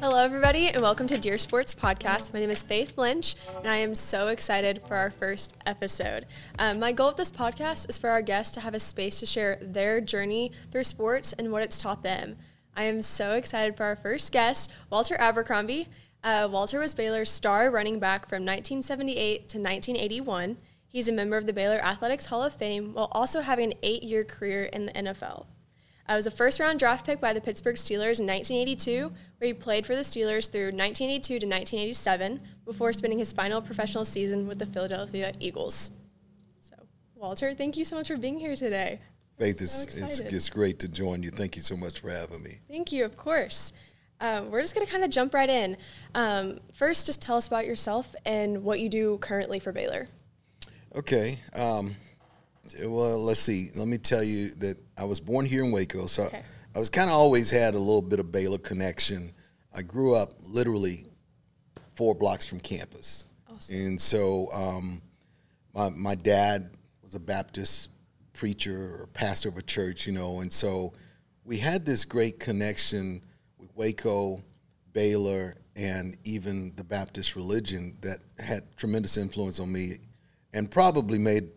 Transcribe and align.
Hello, 0.00 0.22
everybody, 0.22 0.68
and 0.68 0.82
welcome 0.82 1.06
to 1.06 1.16
Dear 1.16 1.38
Sports 1.38 1.72
Podcast. 1.72 2.34
My 2.34 2.40
name 2.40 2.50
is 2.50 2.62
Faith 2.62 2.98
Lynch, 2.98 3.34
and 3.56 3.68
I 3.68 3.76
am 3.76 3.94
so 3.94 4.28
excited 4.28 4.82
for 4.86 4.96
our 4.96 5.10
first 5.10 5.54
episode. 5.64 6.26
Um, 6.58 6.78
my 6.78 6.92
goal 6.92 7.08
of 7.08 7.16
this 7.16 7.32
podcast 7.32 7.88
is 7.88 7.96
for 7.96 8.10
our 8.10 8.20
guests 8.20 8.52
to 8.54 8.60
have 8.60 8.74
a 8.74 8.78
space 8.78 9.20
to 9.20 9.26
share 9.26 9.58
their 9.62 10.02
journey 10.02 10.52
through 10.70 10.84
sports 10.84 11.32
and 11.32 11.50
what 11.50 11.62
it's 11.62 11.80
taught 11.80 12.02
them. 12.02 12.36
I 12.76 12.84
am 12.84 13.00
so 13.00 13.32
excited 13.32 13.74
for 13.74 13.84
our 13.84 13.96
first 13.96 14.32
guest, 14.32 14.70
Walter 14.90 15.16
Abercrombie. 15.16 15.88
Uh, 16.22 16.46
Walter 16.50 16.80
was 16.80 16.94
Baylor's 16.94 17.30
star 17.30 17.70
running 17.70 17.98
back 17.98 18.26
from 18.26 18.44
1978 18.44 19.48
to 19.48 19.58
1981. 19.58 20.58
He's 20.90 21.08
a 21.08 21.12
member 21.12 21.36
of 21.36 21.46
the 21.46 21.52
Baylor 21.52 21.76
Athletics 21.76 22.26
Hall 22.26 22.42
of 22.42 22.54
Fame 22.54 22.94
while 22.94 23.08
also 23.12 23.42
having 23.42 23.72
an 23.72 23.78
eight 23.82 24.02
year 24.02 24.24
career 24.24 24.64
in 24.64 24.86
the 24.86 24.92
NFL. 24.92 25.46
I 26.06 26.16
was 26.16 26.26
a 26.26 26.30
first 26.30 26.58
round 26.58 26.78
draft 26.78 27.04
pick 27.04 27.20
by 27.20 27.34
the 27.34 27.40
Pittsburgh 27.40 27.76
Steelers 27.76 28.18
in 28.18 28.26
1982, 28.26 29.12
where 29.36 29.46
he 29.48 29.52
played 29.52 29.84
for 29.84 29.94
the 29.94 30.00
Steelers 30.00 30.50
through 30.50 30.68
1982 30.68 31.40
to 31.40 31.46
1987 31.46 32.40
before 32.64 32.94
spending 32.94 33.18
his 33.18 33.32
final 33.32 33.60
professional 33.60 34.06
season 34.06 34.48
with 34.48 34.58
the 34.58 34.64
Philadelphia 34.64 35.32
Eagles. 35.38 35.90
So, 36.60 36.76
Walter, 37.14 37.52
thank 37.52 37.76
you 37.76 37.84
so 37.84 37.96
much 37.96 38.08
for 38.08 38.16
being 38.16 38.38
here 38.38 38.56
today. 38.56 39.00
Faith, 39.38 39.60
it's, 39.60 39.94
so 39.94 40.04
it's, 40.04 40.20
it's, 40.20 40.48
great 40.48 40.78
to 40.78 40.88
join 40.88 41.22
you. 41.22 41.30
Thank 41.30 41.54
you 41.54 41.62
so 41.62 41.76
much 41.76 42.00
for 42.00 42.08
having 42.08 42.42
me. 42.42 42.58
Thank 42.68 42.90
you, 42.90 43.04
of 43.04 43.16
course. 43.16 43.74
Um, 44.20 44.50
we're 44.50 44.62
just 44.62 44.74
going 44.74 44.84
to 44.84 44.90
kind 44.90 45.04
of 45.04 45.10
jump 45.10 45.34
right 45.34 45.48
in. 45.48 45.76
Um, 46.14 46.58
first, 46.72 47.06
just 47.06 47.22
tell 47.22 47.36
us 47.36 47.46
about 47.46 47.66
yourself 47.66 48.16
and 48.24 48.64
what 48.64 48.80
you 48.80 48.88
do 48.88 49.18
currently 49.18 49.60
for 49.60 49.72
Baylor. 49.72 50.08
Okay. 50.98 51.38
Um, 51.54 51.94
well, 52.82 53.22
let's 53.22 53.38
see. 53.38 53.70
Let 53.76 53.86
me 53.86 53.98
tell 53.98 54.24
you 54.24 54.48
that 54.56 54.78
I 54.96 55.04
was 55.04 55.20
born 55.20 55.46
here 55.46 55.62
in 55.62 55.70
Waco, 55.70 56.06
so 56.06 56.24
okay. 56.24 56.42
I 56.74 56.78
was 56.80 56.88
kind 56.88 57.08
of 57.08 57.14
always 57.14 57.52
had 57.52 57.74
a 57.74 57.78
little 57.78 58.02
bit 58.02 58.18
of 58.18 58.32
Baylor 58.32 58.58
connection. 58.58 59.32
I 59.72 59.82
grew 59.82 60.16
up 60.16 60.32
literally 60.42 61.06
four 61.94 62.16
blocks 62.16 62.46
from 62.46 62.58
campus, 62.58 63.24
awesome. 63.48 63.76
and 63.76 64.00
so 64.00 64.48
um, 64.52 65.00
my 65.72 65.90
my 65.90 66.14
dad 66.16 66.70
was 67.00 67.14
a 67.14 67.20
Baptist 67.20 67.90
preacher 68.32 68.98
or 69.00 69.06
pastor 69.14 69.50
of 69.50 69.56
a 69.56 69.62
church, 69.62 70.04
you 70.04 70.12
know, 70.12 70.40
and 70.40 70.52
so 70.52 70.92
we 71.44 71.58
had 71.58 71.86
this 71.86 72.04
great 72.04 72.40
connection 72.40 73.22
with 73.56 73.70
Waco, 73.76 74.42
Baylor, 74.92 75.54
and 75.76 76.16
even 76.24 76.72
the 76.74 76.82
Baptist 76.82 77.36
religion 77.36 77.96
that 78.00 78.18
had 78.40 78.76
tremendous 78.76 79.16
influence 79.16 79.60
on 79.60 79.70
me, 79.70 79.98
and 80.58 80.68
probably 80.68 81.18
made 81.18 81.48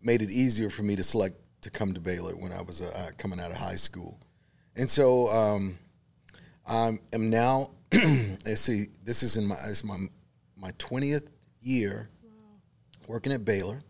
made 0.00 0.22
it 0.22 0.30
easier 0.30 0.70
for 0.70 0.84
me 0.84 0.94
to 0.94 1.02
select 1.02 1.36
to 1.60 1.70
come 1.70 1.92
to 1.92 2.00
Baylor 2.00 2.34
when 2.34 2.52
I 2.52 2.62
was 2.62 2.80
uh, 2.80 2.90
uh 2.96 3.10
coming 3.18 3.40
out 3.40 3.50
of 3.50 3.56
high 3.56 3.76
school. 3.76 4.18
And 4.76 4.88
so 4.88 5.28
um, 5.28 5.76
I 6.66 6.98
am 7.12 7.30
now, 7.30 7.68
let's 7.92 8.62
see, 8.62 8.86
this 9.04 9.22
is 9.22 9.36
in 9.36 9.46
my, 9.46 9.56
it's 9.66 9.84
my, 9.84 9.98
my 10.56 10.70
20th 10.72 11.28
year 11.60 12.08
wow. 12.24 12.30
working 13.06 13.32
at 13.32 13.44
Baylor, 13.44 13.82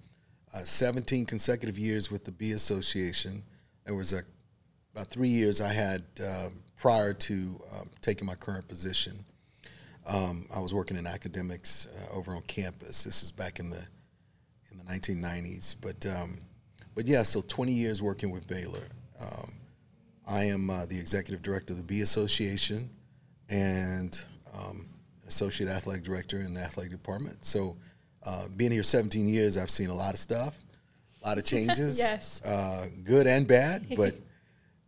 uh, 0.55 0.59
17 0.59 1.25
consecutive 1.25 1.79
years 1.79 2.11
with 2.11 2.25
the 2.25 2.33
B 2.33 2.53
Association. 2.53 3.45
There 3.85 3.95
was 3.95 4.13
a, 4.13 4.23
about 4.93 5.07
three 5.07 5.29
years 5.29 5.61
I 5.61 5.73
had 5.73 6.03
uh, 6.23 6.49
prior 6.77 7.13
to 7.15 7.61
um, 7.75 7.91
taking 8.01 8.27
my 8.27 8.35
current 8.35 8.67
position. 8.67 9.25
Um, 10.05 10.47
I 10.55 10.59
was 10.59 10.75
working 10.75 10.97
in 10.97 11.07
academics 11.07 11.87
uh, 11.87 12.17
over 12.17 12.33
on 12.33 12.43
campus. 12.43 13.05
This 13.05 13.23
is 13.23 13.31
back 13.31 13.61
in 13.61 13.71
the 13.71 13.85
the 14.85 14.93
1990s. 14.93 15.77
But 15.81 16.07
um, 16.07 16.39
but 16.95 17.07
yeah, 17.07 17.23
so 17.23 17.43
20 17.43 17.73
years 17.73 18.03
working 18.03 18.31
with 18.31 18.47
Baylor. 18.47 18.87
Um, 19.21 19.53
I 20.27 20.45
am 20.45 20.71
uh, 20.71 20.87
the 20.87 20.99
executive 20.99 21.43
director 21.43 21.73
of 21.73 21.79
the 21.79 21.83
B 21.83 22.01
Association 22.01 22.91
and 23.49 24.23
um, 24.55 24.87
associate 25.27 25.69
athletic 25.69 26.05
director 26.05 26.41
in 26.41 26.55
the 26.55 26.61
athletic 26.61 26.93
department. 26.93 27.45
So 27.45 27.77
uh, 28.25 28.47
being 28.57 28.71
here 28.71 28.83
17 28.83 29.27
years, 29.27 29.57
I've 29.57 29.71
seen 29.71 29.91
a 29.91 29.95
lot 29.95 30.15
of 30.15 30.21
stuff, 30.21 30.65
a 31.23 31.29
lot 31.29 31.39
of 31.39 31.45
changes. 31.45 31.99
yes. 31.99 32.43
Uh, 32.45 32.87
good 33.03 33.27
and 33.27 33.47
bad, 33.47 33.87
but 33.97 34.15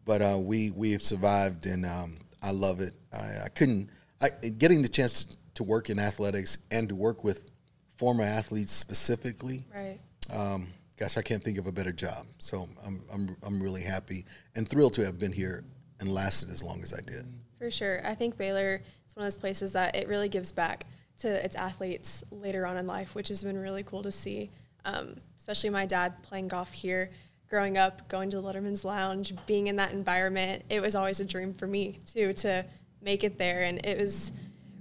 but 0.04 0.21
uh, 0.21 0.38
we 0.38 0.71
we 0.71 0.93
have 0.93 1.03
survived, 1.03 1.66
and 1.66 1.87
um, 1.87 2.19
I 2.43 2.50
love 2.53 2.81
it. 2.81 2.93
I, 3.12 3.47
I 3.47 3.49
couldn't. 3.54 3.91
I, 4.21 4.28
getting 4.49 4.83
the 4.83 4.88
chance 4.88 5.37
to 5.54 5.65
work 5.65 5.91
in 5.91 5.99
athletics 5.99 6.59
and 6.71 6.88
to 6.88 6.94
work 6.94 7.25
with 7.25 7.50
former 7.97 8.25
athletes 8.25 8.72
specifically. 8.72 9.65
Right. 9.75 9.99
Um, 10.32 10.69
gosh, 10.99 11.16
I 11.16 11.22
can't 11.22 11.43
think 11.43 11.59
of 11.59 11.66
a 11.66 11.72
better 11.72 11.93
job. 11.93 12.27
So 12.38 12.69
I'm, 12.84 13.00
I'm, 13.12 13.37
I'm 13.43 13.62
really 13.62 13.82
happy 13.82 14.25
and 14.56 14.69
thrilled 14.69 14.94
to 14.94 15.05
have 15.05 15.19
been 15.19 15.32
here 15.32 15.65
and 16.00 16.12
lasted 16.12 16.50
as 16.50 16.62
long 16.62 16.83
as 16.83 16.93
I 16.93 17.00
did. 17.00 17.25
For 17.59 17.71
sure. 17.71 18.00
I 18.04 18.15
think 18.15 18.37
Baylor 18.37 18.83
is 19.06 19.16
one 19.16 19.25
of 19.25 19.33
those 19.33 19.38
places 19.38 19.72
that 19.72 19.94
it 19.97 20.09
really 20.09 20.28
gives 20.28 20.53
back 20.53 20.87
to 21.19 21.44
its 21.44 21.54
athletes 21.56 22.25
later 22.31 22.66
on 22.66 22.77
in 22.77 22.87
life, 22.87 23.15
which 23.15 23.28
has 23.28 23.44
been 23.44 23.56
really 23.56 23.84
cool 23.84 24.03
to 24.03 24.12
see. 24.12 24.50
Um, 24.84 25.16
especially 25.38 25.71
my 25.71 25.87
dad 25.87 26.22
playing 26.22 26.49
golf 26.49 26.72
here, 26.72 27.10
growing 27.49 27.78
up, 27.78 28.09
going 28.09 28.31
to 28.31 28.41
the 28.41 28.43
Letterman's 28.43 28.84
Lounge, 28.84 29.34
being 29.47 29.69
in 29.69 29.77
that 29.77 29.93
environment. 29.93 30.65
It 30.69 30.81
was 30.81 30.94
always 30.94 31.21
a 31.21 31.25
dream 31.25 31.54
for 31.54 31.66
me, 31.66 32.00
too, 32.04 32.33
to 32.34 32.66
make 33.00 33.25
it 33.25 33.38
there. 33.38 33.62
And 33.62 33.84
it 33.87 33.99
was 33.99 34.33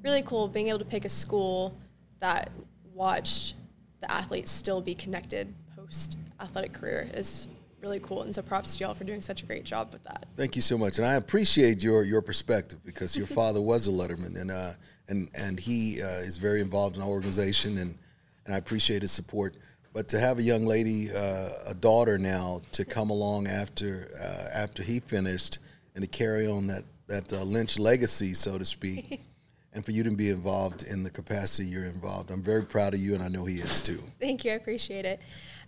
really 0.03 0.23
cool 0.23 0.47
being 0.47 0.69
able 0.69 0.79
to 0.79 0.85
pick 0.85 1.06
a 1.06 1.09
school 1.09 1.78
that 2.19 2.50
watched 2.93 3.55
the 4.01 4.11
athletes 4.11 4.51
still 4.51 4.81
be 4.81 4.95
connected 4.95 5.53
post 5.75 6.17
athletic 6.39 6.73
career 6.73 7.09
is 7.13 7.47
really 7.81 7.99
cool. 7.99 8.23
And 8.23 8.33
so 8.33 8.41
props 8.41 8.77
to 8.77 8.83
y'all 8.83 8.93
for 8.93 9.03
doing 9.03 9.21
such 9.21 9.43
a 9.43 9.45
great 9.45 9.65
job 9.65 9.89
with 9.91 10.03
that. 10.05 10.25
Thank 10.37 10.55
you 10.55 10.61
so 10.61 10.77
much. 10.77 10.97
And 10.97 11.05
I 11.05 11.15
appreciate 11.15 11.83
your, 11.83 12.03
your 12.03 12.21
perspective 12.21 12.79
because 12.85 13.15
your 13.15 13.27
father 13.39 13.61
was 13.61 13.87
a 13.87 13.91
Letterman 13.91 14.39
and, 14.39 14.51
uh, 14.51 14.71
and, 15.09 15.29
and 15.35 15.59
he 15.59 16.01
uh, 16.01 16.07
is 16.19 16.37
very 16.37 16.61
involved 16.61 16.95
in 16.95 17.01
our 17.01 17.09
organization 17.09 17.77
and, 17.77 17.97
and 18.45 18.55
I 18.55 18.57
appreciate 18.57 19.01
his 19.01 19.11
support. 19.11 19.57
But 19.93 20.07
to 20.09 20.19
have 20.19 20.39
a 20.39 20.41
young 20.41 20.65
lady, 20.65 21.11
uh, 21.11 21.49
a 21.67 21.75
daughter 21.75 22.17
now, 22.17 22.61
to 22.71 22.83
come 22.83 23.11
along 23.11 23.45
after 23.47 24.09
uh, 24.19 24.57
after 24.57 24.81
he 24.81 24.99
finished 24.99 25.59
and 25.93 26.03
to 26.03 26.09
carry 26.09 26.47
on 26.47 26.65
that 26.67 26.83
that 27.07 27.31
uh, 27.31 27.43
Lynch 27.43 27.77
legacy, 27.77 28.33
so 28.33 28.57
to 28.57 28.65
speak, 28.65 29.21
and 29.73 29.84
for 29.84 29.91
you 29.91 30.03
to 30.03 30.11
be 30.11 30.29
involved 30.29 30.84
in 30.84 31.03
the 31.03 31.09
capacity 31.09 31.67
you're 31.67 31.85
involved. 31.85 32.31
I'm 32.31 32.44
very 32.44 32.63
proud 32.63 32.94
of 32.94 33.00
you, 33.00 33.13
and 33.16 33.23
I 33.23 33.28
know 33.28 33.45
he 33.45 33.57
is 33.57 33.81
too. 33.81 34.03
Thank 34.19 34.45
you. 34.45 34.51
I 34.51 34.56
appreciate 34.56 35.06
it. 35.06 35.19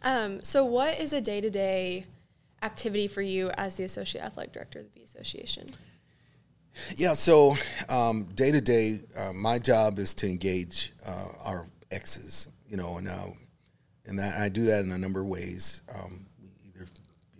Um, 0.03 0.43
so, 0.43 0.63
what 0.63 0.99
is 0.99 1.13
a 1.13 1.21
day 1.21 1.41
to 1.41 1.49
day 1.49 2.05
activity 2.61 3.07
for 3.07 3.21
you 3.21 3.51
as 3.57 3.75
the 3.75 3.83
Associate 3.83 4.23
Athletic 4.23 4.53
Director 4.53 4.79
of 4.79 4.85
the 4.85 4.91
B 4.91 5.03
Association? 5.03 5.67
Yeah, 6.95 7.13
so 7.13 7.55
day 8.35 8.51
to 8.51 8.61
day, 8.61 8.99
my 9.33 9.59
job 9.59 9.97
is 9.97 10.13
to 10.15 10.27
engage 10.27 10.93
uh, 11.05 11.27
our 11.43 11.67
exes, 11.91 12.49
you 12.67 12.77
know, 12.77 12.97
and, 12.97 13.07
uh, 13.07 13.27
and 14.05 14.19
that 14.19 14.39
I 14.39 14.49
do 14.49 14.65
that 14.65 14.83
in 14.83 14.91
a 14.91 14.97
number 14.97 15.21
of 15.21 15.27
ways. 15.27 15.81
Um, 15.93 16.25
we 16.41 16.49
either 16.67 16.85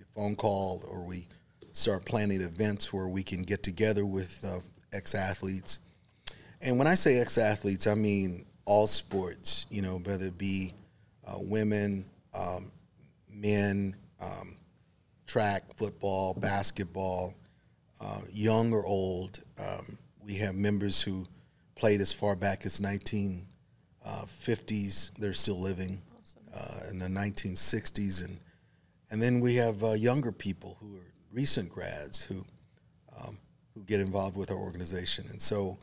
a 0.02 0.06
phone 0.14 0.36
call 0.36 0.86
or 0.88 1.04
we 1.04 1.28
start 1.74 2.06
planning 2.06 2.42
events 2.42 2.94
where 2.94 3.08
we 3.08 3.24
can 3.24 3.44
get 3.44 3.62
together 3.62 4.06
with 4.06 4.44
uh, 4.48 4.60
ex 4.94 5.14
athletes 5.14 5.80
and 6.62 6.78
when 6.78 6.88
I 6.88 6.96
say 6.96 7.20
ex 7.20 7.38
athletes, 7.38 7.88
I 7.88 7.96
mean 7.96 8.46
all 8.66 8.88
sports, 8.88 9.66
you 9.70 9.82
know, 9.82 10.00
whether 10.00 10.26
it 10.26 10.38
be 10.38 10.74
uh, 11.28 11.38
women, 11.40 12.06
um, 12.34 12.72
men, 13.30 13.96
um, 14.22 14.58
track, 15.28 15.64
football, 15.78 16.34
basketball, 16.34 17.34
uh, 18.02 18.22
young 18.32 18.74
or 18.74 18.86
old. 18.86 19.42
Um, 19.60 19.98
we 20.24 20.36
have 20.36 20.56
members 20.56 21.02
who 21.02 21.26
played 21.76 22.02
as 22.02 22.12
far 22.12 22.36
back 22.36 22.66
as 22.66 22.80
1950s. 22.80 23.42
Uh, 24.06 25.14
They're 25.20 25.34
still 25.34 25.60
living 25.60 26.02
awesome. 26.20 26.42
Uh, 26.56 26.90
in 26.90 27.00
the 27.00 27.08
1960s, 27.08 28.26
and 28.26 28.40
and 29.12 29.22
then 29.22 29.40
we 29.40 29.56
have 29.56 29.84
uh, 29.84 29.92
younger 29.92 30.32
people 30.32 30.78
who 30.80 30.96
are 30.96 31.14
recent 31.32 31.70
grads 31.70 32.24
who 32.24 32.44
um, 33.20 33.38
who 33.74 33.84
get 33.84 34.00
involved 34.00 34.36
with 34.36 34.52
our 34.52 34.58
organization, 34.58 35.26
and 35.30 35.42
so 35.42 35.78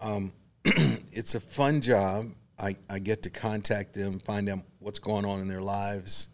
um, 0.00 0.32
it's 0.64 1.34
a 1.34 1.40
fun 1.40 1.80
job. 1.80 2.26
I, 2.58 2.76
I 2.88 2.98
get 2.98 3.22
to 3.22 3.30
contact 3.30 3.94
them, 3.94 4.18
find 4.20 4.48
out 4.48 4.58
what's 4.78 4.98
going 4.98 5.24
on 5.24 5.40
in 5.40 5.48
their 5.48 5.62
lives, 5.62 6.28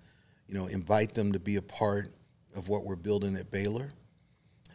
you 0.49 0.55
know, 0.55 0.67
invite 0.67 1.15
them 1.15 1.33
to 1.33 1.39
be 1.39 1.57
a 1.57 1.63
part 1.63 2.13
of 2.55 2.69
what 2.69 2.85
we're 2.85 2.97
building 2.97 3.37
at 3.37 3.51
Baylor. 3.51 3.91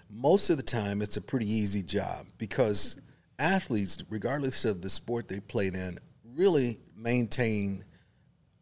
Most 0.10 0.50
of 0.50 0.58
the 0.58 0.64
time, 0.64 1.02
it's 1.02 1.18
a 1.18 1.22
pretty 1.22 1.52
easy 1.52 1.84
job 1.84 2.28
because 2.38 2.98
athletes, 3.40 4.04
regardless 4.10 4.66
of 4.66 4.82
the 4.82 4.90
sport 4.90 5.28
they 5.28 5.40
played 5.40 5.76
in, 5.76 5.98
really 6.36 6.80
maintain 6.96 7.84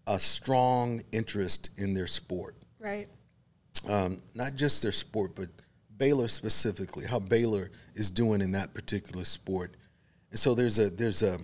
a 0.08 0.20
strong 0.20 1.02
interest 1.12 1.70
in 1.78 1.94
their 1.94 2.08
sport. 2.08 2.56
Right. 2.80 3.08
Um, 3.88 4.22
not 4.34 4.56
just 4.56 4.82
their 4.82 4.92
sport, 4.92 5.36
but 5.36 5.50
Baylor 5.98 6.28
specifically, 6.28 7.06
how 7.06 7.20
Baylor 7.20 7.70
is 7.94 8.10
doing 8.10 8.42
in 8.42 8.54
that 8.54 8.74
particular 8.74 9.26
sport 9.26 9.76
and 10.32 10.40
so 10.40 10.54
there's 10.54 10.80
a 10.80 10.90
there's 10.90 11.24
a 11.24 11.40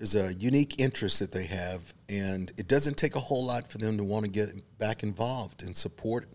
there's 0.00 0.14
a 0.14 0.32
unique 0.32 0.80
interest 0.80 1.18
that 1.18 1.30
they 1.30 1.44
have, 1.44 1.92
and 2.08 2.50
it 2.56 2.68
doesn't 2.68 2.96
take 2.96 3.16
a 3.16 3.20
whole 3.20 3.44
lot 3.44 3.70
for 3.70 3.76
them 3.76 3.98
to 3.98 4.04
want 4.04 4.24
to 4.24 4.30
get 4.30 4.48
back 4.78 5.02
involved 5.02 5.62
and 5.62 5.76
support 5.76 6.26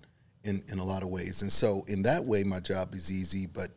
in, 0.44 0.62
in 0.68 0.78
a 0.78 0.84
lot 0.84 1.02
of 1.02 1.10
ways. 1.10 1.42
And 1.42 1.52
so, 1.52 1.84
in 1.88 2.04
that 2.04 2.24
way, 2.24 2.44
my 2.44 2.60
job 2.60 2.94
is 2.94 3.12
easy. 3.12 3.48
But 3.48 3.72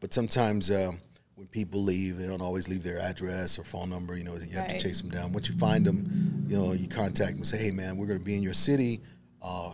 but 0.00 0.14
sometimes 0.14 0.70
um, 0.70 1.02
when 1.34 1.48
people 1.48 1.82
leave, 1.82 2.16
they 2.16 2.26
don't 2.26 2.40
always 2.40 2.66
leave 2.66 2.82
their 2.82 2.98
address 2.98 3.58
or 3.58 3.64
phone 3.64 3.90
number. 3.90 4.16
You 4.16 4.24
know, 4.24 4.36
you 4.36 4.54
have 4.54 4.68
right. 4.68 4.80
to 4.80 4.88
chase 4.88 5.02
them 5.02 5.10
down. 5.10 5.34
Once 5.34 5.50
you 5.50 5.58
find 5.58 5.84
them, 5.84 6.46
you 6.48 6.56
know, 6.56 6.72
you 6.72 6.88
contact 6.88 7.32
them 7.32 7.38
and 7.38 7.46
say, 7.46 7.58
"Hey, 7.58 7.70
man, 7.70 7.98
we're 7.98 8.06
going 8.06 8.18
to 8.18 8.24
be 8.24 8.36
in 8.36 8.42
your 8.42 8.54
city, 8.54 9.02
uh, 9.42 9.72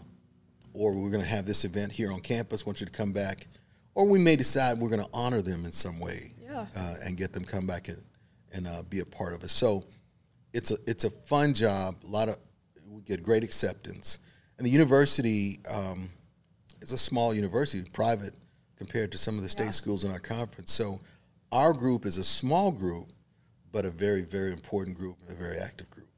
or 0.73 0.93
we're 0.93 1.11
going 1.11 1.23
to 1.23 1.31
have 1.31 1.47
this 1.47 1.65
event 1.65 1.93
here 1.93 2.11
on 2.11 2.19
campus. 2.19 2.67
want 2.67 2.81
you 2.81 2.87
to 2.87 2.93
come 2.93 3.13
back." 3.13 3.47
Or 3.95 4.07
we 4.07 4.19
may 4.19 4.35
decide 4.35 4.79
we're 4.79 4.89
going 4.89 5.05
to 5.05 5.11
honor 5.13 5.43
them 5.43 5.67
in 5.67 5.71
some 5.71 6.01
way 6.01 6.33
yeah. 6.53 6.67
uh, 6.77 6.95
and 7.05 7.17
get 7.17 7.33
them 7.33 7.45
come 7.45 7.67
back 7.67 7.89
and 7.89 8.03
and 8.53 8.67
uh, 8.67 8.83
be 8.83 9.01
a 9.01 9.05
part 9.05 9.35
of 9.35 9.43
us. 9.43 9.53
So 9.53 9.85
it's 10.53 10.71
a 10.71 10.77
it's 10.87 11.05
a 11.05 11.11
fun 11.11 11.55
job. 11.55 11.97
A 12.05 12.07
lot 12.07 12.29
of 12.29 12.39
we 12.89 13.03
get 13.03 13.23
great 13.23 13.43
acceptance, 13.43 14.19
and 14.59 14.67
the 14.67 14.71
university 14.71 15.61
um, 15.71 16.11
is 16.81 16.93
a 16.93 16.99
small 16.99 17.35
university, 17.35 17.89
private 17.91 18.35
compared 18.77 19.13
to 19.13 19.19
some 19.19 19.37
of 19.37 19.43
the 19.43 19.49
state 19.49 19.65
yeah. 19.65 19.71
schools 19.71 20.05
in 20.05 20.11
our 20.11 20.19
conference. 20.19 20.73
So 20.73 21.01
our 21.51 21.73
group 21.73 22.05
is 22.05 22.19
a 22.19 22.25
small 22.25 22.71
group, 22.71 23.13
but 23.71 23.85
a 23.85 23.91
very 23.91 24.23
very 24.23 24.53
important 24.53 24.97
group, 24.97 25.19
a 25.29 25.35
very 25.35 25.59
active 25.59 25.91
group. 25.91 26.09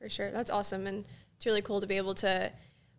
For 0.00 0.08
sure, 0.08 0.30
that's 0.30 0.50
awesome, 0.50 0.86
and 0.86 1.04
it's 1.36 1.46
really 1.46 1.62
cool 1.62 1.80
to 1.80 1.86
be 1.86 1.96
able 1.96 2.14
to 2.16 2.52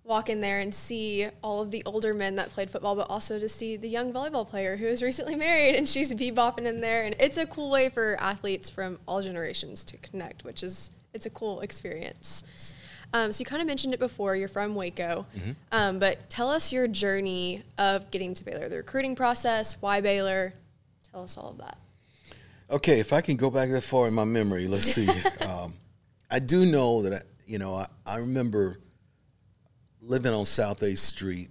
walk 0.03 0.29
in 0.29 0.41
there 0.41 0.59
and 0.59 0.73
see 0.73 1.27
all 1.41 1.61
of 1.61 1.71
the 1.71 1.81
older 1.85 2.13
men 2.13 2.35
that 2.35 2.49
played 2.49 2.69
football, 2.69 2.95
but 2.95 3.09
also 3.09 3.39
to 3.39 3.47
see 3.47 3.77
the 3.77 3.87
young 3.87 4.11
volleyball 4.11 4.47
player 4.47 4.75
who 4.75 4.85
is 4.85 5.01
recently 5.01 5.35
married 5.47 5.75
and 5.75 5.87
she's 5.87 6.13
bebopping 6.13 6.65
in 6.65 6.81
there. 6.81 7.03
And 7.03 7.15
it's 7.19 7.37
a 7.37 7.45
cool 7.45 7.69
way 7.69 7.89
for 7.89 8.17
athletes 8.19 8.69
from 8.69 8.99
all 9.07 9.21
generations 9.21 9.83
to 9.85 9.97
connect, 9.97 10.43
which 10.43 10.63
is 10.63 10.91
it's 11.13 11.25
a 11.25 11.29
cool 11.29 11.61
experience. 11.61 12.73
Um, 13.13 13.31
so 13.31 13.41
you 13.41 13.45
kind 13.45 13.61
of 13.61 13.67
mentioned 13.67 13.93
it 13.93 13.99
before. 13.99 14.35
You're 14.35 14.47
from 14.47 14.73
Waco, 14.73 15.27
mm-hmm. 15.37 15.51
um, 15.71 15.99
but 15.99 16.29
tell 16.29 16.49
us 16.49 16.73
your 16.73 16.87
journey 16.87 17.61
of 17.77 18.09
getting 18.09 18.33
to 18.33 18.43
Baylor, 18.43 18.67
the 18.69 18.77
recruiting 18.77 19.15
process, 19.15 19.77
why 19.79 20.01
Baylor. 20.01 20.53
Tell 21.11 21.23
us 21.23 21.37
all 21.37 21.51
of 21.51 21.59
that. 21.59 21.77
Okay, 22.71 22.99
if 22.99 23.13
I 23.13 23.21
can 23.21 23.37
go 23.37 23.51
back 23.51 23.69
that 23.69 23.83
far 23.83 24.07
in 24.07 24.15
my 24.15 24.23
memory, 24.23 24.67
let's 24.67 24.91
see. 24.91 25.07
um, 25.47 25.75
I 26.31 26.39
do 26.39 26.65
know 26.65 27.03
that 27.03 27.13
I, 27.13 27.19
you 27.45 27.59
know 27.59 27.75
I, 27.75 27.85
I 28.03 28.17
remember 28.17 28.79
living 30.05 30.33
on 30.33 30.45
South 30.45 30.81
8th 30.81 30.97
Street, 30.97 31.49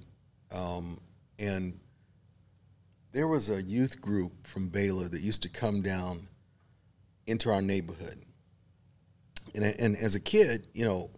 um, 0.55 1.01
and 1.39 1.79
there 3.13 3.27
was 3.27 3.51
a 3.51 3.63
youth 3.63 4.01
group 4.01 4.47
from 4.47 4.69
Baylor 4.69 5.09
that 5.09 5.21
used 5.21 5.43
to 5.43 5.49
come 5.49 5.83
down 5.83 6.29
into 7.27 7.51
our 7.51 7.63
neighborhood. 7.63 8.23
And, 9.55 9.65
and 9.65 9.97
as 9.97 10.15
a 10.15 10.21
kid, 10.21 10.69
you 10.75 10.85
know, 10.85 11.11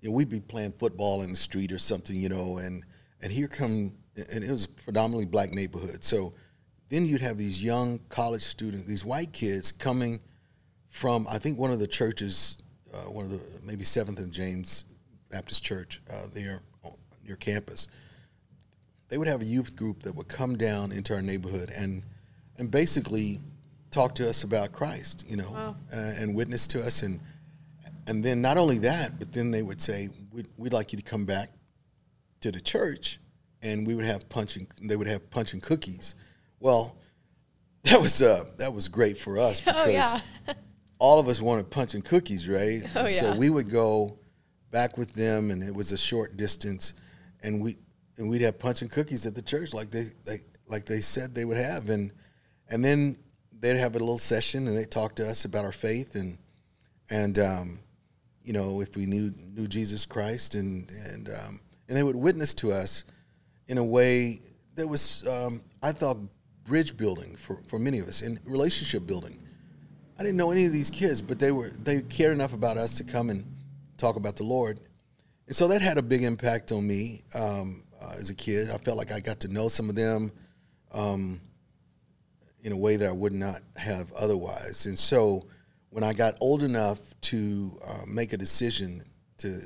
you 0.00 0.08
know, 0.08 0.16
we'd 0.16 0.28
be 0.28 0.40
playing 0.40 0.72
football 0.72 1.22
in 1.22 1.30
the 1.30 1.36
street 1.36 1.72
or 1.72 1.78
something, 1.78 2.16
you 2.16 2.28
know, 2.28 2.58
and, 2.58 2.84
and 3.22 3.30
here 3.30 3.48
come, 3.48 3.94
and 4.16 4.44
it 4.44 4.50
was 4.50 4.64
a 4.64 4.68
predominantly 4.68 5.26
black 5.26 5.52
neighborhood. 5.52 6.02
So 6.02 6.34
then 6.88 7.06
you'd 7.06 7.20
have 7.20 7.38
these 7.38 7.62
young 7.62 8.00
college 8.08 8.42
students, 8.42 8.86
these 8.86 9.04
white 9.04 9.32
kids 9.32 9.72
coming 9.72 10.20
from, 10.88 11.26
I 11.30 11.38
think, 11.38 11.58
one 11.58 11.70
of 11.70 11.78
the 11.78 11.86
churches, 11.86 12.58
uh, 12.92 13.10
one 13.10 13.26
of 13.26 13.30
the, 13.30 13.40
maybe 13.64 13.84
Seventh 13.84 14.18
and 14.18 14.32
James 14.32 14.84
Baptist 15.30 15.62
Church 15.62 16.02
uh, 16.10 16.26
there 16.34 16.60
your 17.24 17.36
campus, 17.36 17.88
they 19.08 19.18
would 19.18 19.28
have 19.28 19.42
a 19.42 19.44
youth 19.44 19.76
group 19.76 20.02
that 20.02 20.14
would 20.14 20.28
come 20.28 20.56
down 20.56 20.92
into 20.92 21.14
our 21.14 21.22
neighborhood 21.22 21.70
and 21.76 22.02
and 22.58 22.70
basically 22.70 23.40
talk 23.90 24.14
to 24.16 24.28
us 24.28 24.42
about 24.42 24.72
Christ, 24.72 25.24
you 25.28 25.36
know, 25.36 25.50
wow. 25.50 25.76
uh, 25.92 25.96
and 26.18 26.34
witness 26.34 26.66
to 26.68 26.82
us, 26.82 27.02
and 27.02 27.20
and 28.06 28.24
then 28.24 28.42
not 28.42 28.56
only 28.56 28.78
that, 28.78 29.18
but 29.18 29.32
then 29.32 29.50
they 29.50 29.62
would 29.62 29.80
say, 29.80 30.08
we'd, 30.32 30.48
"We'd 30.56 30.72
like 30.72 30.92
you 30.92 30.96
to 30.96 31.04
come 31.04 31.24
back 31.24 31.50
to 32.40 32.50
the 32.50 32.60
church," 32.60 33.20
and 33.62 33.86
we 33.86 33.94
would 33.94 34.04
have 34.04 34.28
punch 34.28 34.56
and 34.56 34.66
they 34.82 34.96
would 34.96 35.06
have 35.06 35.30
punch 35.30 35.52
and 35.52 35.62
cookies. 35.62 36.14
Well, 36.58 36.96
that 37.84 38.00
was 38.00 38.22
uh, 38.22 38.44
that 38.58 38.72
was 38.72 38.88
great 38.88 39.18
for 39.18 39.38
us 39.38 39.60
because 39.60 39.86
oh, 39.86 39.90
yeah. 39.90 40.20
all 40.98 41.20
of 41.20 41.28
us 41.28 41.40
wanted 41.40 41.70
punch 41.70 41.94
and 41.94 42.04
cookies, 42.04 42.48
right? 42.48 42.82
Oh, 42.96 43.02
yeah. 43.02 43.08
so 43.08 43.36
we 43.36 43.50
would 43.50 43.70
go 43.70 44.18
back 44.70 44.96
with 44.96 45.12
them, 45.12 45.50
and 45.50 45.62
it 45.62 45.74
was 45.74 45.92
a 45.92 45.98
short 45.98 46.36
distance, 46.36 46.94
and 47.42 47.62
we 47.62 47.76
and 48.18 48.28
we'd 48.28 48.42
have 48.42 48.58
punch 48.58 48.82
and 48.82 48.90
cookies 48.90 49.26
at 49.26 49.34
the 49.34 49.42
church 49.42 49.74
like 49.74 49.90
they, 49.90 50.06
they 50.24 50.38
like 50.68 50.84
they 50.84 51.00
said 51.00 51.34
they 51.34 51.44
would 51.44 51.56
have 51.56 51.88
and 51.88 52.12
and 52.68 52.84
then 52.84 53.16
they'd 53.60 53.76
have 53.76 53.94
a 53.94 53.98
little 53.98 54.18
session 54.18 54.66
and 54.66 54.76
they 54.76 54.84
talk 54.84 55.14
to 55.14 55.26
us 55.26 55.44
about 55.44 55.64
our 55.64 55.72
faith 55.72 56.14
and 56.14 56.38
and 57.10 57.38
um, 57.38 57.78
you 58.42 58.52
know 58.52 58.80
if 58.80 58.96
we 58.96 59.06
knew 59.06 59.32
knew 59.54 59.66
Jesus 59.66 60.06
Christ 60.06 60.54
and 60.54 60.90
and 60.90 61.28
um, 61.28 61.60
and 61.88 61.96
they 61.96 62.02
would 62.02 62.16
witness 62.16 62.54
to 62.54 62.72
us 62.72 63.04
in 63.68 63.78
a 63.78 63.84
way 63.84 64.40
that 64.74 64.86
was 64.86 65.26
um, 65.28 65.62
I 65.82 65.92
thought 65.92 66.18
bridge 66.64 66.96
building 66.96 67.36
for, 67.36 67.60
for 67.66 67.78
many 67.78 67.98
of 67.98 68.08
us 68.08 68.22
and 68.22 68.38
relationship 68.44 69.06
building. 69.06 69.38
I 70.18 70.22
didn't 70.22 70.36
know 70.36 70.52
any 70.52 70.64
of 70.64 70.72
these 70.72 70.90
kids, 70.90 71.20
but 71.20 71.38
they 71.38 71.52
were 71.52 71.70
they 71.70 72.02
cared 72.02 72.32
enough 72.32 72.52
about 72.52 72.76
us 72.76 72.96
to 72.98 73.04
come 73.04 73.30
and 73.30 73.44
talk 73.96 74.16
about 74.16 74.36
the 74.36 74.44
Lord 74.44 74.80
and 75.46 75.56
so 75.56 75.68
that 75.68 75.82
had 75.82 75.98
a 75.98 76.02
big 76.02 76.22
impact 76.22 76.72
on 76.72 76.86
me 76.86 77.24
um, 77.34 77.82
uh, 78.00 78.14
as 78.18 78.30
a 78.30 78.34
kid. 78.34 78.70
I 78.70 78.78
felt 78.78 78.96
like 78.96 79.12
I 79.12 79.20
got 79.20 79.40
to 79.40 79.48
know 79.48 79.68
some 79.68 79.88
of 79.88 79.96
them 79.96 80.30
um, 80.92 81.40
in 82.62 82.72
a 82.72 82.76
way 82.76 82.96
that 82.96 83.08
I 83.08 83.12
would 83.12 83.32
not 83.32 83.60
have 83.76 84.12
otherwise. 84.12 84.86
And 84.86 84.98
so 84.98 85.46
when 85.90 86.04
I 86.04 86.12
got 86.12 86.36
old 86.40 86.62
enough 86.62 86.98
to 87.22 87.78
uh, 87.86 88.02
make 88.06 88.32
a 88.32 88.36
decision 88.36 89.04
to 89.38 89.60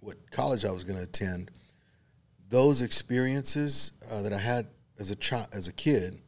what 0.00 0.16
college 0.30 0.64
I 0.64 0.72
was 0.72 0.84
going 0.84 0.98
to 0.98 1.04
attend, 1.04 1.50
those 2.48 2.82
experiences 2.82 3.92
uh, 4.10 4.22
that 4.22 4.32
I 4.32 4.38
had 4.38 4.66
as 4.98 5.10
a 5.10 5.16
child, 5.16 5.46
as 5.52 5.68
a 5.68 5.72
kid, 5.72 6.20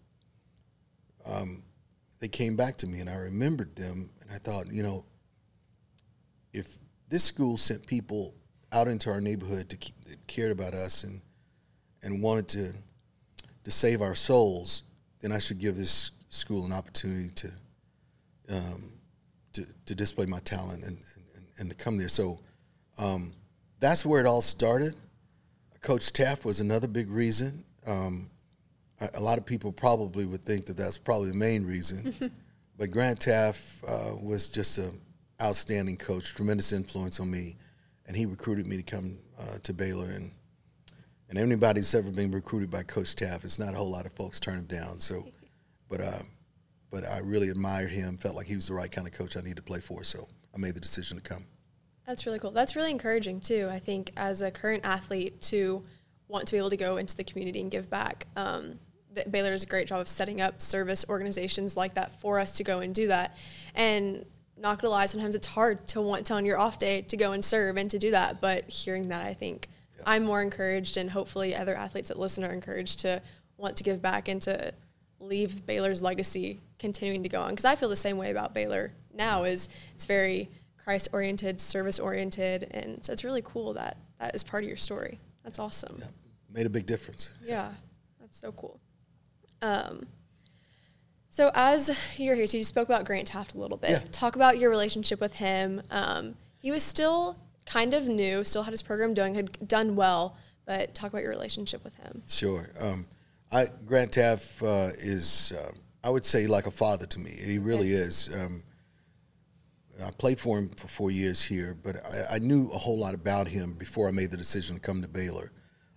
um, 1.26 1.62
they 2.20 2.28
came 2.28 2.56
back 2.56 2.76
to 2.78 2.86
me, 2.86 3.00
and 3.00 3.10
I 3.10 3.16
remembered 3.16 3.74
them, 3.74 4.08
and 4.20 4.30
I 4.30 4.38
thought, 4.38 4.72
you 4.72 4.84
know, 4.84 5.04
if 6.52 6.78
this 7.08 7.24
school 7.24 7.56
sent 7.56 7.86
people 7.86 8.34
out 8.72 8.88
into 8.88 9.10
our 9.10 9.20
neighborhood 9.20 9.68
to 9.70 9.92
that 10.06 10.26
cared 10.26 10.52
about 10.52 10.74
us 10.74 11.04
and 11.04 11.20
and 12.02 12.22
wanted 12.22 12.48
to 12.48 12.72
to 13.64 13.70
save 13.70 14.02
our 14.02 14.14
souls, 14.14 14.82
then 15.20 15.30
I 15.32 15.38
should 15.38 15.58
give 15.58 15.76
this 15.76 16.10
school 16.30 16.64
an 16.64 16.72
opportunity 16.72 17.30
to 17.30 17.48
um, 18.50 18.92
to, 19.52 19.66
to 19.86 19.94
display 19.94 20.26
my 20.26 20.40
talent 20.40 20.82
and, 20.84 20.98
and, 21.36 21.46
and 21.58 21.70
to 21.70 21.76
come 21.76 21.98
there. 21.98 22.08
So 22.08 22.40
um, 22.98 23.34
that's 23.80 24.04
where 24.04 24.20
it 24.20 24.26
all 24.26 24.42
started. 24.42 24.94
Coach 25.80 26.12
Teaff 26.12 26.44
was 26.44 26.60
another 26.60 26.88
big 26.88 27.10
reason. 27.10 27.64
Um, 27.86 28.30
a, 29.00 29.10
a, 29.14 29.20
lot 29.20 29.38
of 29.38 29.44
people 29.44 29.72
probably 29.72 30.24
would 30.24 30.44
think 30.44 30.66
that 30.66 30.76
that's 30.76 30.98
probably 30.98 31.30
the 31.30 31.36
main 31.36 31.66
reason, 31.66 32.14
but 32.78 32.90
Grant 32.90 33.20
Teaff 33.20 33.82
uh, 33.86 34.16
was 34.16 34.48
just 34.48 34.78
an 34.78 35.00
outstanding 35.40 35.96
coach, 35.96 36.34
tremendous 36.34 36.72
influence 36.72 37.20
on 37.20 37.30
me 37.30 37.56
and 38.06 38.16
he 38.16 38.26
recruited 38.26 38.66
me 38.66 38.76
to 38.76 38.82
come 38.82 39.18
uh, 39.38 39.58
to 39.62 39.72
Baylor. 39.72 40.06
And 40.06 40.30
and 41.28 41.38
anybody 41.38 41.80
who's 41.80 41.94
ever 41.94 42.10
been 42.10 42.30
recruited 42.30 42.70
by 42.70 42.82
Coach 42.82 43.16
Teaff, 43.16 43.44
it's 43.44 43.58
not 43.58 43.74
a 43.74 43.76
whole 43.76 43.90
lot 43.90 44.06
of 44.06 44.12
folks 44.12 44.38
turn 44.38 44.58
him 44.58 44.64
down. 44.64 45.00
So, 45.00 45.26
but 45.88 46.00
uh, 46.00 46.22
but 46.90 47.06
I 47.06 47.20
really 47.20 47.48
admired 47.48 47.90
him. 47.90 48.16
Felt 48.18 48.36
like 48.36 48.46
he 48.46 48.56
was 48.56 48.68
the 48.68 48.74
right 48.74 48.90
kind 48.90 49.06
of 49.06 49.12
coach 49.12 49.36
I 49.36 49.40
needed 49.40 49.56
to 49.56 49.62
play 49.62 49.80
for. 49.80 50.04
So 50.04 50.28
I 50.54 50.58
made 50.58 50.74
the 50.74 50.80
decision 50.80 51.16
to 51.16 51.22
come. 51.22 51.44
That's 52.06 52.26
really 52.26 52.38
cool. 52.38 52.50
That's 52.50 52.76
really 52.76 52.90
encouraging 52.90 53.40
too. 53.40 53.68
I 53.70 53.78
think 53.78 54.10
as 54.16 54.42
a 54.42 54.50
current 54.50 54.84
athlete 54.84 55.40
to 55.42 55.82
want 56.28 56.46
to 56.46 56.52
be 56.52 56.58
able 56.58 56.70
to 56.70 56.76
go 56.76 56.96
into 56.96 57.16
the 57.16 57.24
community 57.24 57.60
and 57.60 57.70
give 57.70 57.88
back. 57.88 58.26
Um, 58.36 58.78
Baylor 59.30 59.50
does 59.50 59.62
a 59.62 59.66
great 59.66 59.86
job 59.86 60.00
of 60.00 60.08
setting 60.08 60.40
up 60.40 60.60
service 60.60 61.04
organizations 61.08 61.76
like 61.76 61.94
that 61.94 62.18
for 62.20 62.38
us 62.38 62.56
to 62.56 62.64
go 62.64 62.80
and 62.80 62.94
do 62.94 63.08
that. 63.08 63.36
And 63.74 64.24
not 64.62 64.80
gonna 64.80 64.92
lie, 64.92 65.06
sometimes 65.06 65.34
it's 65.34 65.48
hard 65.48 65.86
to 65.88 66.00
want 66.00 66.24
to 66.26 66.34
on 66.34 66.46
your 66.46 66.58
off 66.58 66.78
day 66.78 67.02
to 67.02 67.16
go 67.16 67.32
and 67.32 67.44
serve 67.44 67.76
and 67.76 67.90
to 67.90 67.98
do 67.98 68.12
that. 68.12 68.40
But 68.40 68.70
hearing 68.70 69.08
that, 69.08 69.20
I 69.20 69.34
think 69.34 69.68
yeah. 69.96 70.04
I'm 70.06 70.24
more 70.24 70.40
encouraged, 70.40 70.96
and 70.96 71.10
hopefully 71.10 71.54
other 71.54 71.74
athletes 71.74 72.08
that 72.08 72.18
listen 72.18 72.44
are 72.44 72.52
encouraged 72.52 73.00
to 73.00 73.20
want 73.58 73.76
to 73.76 73.84
give 73.84 74.00
back 74.00 74.28
and 74.28 74.40
to 74.42 74.72
leave 75.20 75.66
Baylor's 75.66 76.02
legacy 76.02 76.60
continuing 76.78 77.22
to 77.24 77.28
go 77.28 77.40
on. 77.40 77.50
Because 77.50 77.64
I 77.64 77.76
feel 77.76 77.88
the 77.88 77.96
same 77.96 78.16
way 78.16 78.30
about 78.30 78.54
Baylor 78.54 78.92
now. 79.12 79.44
Is 79.44 79.68
it's 79.94 80.06
very 80.06 80.48
Christ 80.78 81.08
oriented, 81.12 81.60
service 81.60 81.98
oriented, 81.98 82.68
and 82.70 83.04
so 83.04 83.12
it's 83.12 83.24
really 83.24 83.42
cool 83.42 83.74
that 83.74 83.96
that 84.20 84.34
is 84.34 84.42
part 84.42 84.62
of 84.62 84.68
your 84.68 84.76
story. 84.76 85.18
That's 85.44 85.58
awesome. 85.58 85.96
Yeah. 85.98 86.06
Made 86.52 86.66
a 86.66 86.70
big 86.70 86.86
difference. 86.86 87.34
Yeah, 87.42 87.70
that's 88.20 88.38
so 88.38 88.52
cool. 88.52 88.78
Um, 89.60 90.06
so 91.32 91.50
as 91.54 91.88
you're 92.18 92.34
here, 92.34 92.46
so 92.46 92.58
you 92.58 92.64
spoke 92.64 92.90
about 92.90 93.06
Grant 93.06 93.26
Teaff 93.26 93.54
a 93.54 93.58
little 93.58 93.78
bit. 93.78 93.90
Yeah. 93.92 94.00
Talk 94.12 94.36
about 94.36 94.58
your 94.58 94.68
relationship 94.68 95.18
with 95.18 95.32
him. 95.32 95.80
Um, 95.90 96.34
he 96.58 96.70
was 96.70 96.82
still 96.82 97.38
kind 97.64 97.94
of 97.94 98.06
new, 98.06 98.44
still 98.44 98.64
had 98.64 98.70
his 98.70 98.82
program 98.82 99.14
doing, 99.14 99.34
had 99.34 99.66
done 99.66 99.96
well, 99.96 100.36
but 100.66 100.94
talk 100.94 101.10
about 101.10 101.22
your 101.22 101.30
relationship 101.30 101.82
with 101.84 101.96
him. 101.96 102.22
Sure. 102.28 102.68
Um, 102.78 103.06
I, 103.50 103.68
Grant 103.86 104.12
Teaff 104.12 104.62
uh, 104.62 104.92
is, 104.98 105.54
uh, 105.58 105.72
I 106.04 106.10
would 106.10 106.26
say, 106.26 106.46
like 106.46 106.66
a 106.66 106.70
father 106.70 107.06
to 107.06 107.18
me. 107.18 107.30
He 107.30 107.58
really 107.58 107.92
is. 107.92 108.28
Um, 108.34 108.62
I 110.04 110.10
played 110.10 110.38
for 110.38 110.58
him 110.58 110.68
for 110.68 110.88
four 110.88 111.10
years 111.10 111.42
here, 111.42 111.74
but 111.82 111.96
I, 112.04 112.34
I, 112.36 112.38
knew 112.40 112.68
a 112.74 112.78
whole 112.78 112.98
lot 112.98 113.14
about 113.14 113.48
him 113.48 113.72
before 113.72 114.06
I 114.06 114.10
made 114.10 114.30
the 114.30 114.36
decision 114.36 114.76
to 114.76 114.82
come 114.82 115.00
to 115.00 115.08
Baylor. 115.08 115.50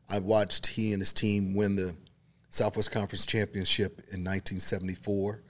I 0.09 0.19
watched 0.19 0.67
he 0.67 0.93
and 0.93 1.01
his 1.01 1.11
team 1.11 1.53
win 1.55 1.75
the 1.75 1.97
Southwest 2.55 2.89
Conference 2.89 3.25
Championship 3.25 3.97
in 4.11 4.23
1974. 4.23 5.43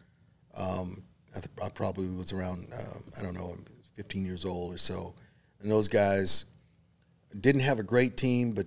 Um, 0.56 1.04
I, 1.36 1.40
th- 1.40 1.50
I, 1.64 1.70
probably 1.70 2.08
was 2.08 2.34
around, 2.34 2.68
uh, 2.74 3.20
I 3.20 3.22
don't 3.22 3.36
know, 3.36 3.54
15 3.96 4.26
years 4.26 4.44
old 4.44 4.74
or 4.74 4.78
so. 4.80 5.14
And 5.62 5.70
those 5.70 5.88
guys 5.88 6.46
didn't 7.42 7.62
have 7.62 7.78
a 7.78 7.84
great 7.84 8.18
team, 8.18 8.54
but 8.54 8.66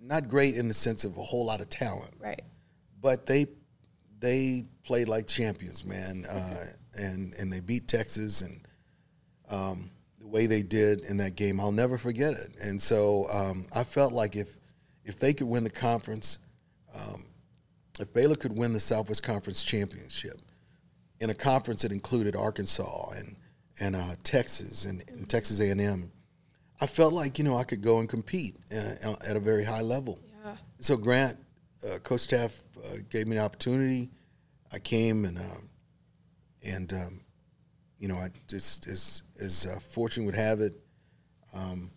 not 0.00 0.28
great 0.28 0.54
in 0.54 0.68
the 0.68 0.74
sense 0.74 1.04
of 1.04 1.16
a 1.16 1.22
whole 1.22 1.44
lot 1.44 1.60
of 1.60 1.68
talent. 1.68 2.12
Right. 2.20 2.40
But 3.00 3.26
they 3.26 3.48
they 4.20 4.66
played 4.84 5.08
like 5.08 5.26
champions, 5.26 5.84
man, 5.84 6.22
uh, 6.30 6.64
and 6.94 7.34
and 7.34 7.52
they 7.52 7.58
beat 7.58 7.88
Texas 7.88 8.42
and 8.42 8.60
um, 9.50 9.90
the 10.20 10.28
way 10.28 10.46
they 10.46 10.62
did 10.62 11.00
in 11.00 11.16
that 11.16 11.34
game, 11.34 11.58
I'll 11.58 11.72
never 11.72 11.98
forget 11.98 12.34
it. 12.34 12.56
And 12.62 12.80
so 12.80 13.26
um, 13.32 13.66
I 13.74 13.82
felt 13.82 14.12
like 14.12 14.36
if 14.36 14.56
if 15.04 15.18
they 15.18 15.32
could 15.32 15.48
win 15.48 15.64
the 15.64 15.70
conference, 15.70 16.38
um, 16.94 17.24
if 18.00 18.12
Baylor 18.12 18.36
could 18.36 18.56
win 18.56 18.72
the 18.72 18.80
Southwest 18.80 19.22
Conference 19.22 19.64
championship 19.64 20.40
in 21.20 21.30
a 21.30 21.34
conference 21.34 21.82
that 21.82 21.92
included 21.92 22.36
Arkansas 22.36 23.10
and 23.16 23.36
and 23.82 23.96
uh, 23.96 24.14
Texas 24.22 24.84
and, 24.84 25.02
and 25.08 25.28
Texas 25.28 25.58
A 25.60 25.70
and 25.70 25.80
M, 25.80 26.12
I 26.80 26.86
felt 26.86 27.12
like 27.12 27.38
you 27.38 27.44
know 27.44 27.56
I 27.56 27.64
could 27.64 27.82
go 27.82 28.00
and 28.00 28.08
compete 28.08 28.56
uh, 28.72 29.14
at 29.26 29.36
a 29.36 29.40
very 29.40 29.64
high 29.64 29.80
level. 29.80 30.18
Yeah. 30.44 30.56
So 30.80 30.96
Grant, 30.96 31.36
uh, 31.86 31.98
Coach 31.98 32.28
Teaff 32.28 32.52
uh, 32.78 32.96
gave 33.08 33.26
me 33.26 33.36
an 33.36 33.42
opportunity. 33.42 34.10
I 34.72 34.78
came 34.78 35.24
and 35.24 35.38
um, 35.38 35.68
and 36.64 36.92
um, 36.92 37.20
you 37.98 38.08
know 38.08 38.16
I 38.16 38.28
just 38.48 38.86
as 38.86 39.22
as 39.40 39.66
uh, 39.66 39.80
fortune 39.80 40.26
would 40.26 40.36
have 40.36 40.60
it, 40.60 40.74
um, 41.54 41.90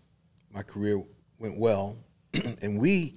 my 0.54 0.64
career 0.64 1.02
went 1.40 1.58
well, 1.58 1.98
and 2.62 2.80
we. 2.80 3.16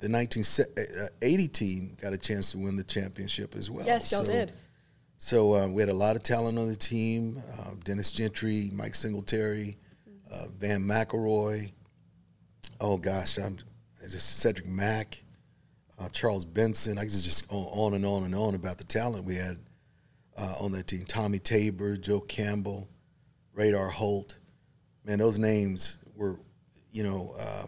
The 0.00 0.08
1980 0.08 1.44
uh, 1.44 1.48
team 1.52 1.96
got 2.00 2.12
a 2.12 2.18
chance 2.18 2.52
to 2.52 2.58
win 2.58 2.76
the 2.76 2.84
championship 2.84 3.56
as 3.56 3.70
well. 3.70 3.84
Yes, 3.84 4.12
y'all 4.12 4.24
so, 4.24 4.32
did. 4.32 4.52
So 5.18 5.54
uh, 5.54 5.66
we 5.68 5.82
had 5.82 5.88
a 5.88 5.94
lot 5.94 6.14
of 6.14 6.22
talent 6.22 6.58
on 6.58 6.68
the 6.68 6.76
team: 6.76 7.42
Dennis 7.84 8.12
Gentry, 8.12 8.70
Mike 8.72 8.94
Singletary, 8.94 9.76
uh, 10.32 10.44
Vann 10.58 10.82
McElroy. 10.82 11.72
Oh 12.80 12.96
gosh, 12.96 13.38
I'm 13.38 13.58
just 14.00 14.38
Cedric 14.38 14.68
Mack, 14.68 15.22
uh, 15.98 16.08
Charles 16.10 16.44
Benson. 16.44 16.98
I 16.98 17.02
could 17.02 17.10
just 17.10 17.52
on, 17.52 17.64
on, 17.72 17.94
and 17.94 18.04
on 18.04 18.24
and 18.24 18.34
on 18.34 18.54
about 18.54 18.78
the 18.78 18.84
talent 18.84 19.24
we 19.24 19.34
had 19.34 19.58
uh, 20.36 20.54
on 20.60 20.72
that 20.72 20.86
team. 20.86 21.04
Tommy 21.04 21.38
Tabor, 21.38 21.96
Joe 21.96 22.20
Campbell, 22.20 22.88
Radar 23.54 23.88
Holt. 23.88 24.38
Man, 25.04 25.18
those 25.18 25.38
names 25.38 25.98
were, 26.14 26.38
you 26.92 27.02
know, 27.02 27.34
uh, 27.38 27.64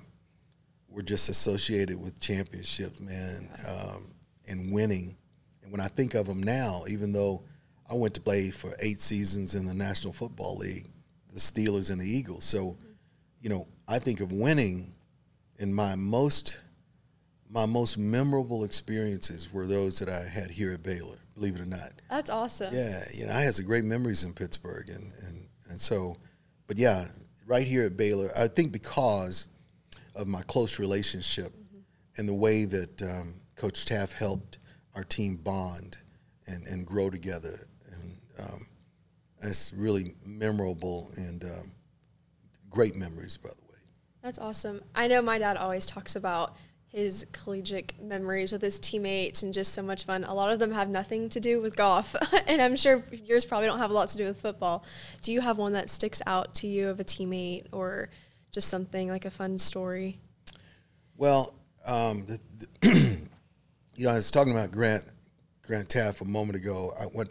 were 0.91 1.03
just 1.03 1.29
associated 1.29 2.01
with 2.01 2.21
championships, 2.21 3.01
man, 3.01 3.49
um, 3.69 4.13
and 4.49 4.73
winning. 4.73 5.17
And 5.63 5.71
when 5.71 5.81
I 5.81 5.89
think 5.89 6.15
of 6.15 6.27
them 6.27 6.43
now, 6.43 6.85
even 6.89 7.13
though 7.13 7.43
I 7.89 7.95
went 7.95 8.15
to 8.15 8.21
play 8.21 8.51
for 8.51 8.73
eight 8.81 9.01
seasons 9.01 9.55
in 9.55 9.67
the 9.67 9.75
National 9.75 10.13
Football 10.13 10.57
League 10.57 10.87
the 11.33 11.41
Steelers 11.41 11.91
and 11.91 12.01
the 12.01 12.09
Eagles. 12.09 12.45
So, 12.45 12.77
you 13.41 13.49
know, 13.49 13.67
I 13.87 13.99
think 13.99 14.21
of 14.21 14.33
winning 14.33 14.93
in 15.59 15.73
my 15.73 15.95
most 15.95 16.61
my 17.53 17.67
most 17.67 17.99
memorable 17.99 18.63
experiences 18.63 19.53
were 19.53 19.67
those 19.67 19.99
that 19.99 20.09
I 20.09 20.21
had 20.23 20.53
here 20.53 20.73
at 20.73 20.85
Baylor, 20.85 21.17
believe 21.35 21.57
it 21.57 21.61
or 21.61 21.67
not. 21.67 21.91
That's 22.09 22.31
awesome. 22.31 22.73
Yeah, 22.73 23.03
you 23.13 23.27
know, 23.27 23.33
I 23.33 23.41
had 23.41 23.57
some 23.57 23.65
great 23.65 23.85
memories 23.85 24.23
in 24.25 24.33
Pittsburgh 24.33 24.89
and 24.89 25.13
and, 25.27 25.47
and 25.69 25.81
so 25.81 26.17
but 26.67 26.79
yeah, 26.79 27.07
right 27.47 27.67
here 27.67 27.85
at 27.85 27.97
Baylor, 27.97 28.31
I 28.37 28.47
think 28.47 28.71
because 28.71 29.49
of 30.21 30.29
my 30.29 30.43
close 30.43 30.79
relationship 30.79 31.53
mm-hmm. 31.53 31.81
and 32.19 32.29
the 32.29 32.35
way 32.35 32.65
that 32.65 33.03
um, 33.03 33.41
Coach 33.57 33.85
Teaff 33.87 34.13
helped 34.13 34.59
our 34.95 35.05
team 35.05 35.37
bond 35.37 35.97
and, 36.47 36.67
and 36.67 36.87
grow 36.87 37.11
together. 37.11 37.69
And 37.93 38.19
um, 38.39 38.67
it's 39.43 39.73
really 39.73 40.15
memorable 40.25 41.11
and 41.17 41.43
um, 41.45 41.73
great 42.69 42.97
memories, 42.97 43.37
by 43.37 43.51
the 43.51 43.73
way. 43.73 43.79
That's 44.23 44.39
awesome. 44.39 44.83
I 44.95 45.07
know 45.07 45.23
my 45.23 45.39
dad 45.39 45.57
always 45.57 45.87
talks 45.87 46.17
about 46.17 46.57
his 46.87 47.25
collegiate 47.31 47.93
memories 48.03 48.51
with 48.51 48.61
his 48.61 48.81
teammates 48.81 49.45
and 49.45 49.55
just 49.55 49.73
so 49.73 49.83
much 49.83 50.05
fun. 50.05 50.25
A 50.25 50.35
lot 50.35 50.53
of 50.53 50.59
them 50.59 50.73
have 50.73 50.89
nothing 50.89 51.29
to 51.31 51.41
do 51.41 51.61
with 51.61 51.77
golf, 51.77 52.17
and 52.49 52.61
I'm 52.61 52.75
sure 52.75 53.05
yours 53.13 53.45
probably 53.45 53.69
don't 53.69 53.79
have 53.79 53.93
a 53.93 53.95
lot 53.95 54.09
to 54.11 54.19
do 54.19 54.25
with 54.25 54.41
football. 54.41 54.85
Do 55.23 55.33
you 55.33 55.41
have 55.41 55.57
one 55.57 55.73
that 55.75 55.89
sticks 55.89 56.21
out 56.27 56.55
to 56.57 56.67
you 56.67 56.89
of 56.89 56.99
a 56.99 57.05
teammate 57.05 57.67
or 57.73 58.11
just 58.51 58.69
something 58.69 59.09
like 59.09 59.25
a 59.25 59.31
fun 59.31 59.59
story? 59.59 60.19
Well, 61.17 61.55
um, 61.87 62.25
the, 62.27 62.41
the 62.81 63.19
you 63.95 64.05
know, 64.05 64.11
I 64.11 64.17
was 64.17 64.31
talking 64.31 64.53
about 64.53 64.71
Grant 64.71 65.05
Grant 65.63 65.89
Teaff 65.89 66.21
a 66.21 66.25
moment 66.25 66.57
ago. 66.57 66.93
I 67.01 67.05
went, 67.13 67.31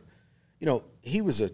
you 0.60 0.68
know, 0.68 0.84
he 1.02 1.22
was 1.22 1.42
a 1.42 1.50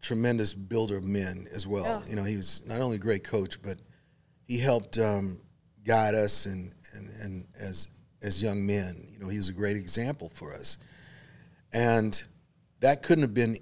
tremendous 0.00 0.54
builder 0.54 0.96
of 0.96 1.04
men 1.04 1.46
as 1.54 1.66
well. 1.66 2.02
You 2.08 2.16
know, 2.16 2.24
he 2.24 2.36
was 2.36 2.62
not 2.66 2.80
only 2.80 2.96
a 2.96 3.00
great 3.00 3.24
coach, 3.24 3.60
but 3.62 3.76
he 4.46 4.58
helped 4.58 4.98
um, 4.98 5.40
guide 5.84 6.14
us 6.14 6.46
and, 6.46 6.74
and, 6.94 7.08
and 7.22 7.46
as 7.60 7.88
as 8.22 8.42
young 8.42 8.64
men. 8.64 9.06
You 9.12 9.18
know, 9.18 9.28
he 9.28 9.36
was 9.36 9.48
a 9.48 9.52
great 9.52 9.76
example 9.76 10.30
for 10.34 10.52
us, 10.52 10.78
and 11.72 12.22
that 12.80 13.02
couldn't 13.02 13.22
have 13.22 13.34
been 13.34 13.56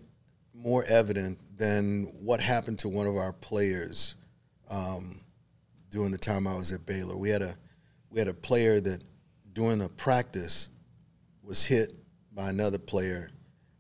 more 0.54 0.84
evident 0.84 1.38
than 1.56 2.04
what 2.20 2.40
happened 2.40 2.78
to 2.80 2.88
one 2.88 3.06
of 3.06 3.16
our 3.16 3.32
players 3.32 4.16
um, 4.70 5.20
during 5.90 6.12
the 6.12 6.18
time 6.18 6.46
I 6.46 6.54
was 6.54 6.72
at 6.72 6.86
Baylor. 6.86 7.16
We 7.16 7.28
had 7.28 7.42
a 7.42 7.56
we 8.10 8.18
had 8.18 8.28
a 8.28 8.34
player 8.34 8.80
that 8.80 9.04
during 9.52 9.82
a 9.82 9.88
practice 9.88 10.68
was 11.42 11.64
hit 11.66 11.92
by 12.32 12.48
another 12.48 12.78
player 12.78 13.30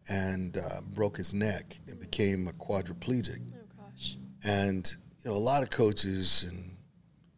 and 0.08 0.56
uh, 0.56 0.80
broke 0.92 1.16
his 1.16 1.34
neck 1.34 1.78
and 1.88 2.00
became 2.00 2.48
a 2.48 2.52
quadriplegic. 2.52 3.40
Oh 3.54 3.84
gosh! 3.84 4.16
And 4.44 4.92
you 5.24 5.30
know, 5.30 5.36
a 5.36 5.38
lot 5.38 5.62
of 5.62 5.70
coaches 5.70 6.44
and 6.48 6.76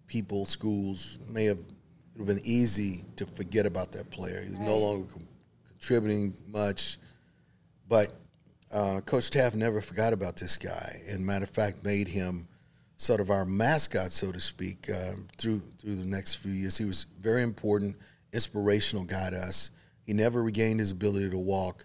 people, 0.07 0.45
schools 0.47 1.19
may 1.31 1.45
have 1.45 1.59
it 1.59 2.19
would 2.19 2.29
have 2.29 2.37
been 2.37 2.47
easy 2.47 3.05
to 3.17 3.27
forget 3.27 3.65
about 3.65 3.93
that 3.93 4.11
player. 4.11 4.43
He's 4.43 4.59
right. 4.59 4.69
no 4.69 4.77
longer 4.77 5.09
com- 5.11 5.29
contributing 5.69 6.35
much, 6.47 6.99
but 7.89 8.13
uh, 8.71 9.01
Coach 9.01 9.31
Teaff 9.31 9.55
never 9.55 9.81
forgot 9.81 10.13
about 10.13 10.37
this 10.37 10.57
guy, 10.57 11.01
and 11.09 11.25
matter 11.25 11.45
of 11.45 11.51
fact, 11.51 11.85
made 11.85 12.09
him 12.09 12.47
sort 13.03 13.21
of 13.21 13.31
our 13.31 13.45
mascot, 13.45 14.13
so 14.13 14.31
to 14.31 14.39
speak, 14.39 14.89
uh, 14.89 15.15
through 15.37 15.61
through 15.81 15.97
the 15.97 16.07
next 16.07 16.37
few 16.37 16.53
years. 16.53 16.79
He 16.79 16.85
was 16.85 17.07
very 17.21 17.43
important, 17.43 17.97
inspirational 18.33 19.05
guy 19.05 19.31
to 19.31 19.37
us. 19.37 19.73
He 20.07 20.13
never 20.13 20.43
regained 20.43 20.79
his 20.79 20.93
ability 20.93 21.31
to 21.31 21.39
walk, 21.39 21.85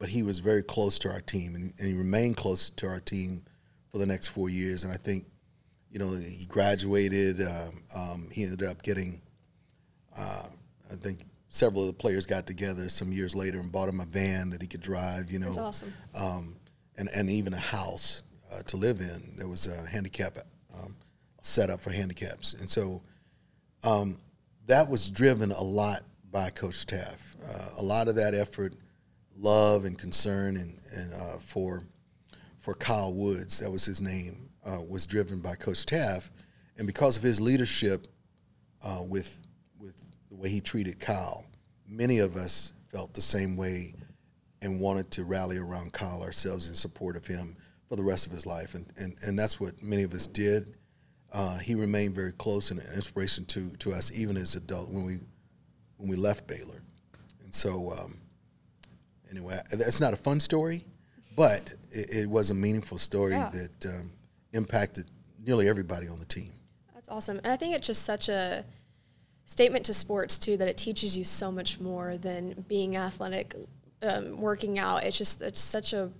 but 0.00 0.08
he 0.08 0.24
was 0.24 0.40
very 0.40 0.64
close 0.64 0.98
to 1.00 1.10
our 1.10 1.20
team, 1.20 1.54
and, 1.54 1.72
and, 1.78 1.88
he 1.88 1.94
remained 1.94 2.36
close 2.36 2.70
to 2.70 2.88
our 2.88 2.98
team 2.98 3.42
for 3.92 3.98
the 3.98 4.06
next 4.06 4.28
four 4.28 4.48
years. 4.48 4.82
And 4.82 4.92
I 4.92 4.96
think, 4.96 5.26
you 5.88 6.00
know, 6.00 6.10
he 6.14 6.46
graduated. 6.46 7.40
Um, 7.40 7.82
um, 7.94 8.28
he 8.32 8.42
ended 8.42 8.64
up 8.64 8.82
getting, 8.82 9.22
uh, 10.18 10.48
I 10.90 10.96
think, 10.96 11.20
several 11.48 11.82
of 11.82 11.86
the 11.86 11.92
players 11.94 12.26
got 12.26 12.44
together 12.44 12.88
some 12.88 13.12
years 13.12 13.36
later 13.36 13.60
and 13.60 13.70
bought 13.70 13.88
him 13.88 14.00
a 14.00 14.04
van 14.04 14.50
that 14.50 14.62
he 14.62 14.66
could 14.66 14.82
drive. 14.82 15.30
You 15.30 15.38
know, 15.38 15.46
That's 15.46 15.58
awesome. 15.58 15.94
Um, 16.18 16.56
and 16.98 17.08
and 17.14 17.30
even 17.30 17.54
a 17.54 17.58
house 17.58 18.24
uh, 18.52 18.62
to 18.66 18.76
live 18.76 19.00
in. 19.00 19.36
There 19.36 19.48
was 19.48 19.66
a 19.66 19.88
handicap 19.88 20.38
um, 20.78 20.96
set 21.42 21.70
up 21.70 21.80
for 21.80 21.90
handicaps, 21.90 22.54
and 22.54 22.68
so 22.68 23.02
um, 23.84 24.18
that 24.66 24.88
was 24.88 25.10
driven 25.10 25.52
a 25.52 25.62
lot 25.62 26.02
by 26.30 26.50
Coach 26.50 26.86
Teaff. 26.86 27.36
Uh, 27.48 27.80
a 27.80 27.82
lot 27.82 28.08
of 28.08 28.16
that 28.16 28.34
effort 28.34 28.74
love 29.38 29.84
and 29.84 29.98
concern 29.98 30.56
and, 30.56 30.78
and 30.94 31.12
uh, 31.14 31.38
for 31.38 31.82
for 32.58 32.74
Kyle 32.74 33.12
Woods, 33.12 33.60
that 33.60 33.70
was 33.70 33.84
his 33.84 34.02
name, 34.02 34.48
uh, 34.64 34.80
was 34.88 35.06
driven 35.06 35.40
by 35.40 35.54
Coach 35.54 35.86
Teaff, 35.86 36.30
and 36.78 36.86
because 36.86 37.16
of 37.16 37.22
his 37.22 37.40
leadership 37.40 38.08
uh, 38.82 39.02
with 39.06 39.40
with 39.78 39.94
the 40.28 40.34
way 40.34 40.48
he 40.48 40.60
treated 40.60 40.98
Kyle, 40.98 41.44
many 41.88 42.18
of 42.18 42.36
us 42.36 42.72
felt 42.90 43.14
the 43.14 43.20
same 43.20 43.56
way 43.56 43.94
and 44.62 44.80
wanted 44.80 45.10
to 45.12 45.24
rally 45.24 45.58
around 45.58 45.92
Kyle 45.92 46.22
ourselves 46.22 46.68
in 46.68 46.74
support 46.74 47.14
of 47.14 47.26
him 47.26 47.56
for 47.88 47.96
the 47.96 48.02
rest 48.02 48.26
of 48.26 48.32
his 48.32 48.46
life, 48.46 48.74
and 48.74 48.86
and, 48.96 49.14
and 49.22 49.38
that's 49.38 49.60
what 49.60 49.82
many 49.82 50.02
of 50.02 50.12
us 50.14 50.26
did. 50.26 50.74
Uh, 51.32 51.58
he 51.58 51.74
remained 51.74 52.14
very 52.14 52.32
close 52.32 52.70
and 52.70 52.80
an 52.80 52.92
inspiration 52.94 53.44
to 53.46 53.70
to 53.78 53.92
us 53.92 54.12
even 54.12 54.36
as 54.36 54.54
adult 54.54 54.88
when 54.88 55.04
we 55.04 55.18
when 55.96 56.08
we 56.08 56.16
left 56.16 56.46
Baylor, 56.46 56.82
and 57.42 57.54
so. 57.54 57.92
Um, 57.92 58.20
anyway, 59.30 59.58
that's 59.72 60.00
not 60.00 60.12
a 60.12 60.16
fun 60.16 60.40
story, 60.40 60.84
but 61.36 61.74
it, 61.90 62.14
it 62.14 62.30
was 62.30 62.50
a 62.50 62.54
meaningful 62.54 62.98
story 62.98 63.32
yeah. 63.32 63.50
that 63.50 63.86
um, 63.86 64.10
impacted 64.52 65.06
nearly 65.44 65.68
everybody 65.68 66.08
on 66.08 66.18
the 66.18 66.24
team. 66.24 66.52
That's 66.94 67.08
awesome, 67.08 67.38
and 67.38 67.48
I 67.52 67.56
think 67.56 67.74
it's 67.74 67.86
just 67.86 68.04
such 68.04 68.28
a 68.28 68.64
statement 69.44 69.84
to 69.86 69.94
sports 69.94 70.38
too 70.38 70.56
that 70.56 70.68
it 70.68 70.76
teaches 70.76 71.16
you 71.16 71.24
so 71.24 71.52
much 71.52 71.80
more 71.80 72.16
than 72.18 72.64
being 72.68 72.96
athletic, 72.96 73.54
um, 74.02 74.40
working 74.40 74.78
out. 74.78 75.04
It's 75.04 75.18
just 75.18 75.42
it's 75.42 75.60
such 75.60 75.92
a 75.92 76.10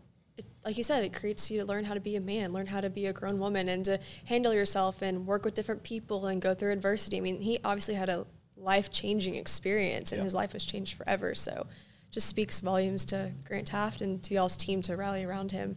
like 0.67 0.77
you 0.77 0.83
said, 0.83 1.05
it 1.05 1.13
creates 1.13 1.49
you 1.49 1.61
to 1.61 1.65
learn 1.65 1.85
how 1.85 1.95
to 1.95 2.01
be 2.01 2.17
a 2.17 2.21
man, 2.21 2.53
learn 2.53 2.67
how 2.67 2.81
to 2.81 2.91
be 2.91 3.07
a 3.07 3.13
grown 3.13 3.39
woman, 3.39 3.69
and 3.69 3.85
to 3.85 4.01
handle 4.25 4.53
yourself 4.53 5.01
and 5.01 5.25
work 5.25 5.45
with 5.45 5.55
different 5.55 5.85
people 5.85 6.27
and 6.27 6.43
go 6.43 6.55
through 6.55 6.73
adversity. 6.73 7.19
I 7.19 7.21
mean, 7.21 7.41
he 7.41 7.61
obviously 7.65 7.95
had 7.95 8.09
a 8.09 8.27
life 8.57 8.91
changing 8.91 9.37
experience, 9.37 10.11
and 10.11 10.19
yep. 10.19 10.25
his 10.25 10.35
life 10.35 10.53
was 10.53 10.65
changed 10.65 10.97
forever. 10.97 11.37
So, 11.37 11.69
just 12.11 12.29
speaks 12.29 12.59
volumes 12.59 13.07
to 13.07 13.31
Grant 13.45 13.71
Teaff 13.71 14.01
and 14.01 14.21
to 14.25 14.35
y'all's 14.35 14.57
team 14.57 14.83
to 14.83 14.97
rally 14.97 15.25
around 15.25 15.53
him. 15.53 15.77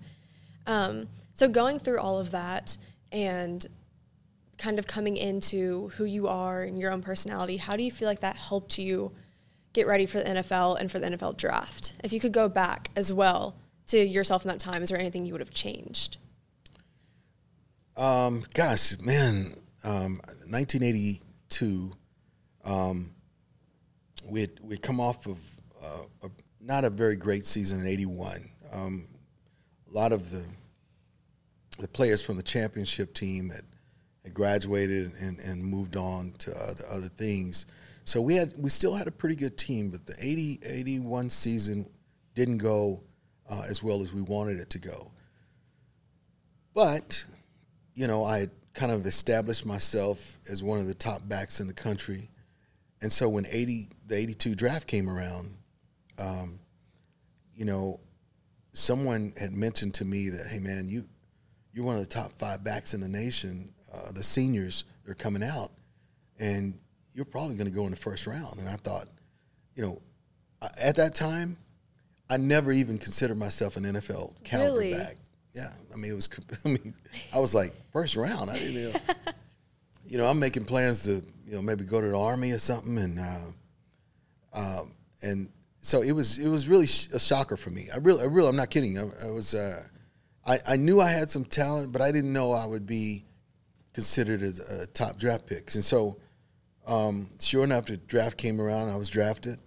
Um, 0.66 1.08
so, 1.34 1.48
going 1.48 1.78
through 1.78 2.00
all 2.00 2.20
of 2.20 2.32
that 2.32 2.76
and 3.12 3.64
kind 4.58 4.80
of 4.80 4.88
coming 4.88 5.18
into 5.18 5.90
who 5.98 6.06
you 6.06 6.28
are 6.28 6.64
and 6.64 6.80
your 6.80 6.92
own 6.92 7.04
personality, 7.04 7.58
how 7.58 7.76
do 7.76 7.84
you 7.84 7.92
feel 7.92 8.08
like 8.08 8.22
that 8.22 8.38
helped 8.38 8.80
you 8.80 9.12
get 9.72 9.86
ready 9.86 10.08
for 10.08 10.18
the 10.18 10.26
NFL 10.26 10.80
and 10.80 10.92
for 10.92 10.98
the 10.98 11.10
NFL 11.10 11.38
draft? 11.38 11.94
If 12.04 12.12
you 12.12 12.20
could 12.20 12.34
go 12.34 12.50
back 12.50 12.90
as 12.96 13.14
well 13.14 13.56
to 13.90 14.06
yourself 14.06 14.44
in 14.44 14.50
that 14.50 14.60
time, 14.60 14.82
is 14.82 14.90
there 14.90 15.00
anything 15.00 15.26
you 15.26 15.34
would 15.34 15.42
have 15.42 15.54
changed? 15.54 16.18
Um, 17.98 18.44
gosh, 18.54 19.00
man, 19.02 19.54
um, 19.84 20.20
1982, 20.50 21.92
um, 22.66 23.12
we 24.30 24.42
had, 24.42 24.52
we'd 24.62 24.82
come 24.82 25.00
off 25.00 25.26
of 25.26 25.38
uh, 25.84 26.04
a, 26.24 26.30
not 26.62 26.84
a 26.86 26.90
very 26.90 27.16
great 27.16 27.46
season 27.46 27.82
in 27.82 27.88
81. 27.88 28.40
Um, 28.74 29.06
a 29.90 29.94
lot 29.94 30.12
of 30.12 30.32
the 30.32 30.46
the 31.80 31.88
players 31.88 32.22
from 32.22 32.36
the 32.36 32.44
championship 32.44 33.14
team 33.14 33.50
had, 33.50 33.64
had 34.24 34.34
graduated 34.34 35.14
and, 35.22 35.40
and 35.40 35.64
moved 35.64 35.96
on 35.96 36.34
to 36.40 36.52
other, 36.52 36.84
other 36.92 37.08
things. 37.08 37.66
So 38.04 38.22
we 38.22 38.36
had 38.36 38.52
we 38.58 38.70
still 38.70 38.94
had 38.94 39.08
a 39.08 39.12
pretty 39.12 39.36
good 39.36 39.58
team, 39.58 39.90
but 39.90 40.06
the 40.06 40.16
80, 40.20 40.60
81 40.66 41.30
season 41.30 41.86
didn't 42.36 42.58
go 42.58 43.02
uh, 43.50 43.64
as 43.70 43.84
well 43.84 44.02
as 44.02 44.14
we 44.14 44.22
wanted 44.22 44.60
it 44.60 44.70
to 44.72 44.80
go. 44.80 45.12
But, 46.74 47.26
you 47.96 48.08
know, 48.08 48.24
I 48.24 48.48
kind 48.74 48.92
of 48.92 49.06
established 49.06 49.66
myself 49.66 50.38
as 50.50 50.64
one 50.64 50.80
of 50.80 50.88
the 50.88 50.94
top 50.94 51.28
backs 51.28 51.60
in 51.60 51.68
the 51.68 51.74
country. 51.74 52.30
And 53.02 53.12
so 53.12 53.28
when 53.28 53.46
80, 53.50 53.88
the 54.08 54.16
82 54.16 54.56
draft 54.56 54.88
came 54.88 55.10
around, 55.10 55.58
um, 56.20 56.60
you 57.56 57.66
know, 57.66 58.00
someone 58.74 59.34
had 59.40 59.52
mentioned 59.52 59.94
to 59.96 60.06
me 60.06 60.30
that, 60.30 60.48
hey, 60.48 60.60
man, 60.60 60.88
you, 60.88 61.06
you're 61.74 61.86
one 61.86 61.96
of 61.96 62.02
the 62.02 62.08
top 62.08 62.32
five 62.40 62.64
backs 62.64 62.94
in 62.94 63.02
the 63.02 63.08
nation. 63.08 63.74
Uh, 63.94 64.12
the 64.12 64.24
seniors, 64.24 64.84
they're 65.06 65.16
coming 65.16 65.44
out, 65.44 65.72
and 66.40 66.78
you're 67.14 67.26
probably 67.26 67.56
going 67.56 67.70
to 67.70 67.76
go 67.76 67.86
in 67.86 67.92
the 67.92 67.98
first 67.98 68.28
round. 68.28 68.60
And 68.60 68.70
I 68.70 68.76
thought, 68.76 69.08
you 69.76 69.82
know, 69.84 70.02
at 70.82 70.96
that 70.98 71.16
time, 71.16 71.58
I 72.30 72.38
never 72.38 72.72
even 72.72 72.98
considered 72.98 73.38
myself 73.38 73.76
an 73.76 73.84
NFL 73.84 74.44
caliber 74.44 74.80
really? 74.80 74.94
back. 74.94 75.16
Yeah, 75.54 75.70
I 75.94 75.98
mean 75.98 76.12
it 76.12 76.16
was. 76.16 76.30
I 76.66 76.70
mean, 76.70 76.94
I 77.34 77.40
was 77.40 77.56
like 77.56 77.74
first 77.92 78.16
round. 78.16 78.50
I 78.50 78.58
didn't. 78.58 78.74
You 78.74 78.94
know, 78.94 79.00
you 80.06 80.18
know, 80.18 80.26
I'm 80.28 80.40
making 80.40 80.66
plans 80.66 81.04
to 81.04 81.24
you 81.46 81.56
know 81.56 81.62
maybe 81.62 81.84
go 81.84 82.02
to 82.02 82.08
the 82.08 82.18
army 82.18 82.52
or 82.52 82.60
something, 82.60 82.98
and 82.98 83.20
uh, 83.20 83.40
um, 84.54 84.92
and 85.22 85.50
so 85.82 86.02
it 86.02 86.12
was 86.12 86.38
it 86.38 86.50
was 86.50 86.68
really 86.68 86.86
a 87.14 87.20
shocker 87.20 87.58
for 87.58 87.72
me. 87.72 87.88
I 87.94 87.98
really, 87.98 88.22
I 88.22 88.26
really, 88.26 88.50
I'm 88.50 88.56
not 88.56 88.70
kidding. 88.70 88.98
I, 88.98 89.04
I 89.28 89.32
was. 89.32 89.56
Uh, 89.56 89.84
I, 90.46 90.60
I 90.68 90.76
knew 90.78 91.00
I 91.00 91.10
had 91.10 91.30
some 91.30 91.44
talent, 91.44 91.92
but 91.92 92.02
I 92.02 92.12
didn't 92.12 92.34
know 92.34 92.52
I 92.52 92.66
would 92.66 92.88
be 92.88 93.26
considered 93.94 94.42
as 94.42 94.60
a 94.60 94.88
top 94.88 95.18
draft 95.18 95.46
pick. 95.46 95.74
And 95.76 95.84
so, 95.84 96.18
um, 96.88 97.30
sure 97.40 97.64
enough, 97.64 97.86
the 97.86 97.98
draft 97.98 98.38
came 98.38 98.60
around. 98.60 98.90
I 98.90 98.96
was 98.96 99.10
drafted 99.10 99.60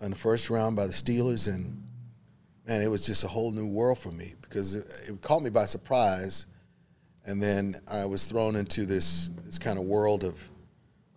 in 0.00 0.10
the 0.10 0.16
first 0.16 0.48
round 0.48 0.76
by 0.76 0.86
the 0.86 0.92
Steelers, 0.92 1.52
and 1.52 1.82
man, 2.66 2.80
it 2.80 2.90
was 2.90 3.06
just 3.06 3.24
a 3.24 3.28
whole 3.28 3.50
new 3.50 3.66
world 3.66 3.98
for 3.98 4.10
me 4.10 4.34
because 4.42 4.74
it, 4.74 4.86
it 5.08 5.20
caught 5.20 5.42
me 5.42 5.50
by 5.50 5.64
surprise, 5.64 6.46
and 7.26 7.42
then 7.42 7.76
I 7.90 8.06
was 8.06 8.26
thrown 8.26 8.56
into 8.56 8.86
this 8.86 9.30
this 9.44 9.58
kind 9.58 9.78
of 9.78 9.84
world 9.84 10.24
of 10.24 10.38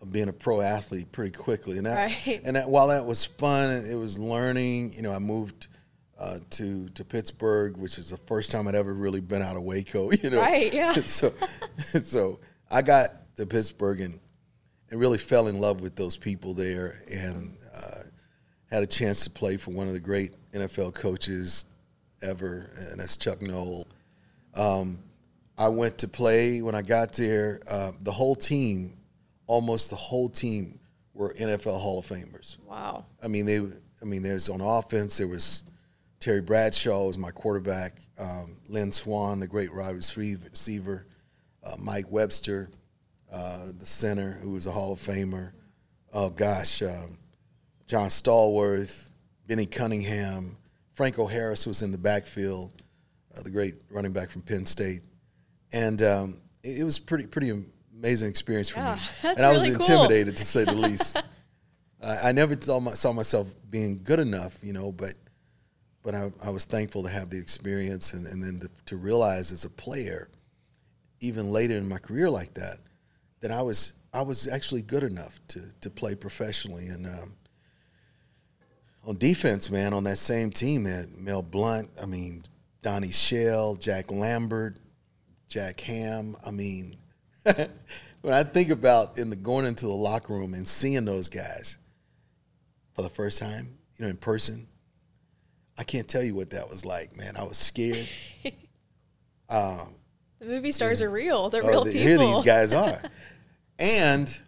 of 0.01 0.11
being 0.11 0.29
a 0.29 0.33
pro 0.33 0.61
athlete 0.61 1.11
pretty 1.11 1.31
quickly. 1.31 1.77
And 1.77 1.85
that, 1.85 2.27
right. 2.27 2.41
and 2.43 2.55
that, 2.55 2.69
while 2.69 2.87
that 2.87 3.05
was 3.05 3.25
fun, 3.25 3.69
it 3.85 3.95
was 3.95 4.17
learning. 4.17 4.93
You 4.93 5.01
know, 5.01 5.11
I 5.11 5.19
moved. 5.19 5.67
Uh, 6.17 6.37
to 6.49 6.87
to 6.91 7.03
Pittsburgh, 7.03 7.75
which 7.75 7.97
is 7.97 8.11
the 8.11 8.17
first 8.25 8.49
time 8.49 8.69
I'd 8.69 8.75
ever 8.75 8.93
really 8.93 9.19
been 9.19 9.41
out 9.41 9.57
of 9.57 9.63
Waco. 9.63 10.11
You 10.23 10.29
know, 10.29 10.39
right? 10.39 10.73
Yeah. 10.73 10.93
so, 11.05 11.33
so 12.01 12.39
I 12.71 12.81
got 12.83 13.09
to 13.35 13.45
Pittsburgh 13.45 13.99
and 13.99 14.21
and 14.89 14.99
really 14.99 15.17
fell 15.17 15.47
in 15.47 15.59
love 15.59 15.81
with 15.81 15.97
those 15.97 16.15
people 16.15 16.53
there, 16.53 17.01
and 17.11 17.57
uh, 17.75 18.03
had 18.75 18.83
a 18.83 18.87
chance 18.87 19.23
to 19.23 19.29
play 19.29 19.55
for 19.55 19.71
one 19.71 19.87
of 19.87 19.93
the 19.93 19.99
great 20.01 20.35
NFL 20.51 20.93
coaches 20.93 21.65
ever, 22.21 22.69
and 22.91 22.99
that's 22.99 23.15
Chuck 23.15 23.41
Noll. 23.41 23.87
Um, 24.53 24.99
I 25.57 25.69
went 25.69 25.97
to 25.99 26.09
play 26.09 26.61
when 26.61 26.75
I 26.75 26.81
got 26.81 27.13
there. 27.13 27.61
Uh, 27.69 27.91
the 28.01 28.11
whole 28.11 28.35
team, 28.35 28.97
almost 29.47 29.89
the 29.89 29.95
whole 29.95 30.27
team, 30.27 30.77
were 31.13 31.33
NFL 31.35 31.79
Hall 31.79 31.99
of 31.99 32.05
Famers. 32.05 32.57
Wow. 32.65 33.05
I 33.23 33.27
mean, 33.27 33.45
they. 33.45 33.59
I 33.59 34.05
mean, 34.05 34.21
there's 34.21 34.49
on 34.49 34.59
offense. 34.59 35.17
There 35.17 35.27
was 35.27 35.63
Terry 36.19 36.41
Bradshaw 36.41 37.07
was 37.07 37.17
my 37.17 37.31
quarterback. 37.31 38.01
Um, 38.19 38.57
Lynn 38.67 38.91
Swann, 38.91 39.39
the 39.39 39.47
great 39.47 39.73
wide 39.73 39.95
receiver. 39.95 41.07
Uh, 41.65 41.75
Mike 41.79 42.11
Webster, 42.11 42.69
uh, 43.31 43.67
the 43.79 43.85
center, 43.85 44.31
who 44.31 44.51
was 44.51 44.65
a 44.65 44.71
Hall 44.71 44.91
of 44.91 44.99
Famer. 44.99 45.53
Oh 46.13 46.29
gosh, 46.29 46.81
um, 46.81 47.17
John 47.87 48.09
Stallworth, 48.09 49.11
Benny 49.47 49.65
Cunningham, 49.65 50.57
Franco 50.95 51.27
Harris 51.27 51.67
was 51.67 51.81
in 51.81 51.91
the 51.91 51.97
backfield, 51.97 52.71
uh, 53.37 53.43
the 53.43 53.49
great 53.49 53.75
running 53.91 54.11
back 54.11 54.29
from 54.29 54.41
Penn 54.41 54.65
State, 54.65 55.01
and 55.71 56.01
um, 56.01 56.41
it, 56.63 56.79
it, 56.79 56.83
was 56.83 56.97
pretty 56.97 57.27
pretty 57.27 57.51
amazing 57.93 58.29
experience 58.29 58.69
for 58.69 58.79
yeah, 58.79 58.95
me. 58.95 59.29
and 59.29 59.41
I 59.41 59.51
was 59.51 59.63
really 59.63 59.75
intimidated 59.75 60.35
cool. 60.35 60.37
to 60.37 60.45
say 60.45 60.63
the 60.65 60.71
least. 60.73 61.21
I, 62.03 62.29
I 62.29 62.31
never 62.31 62.57
saw, 62.59 62.79
my, 62.79 62.91
saw, 62.91 63.13
myself 63.13 63.53
being 63.69 64.01
good 64.03 64.19
enough, 64.19 64.57
you 64.63 64.73
know, 64.73 64.91
but 64.91 65.13
but 66.01 66.15
I, 66.15 66.31
I 66.43 66.49
was 66.49 66.65
thankful 66.65 67.03
to 67.03 67.09
have 67.09 67.29
the 67.29 67.37
experience 67.37 68.13
and, 68.13 68.27
and 68.27 68.43
then 68.43 68.59
to, 68.59 68.69
to, 68.85 68.95
realize 68.95 69.51
as 69.51 69.65
a 69.65 69.71
player, 69.71 70.29
even 71.19 71.49
later 71.49 71.75
in 71.75 71.89
my 71.89 71.97
career 71.97 72.29
like 72.29 72.53
that, 72.53 72.77
that 73.41 73.51
I 73.51 73.61
was 73.61 73.93
I 74.13 74.21
was 74.21 74.47
actually 74.47 74.81
good 74.81 75.03
enough 75.03 75.39
to 75.49 75.61
to 75.81 75.89
play 75.91 76.15
professionally 76.15 76.87
and. 76.87 77.05
Um, 77.05 77.35
on 79.05 79.17
defense, 79.17 79.69
man, 79.69 79.93
on 79.93 80.03
that 80.05 80.17
same 80.17 80.49
team, 80.49 80.83
man, 80.83 81.11
Mel 81.19 81.41
Blount, 81.41 81.89
I 82.01 82.05
mean, 82.05 82.43
Donnie 82.81 83.11
Shell, 83.11 83.75
Jack 83.75 84.11
Lambert, 84.11 84.77
Jack 85.47 85.79
Ham. 85.81 86.35
I 86.45 86.51
mean, 86.51 86.95
when 88.21 88.33
I 88.33 88.43
think 88.43 88.69
about 88.69 89.17
in 89.17 89.29
the 89.29 89.35
going 89.35 89.65
into 89.65 89.85
the 89.85 89.93
locker 89.93 90.33
room 90.33 90.53
and 90.53 90.67
seeing 90.67 91.05
those 91.05 91.29
guys 91.29 91.77
for 92.95 93.01
the 93.01 93.09
first 93.09 93.39
time, 93.39 93.77
you 93.97 94.05
know, 94.05 94.09
in 94.09 94.17
person, 94.17 94.67
I 95.77 95.83
can't 95.83 96.07
tell 96.07 96.23
you 96.23 96.35
what 96.35 96.51
that 96.51 96.69
was 96.69 96.85
like, 96.85 97.17
man. 97.17 97.35
I 97.37 97.43
was 97.43 97.57
scared. 97.57 98.07
um, 99.49 99.95
the 100.39 100.45
movie 100.45 100.71
stars 100.71 101.01
are 101.01 101.09
real. 101.09 101.49
They're 101.49 101.63
oh, 101.63 101.67
real 101.67 101.83
the, 101.83 101.91
people. 101.91 102.07
Here 102.07 102.17
these 102.17 102.41
guys 102.41 102.73
are. 102.73 103.01
and 103.77 104.39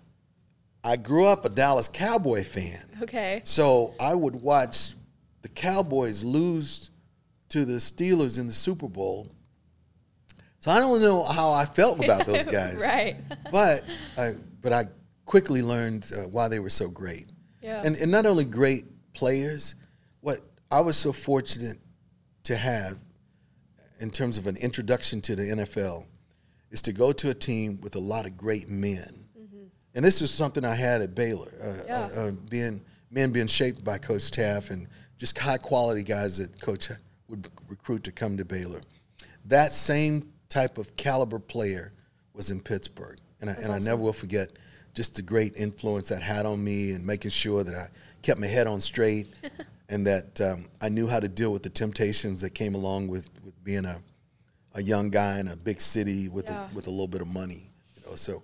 I 0.88 0.96
grew 0.96 1.26
up 1.26 1.44
a 1.44 1.50
Dallas 1.50 1.90
Cowboy 1.90 2.46
fan. 2.46 2.82
Okay. 3.02 3.42
So 3.44 3.94
I 4.00 4.16
would 4.16 4.42
watch 4.42 4.94
the 5.42 5.50
Cowboys 5.50 6.24
lose 6.24 6.92
to 7.50 7.66
the 7.66 7.74
Steelers 7.74 8.40
in 8.40 8.48
the 8.48 8.54
Super 8.54 8.88
Bowl. 8.88 9.30
So 10.62 10.72
I 10.72 10.80
don't 10.80 11.02
know 11.02 11.24
how 11.24 11.52
I 11.52 11.66
felt 11.66 12.02
about 12.02 12.26
those 12.26 12.46
guys. 12.60 12.80
right. 12.82 13.18
But 13.52 13.84
I 14.18 14.36
but 14.62 14.72
I 14.72 14.86
quickly 15.26 15.62
learned 15.62 16.10
uh, 16.16 16.30
why 16.30 16.48
they 16.48 16.60
were 16.60 16.70
so 16.70 16.88
great. 16.88 17.26
Yeah. 17.62 17.82
And 17.84 17.98
and 17.98 18.10
not 18.10 18.26
only 18.26 18.46
great 18.46 18.86
players, 19.14 19.76
what 20.22 20.40
I 20.72 20.80
was 20.80 20.96
so 20.96 21.12
fortunate 21.12 21.80
to 22.44 22.56
have 22.56 22.94
in 24.00 24.10
terms 24.10 24.38
of 24.38 24.48
an 24.48 24.56
introduction 24.56 25.20
to 25.22 25.36
the 25.36 25.44
NFL 25.44 26.06
is 26.72 26.82
to 26.84 26.94
go 26.94 27.12
to 27.12 27.30
a 27.30 27.34
team 27.34 27.82
with 27.82 27.96
a 27.96 28.00
lot 28.00 28.26
of 28.26 28.38
great 28.38 28.70
men 28.70 29.27
and 29.98 30.06
this 30.06 30.22
is 30.22 30.30
something 30.30 30.64
I 30.64 30.76
had 30.76 31.02
at 31.02 31.16
Baylor, 31.16 31.52
uh, 31.60 31.74
yeah. 31.88 32.10
uh, 32.16 32.20
uh, 32.20 32.32
being 32.52 32.82
men 33.10 33.32
being 33.32 33.48
shaped 33.48 33.84
by 33.84 33.98
Coach 33.98 34.30
Teaff 34.30 34.70
and 34.70 34.88
just 35.18 35.36
high 35.36 35.58
quality 35.58 36.04
guys 36.04 36.38
that 36.38 36.62
Coach 36.62 36.90
would 37.28 37.48
recruit 37.68 38.04
to 38.04 38.12
come 38.12 38.38
to 38.38 38.46
Baylor. 38.46 38.82
That 39.46 39.74
same 39.74 40.32
type 40.50 40.78
of 40.78 40.96
caliber 40.96 41.40
player 41.40 41.94
was 42.34 42.52
in 42.52 42.62
Pittsburgh, 42.62 43.18
and 43.42 43.50
I, 43.50 43.54
and 43.54 43.64
awesome. 43.64 43.74
I 43.74 43.80
never 43.80 44.04
will 44.04 44.14
forget 44.14 44.50
just 44.94 45.16
the 45.16 45.24
great 45.24 45.56
influence 45.56 46.10
that 46.10 46.22
had 46.22 46.46
on 46.46 46.64
me 46.64 46.92
and 46.92 47.04
making 47.04 47.32
sure 47.32 47.64
that 47.64 47.74
I 47.74 47.88
kept 48.22 48.40
my 48.40 48.48
head 48.48 48.68
on 48.68 48.82
straight 48.82 49.34
and 49.90 50.06
that 50.06 50.40
um, 50.42 50.68
I 50.80 50.90
knew 50.90 51.08
how 51.08 51.20
to 51.20 51.28
deal 51.28 51.52
with 51.52 51.64
the 51.64 51.72
temptations 51.72 52.40
that 52.42 52.52
came 52.52 52.76
along 52.76 53.08
with, 53.08 53.32
with 53.44 53.64
being 53.64 53.86
a, 53.86 53.98
a 54.76 54.82
young 54.84 55.10
guy 55.10 55.40
in 55.40 55.48
a 55.48 55.56
big 55.56 55.82
city 55.82 56.30
with 56.30 56.46
yeah. 56.46 56.70
a, 56.72 56.76
with 56.76 56.86
a 56.86 56.92
little 56.92 57.08
bit 57.08 57.22
of 57.22 57.28
money. 57.28 57.72
You 57.96 58.12
know, 58.12 58.16
so 58.16 58.44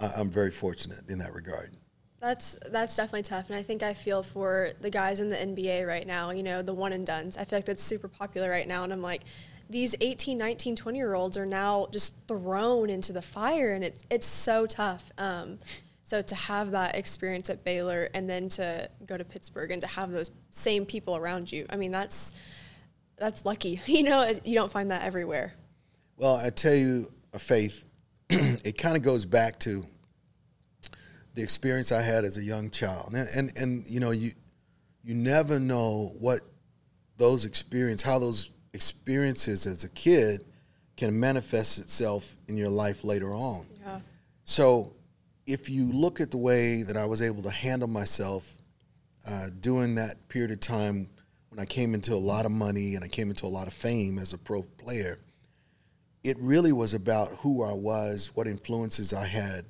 I'm 0.00 0.30
very 0.30 0.50
fortunate 0.50 1.08
in 1.08 1.18
that 1.18 1.34
regard. 1.34 1.76
That's 2.20 2.58
that's 2.70 2.96
definitely 2.96 3.22
tough, 3.22 3.48
and 3.48 3.58
I 3.58 3.62
think 3.62 3.82
I 3.82 3.94
feel 3.94 4.22
for 4.22 4.70
the 4.80 4.90
guys 4.90 5.20
in 5.20 5.30
the 5.30 5.36
NBA 5.36 5.86
right 5.86 6.06
now. 6.06 6.30
You 6.30 6.42
know, 6.42 6.62
the 6.62 6.74
one 6.74 6.92
and 6.92 7.06
duns. 7.06 7.36
I 7.36 7.44
feel 7.44 7.58
like 7.58 7.64
that's 7.64 7.82
super 7.82 8.08
popular 8.08 8.50
right 8.50 8.68
now, 8.68 8.84
and 8.84 8.92
I'm 8.92 9.00
like, 9.00 9.22
these 9.70 9.94
18, 10.00 10.36
19, 10.36 10.76
20 10.76 10.98
year 10.98 11.14
olds 11.14 11.38
are 11.38 11.46
now 11.46 11.86
just 11.92 12.14
thrown 12.28 12.90
into 12.90 13.12
the 13.12 13.22
fire, 13.22 13.72
and 13.72 13.82
it's 13.82 14.04
it's 14.10 14.26
so 14.26 14.66
tough. 14.66 15.10
Um, 15.16 15.60
so 16.02 16.20
to 16.22 16.34
have 16.34 16.72
that 16.72 16.96
experience 16.96 17.48
at 17.50 17.62
Baylor 17.62 18.08
and 18.12 18.28
then 18.28 18.48
to 18.50 18.90
go 19.06 19.16
to 19.16 19.24
Pittsburgh 19.24 19.70
and 19.70 19.80
to 19.80 19.86
have 19.86 20.10
those 20.10 20.32
same 20.50 20.84
people 20.84 21.16
around 21.16 21.52
you, 21.52 21.66
I 21.70 21.76
mean, 21.76 21.92
that's 21.92 22.32
that's 23.16 23.44
lucky. 23.44 23.80
You 23.86 24.02
know, 24.02 24.34
you 24.44 24.56
don't 24.56 24.70
find 24.70 24.90
that 24.90 25.04
everywhere. 25.04 25.54
Well, 26.16 26.34
I 26.34 26.50
tell 26.50 26.74
you, 26.74 27.12
a 27.32 27.38
faith, 27.38 27.86
it 28.64 28.78
kind 28.78 28.96
of 28.96 29.02
goes 29.02 29.26
back 29.26 29.58
to 29.60 29.84
the 31.34 31.42
experience 31.42 31.92
I 31.92 32.02
had 32.02 32.24
as 32.24 32.36
a 32.36 32.42
young 32.42 32.70
child, 32.70 33.14
and, 33.14 33.28
and 33.34 33.52
and 33.56 33.86
you 33.86 34.00
know 34.00 34.10
you 34.10 34.32
you 35.02 35.14
never 35.14 35.58
know 35.58 36.14
what 36.18 36.40
those 37.16 37.44
experience 37.44 38.02
how 38.02 38.18
those 38.18 38.50
experiences 38.72 39.66
as 39.66 39.84
a 39.84 39.88
kid 39.90 40.44
can 40.96 41.18
manifest 41.18 41.78
itself 41.78 42.36
in 42.48 42.56
your 42.56 42.68
life 42.68 43.04
later 43.04 43.34
on. 43.34 43.66
Yeah. 43.82 44.00
So 44.44 44.92
if 45.46 45.68
you 45.68 45.90
look 45.90 46.20
at 46.20 46.30
the 46.30 46.36
way 46.36 46.82
that 46.82 46.96
I 46.96 47.06
was 47.06 47.22
able 47.22 47.42
to 47.42 47.50
handle 47.50 47.88
myself 47.88 48.54
uh, 49.26 49.48
during 49.60 49.96
that 49.96 50.28
period 50.28 50.50
of 50.50 50.60
time 50.60 51.08
when 51.48 51.58
I 51.58 51.64
came 51.64 51.94
into 51.94 52.14
a 52.14 52.16
lot 52.16 52.46
of 52.46 52.52
money 52.52 52.94
and 52.94 53.04
I 53.04 53.08
came 53.08 53.28
into 53.28 53.46
a 53.46 53.48
lot 53.48 53.66
of 53.66 53.72
fame 53.72 54.18
as 54.18 54.32
a 54.32 54.38
pro 54.38 54.62
player, 54.62 55.18
it 56.22 56.36
really 56.38 56.72
was 56.72 56.94
about 56.94 57.28
who 57.38 57.62
I 57.62 57.72
was, 57.72 58.30
what 58.34 58.46
influences 58.46 59.12
I 59.14 59.26
had 59.26 59.64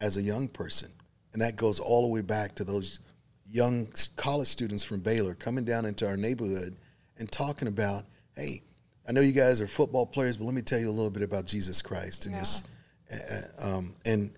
as 0.00 0.16
a 0.16 0.22
young 0.22 0.48
person. 0.48 0.90
And 1.32 1.42
that 1.42 1.56
goes 1.56 1.80
all 1.80 2.02
the 2.02 2.08
way 2.08 2.20
back 2.20 2.54
to 2.56 2.64
those 2.64 3.00
young 3.46 3.88
college 4.16 4.48
students 4.48 4.82
from 4.82 5.00
Baylor 5.00 5.34
coming 5.34 5.64
down 5.64 5.84
into 5.84 6.06
our 6.06 6.16
neighborhood 6.16 6.76
and 7.18 7.30
talking 7.30 7.68
about, 7.68 8.04
hey, 8.36 8.62
I 9.08 9.12
know 9.12 9.20
you 9.20 9.32
guys 9.32 9.60
are 9.60 9.66
football 9.66 10.06
players, 10.06 10.36
but 10.36 10.44
let 10.44 10.54
me 10.54 10.62
tell 10.62 10.78
you 10.78 10.88
a 10.88 10.92
little 10.92 11.10
bit 11.10 11.22
about 11.22 11.44
Jesus 11.46 11.82
Christ 11.82 12.26
and 12.26 12.34
yeah. 12.34 12.40
just, 12.40 12.68
uh, 13.12 13.76
um, 13.76 13.94
and 14.04 14.30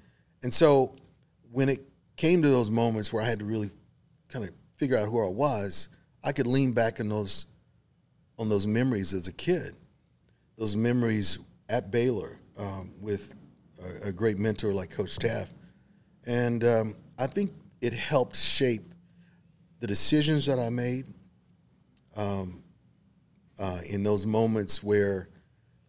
and 0.42 0.53
so 0.53 0.95
when 1.53 1.69
it 1.69 1.81
came 2.16 2.42
to 2.42 2.49
those 2.49 2.71
moments 2.71 3.12
where 3.12 3.23
I 3.23 3.27
had 3.27 3.38
to 3.38 3.45
really 3.45 3.71
kind 4.29 4.45
of 4.45 4.51
figure 4.77 4.97
out 4.97 5.09
who 5.09 5.25
I 5.25 5.29
was, 5.29 5.88
I 6.23 6.33
could 6.33 6.47
lean 6.47 6.73
back 6.73 7.01
in 7.01 7.09
those 7.09 7.47
on 8.38 8.49
those 8.49 8.66
memories 8.66 9.14
as 9.14 9.29
a 9.29 9.33
kid, 9.33 9.77
those 10.57 10.77
memories 10.77 11.38
at 11.69 11.90
Baylor 11.90 12.38
um, 12.59 12.92
with 13.01 13.35
a, 14.05 14.09
a, 14.09 14.12
great 14.12 14.38
mentor 14.38 14.73
like 14.73 14.90
Coach 14.90 15.16
Teaff, 15.19 15.53
and 16.27 16.64
um, 16.64 16.95
I 17.19 17.27
think 17.27 17.53
it 17.81 17.92
helped 17.92 18.37
shape 18.37 18.95
the 19.81 19.87
decisions 19.87 20.47
that 20.47 20.59
I 20.59 20.71
made 20.71 21.07
um, 22.16 22.62
uh, 23.59 23.81
in 23.87 24.03
those 24.03 24.27
moments 24.27 24.83
where 24.83 25.29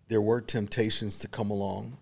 there 0.10 0.22
were 0.22 0.42
temptations 0.42 1.20
to 1.20 1.28
come 1.28 1.50
along 1.50 1.98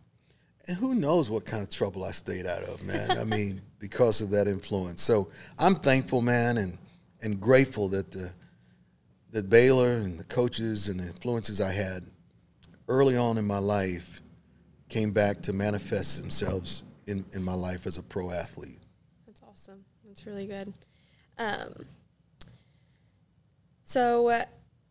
and 0.68 0.78
who 0.78 0.96
knows 0.96 1.30
what 1.30 1.46
kind 1.46 1.62
of 1.62 1.70
trouble 1.70 2.04
I 2.04 2.12
stayed 2.12 2.46
out 2.46 2.64
of, 2.64 2.82
man. 2.84 3.12
I 3.12 3.24
mean, 3.24 3.62
because 3.80 4.22
of 4.22 4.32
that 4.32 4.48
influence. 4.48 5.02
So 5.02 5.30
I'm 5.60 5.76
thankful, 5.76 6.22
man, 6.22 6.58
and 6.58 6.78
and 7.22 7.40
grateful 7.40 7.88
that 7.90 8.12
the 8.12 8.32
that 9.32 9.50
Baylor 9.50 9.92
and 9.92 10.18
the 10.20 10.24
coaches 10.24 10.90
and 10.90 11.00
the 11.00 11.08
influences 11.08 11.62
I 11.62 11.72
had 11.72 12.04
early 12.88 13.18
on 13.18 13.38
in 13.38 13.46
my 13.46 13.60
life 13.60 14.22
came 14.90 15.12
back 15.12 15.42
to 15.42 15.54
manifest 15.54 16.22
themselves 16.22 16.84
in, 17.08 17.26
in 17.34 17.44
my 17.44 17.54
life 17.54 17.88
as 17.88 17.98
a 17.98 18.04
pro 18.04 18.32
athlete. 18.32 18.80
That's 19.26 19.42
awesome. 19.42 19.84
That's 20.06 20.26
really 20.26 20.46
good. 20.46 20.74
Um, 21.38 21.74
so 23.84 24.30
uh, 24.30 24.46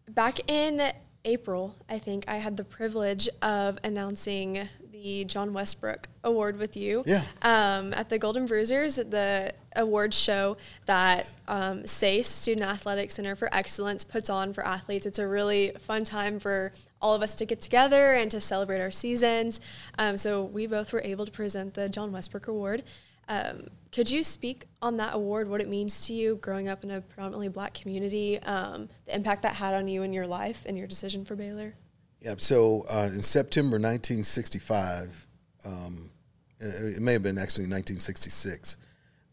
back 0.08 0.50
in 0.50 0.92
April, 1.24 1.74
I 1.88 1.98
think 1.98 2.24
I 2.28 2.36
had 2.36 2.56
the 2.56 2.64
privilege 2.64 3.28
of 3.40 3.78
announcing 3.82 4.68
the 4.92 5.24
John 5.24 5.52
Westbrook 5.52 6.08
Award 6.22 6.58
with 6.58 6.76
you. 6.76 7.02
Yeah. 7.06 7.22
Um, 7.42 7.94
at 7.94 8.08
the 8.10 8.18
Golden 8.18 8.46
Bruisers, 8.46 8.96
the 8.96 9.52
award 9.76 10.14
show 10.14 10.56
that 10.86 11.32
um, 11.48 11.86
SACE, 11.86 12.28
Student 12.28 12.66
Athletic 12.66 13.10
Center 13.10 13.36
for 13.36 13.48
Excellence, 13.52 14.04
puts 14.04 14.30
on 14.30 14.52
for 14.52 14.64
athletes. 14.66 15.06
It's 15.06 15.18
a 15.18 15.26
really 15.26 15.72
fun 15.80 16.04
time 16.04 16.38
for 16.38 16.72
all 17.04 17.14
of 17.14 17.20
us 17.20 17.34
to 17.34 17.44
get 17.44 17.60
together 17.60 18.14
and 18.14 18.30
to 18.30 18.40
celebrate 18.40 18.80
our 18.80 18.90
seasons. 18.90 19.60
Um, 19.98 20.16
so 20.16 20.42
we 20.42 20.66
both 20.66 20.90
were 20.90 21.02
able 21.02 21.26
to 21.26 21.30
present 21.30 21.74
the 21.74 21.90
John 21.90 22.10
Westbrook 22.12 22.48
Award. 22.48 22.82
Um, 23.28 23.68
could 23.92 24.10
you 24.10 24.24
speak 24.24 24.64
on 24.80 24.96
that 24.96 25.14
award, 25.14 25.50
what 25.50 25.60
it 25.60 25.68
means 25.68 26.06
to 26.06 26.14
you 26.14 26.36
growing 26.36 26.66
up 26.66 26.82
in 26.82 26.90
a 26.90 27.02
predominantly 27.02 27.48
black 27.48 27.74
community, 27.74 28.38
um, 28.42 28.88
the 29.04 29.14
impact 29.14 29.42
that 29.42 29.54
had 29.54 29.74
on 29.74 29.86
you 29.86 30.02
in 30.02 30.14
your 30.14 30.26
life 30.26 30.62
and 30.64 30.78
your 30.78 30.86
decision 30.86 31.26
for 31.26 31.36
Baylor? 31.36 31.74
Yeah, 32.22 32.36
so 32.38 32.86
uh, 32.90 33.10
in 33.12 33.20
September 33.20 33.76
1965, 33.76 35.28
um, 35.66 36.10
it 36.58 37.02
may 37.02 37.12
have 37.12 37.22
been 37.22 37.36
actually 37.36 37.64
1966, 37.64 38.78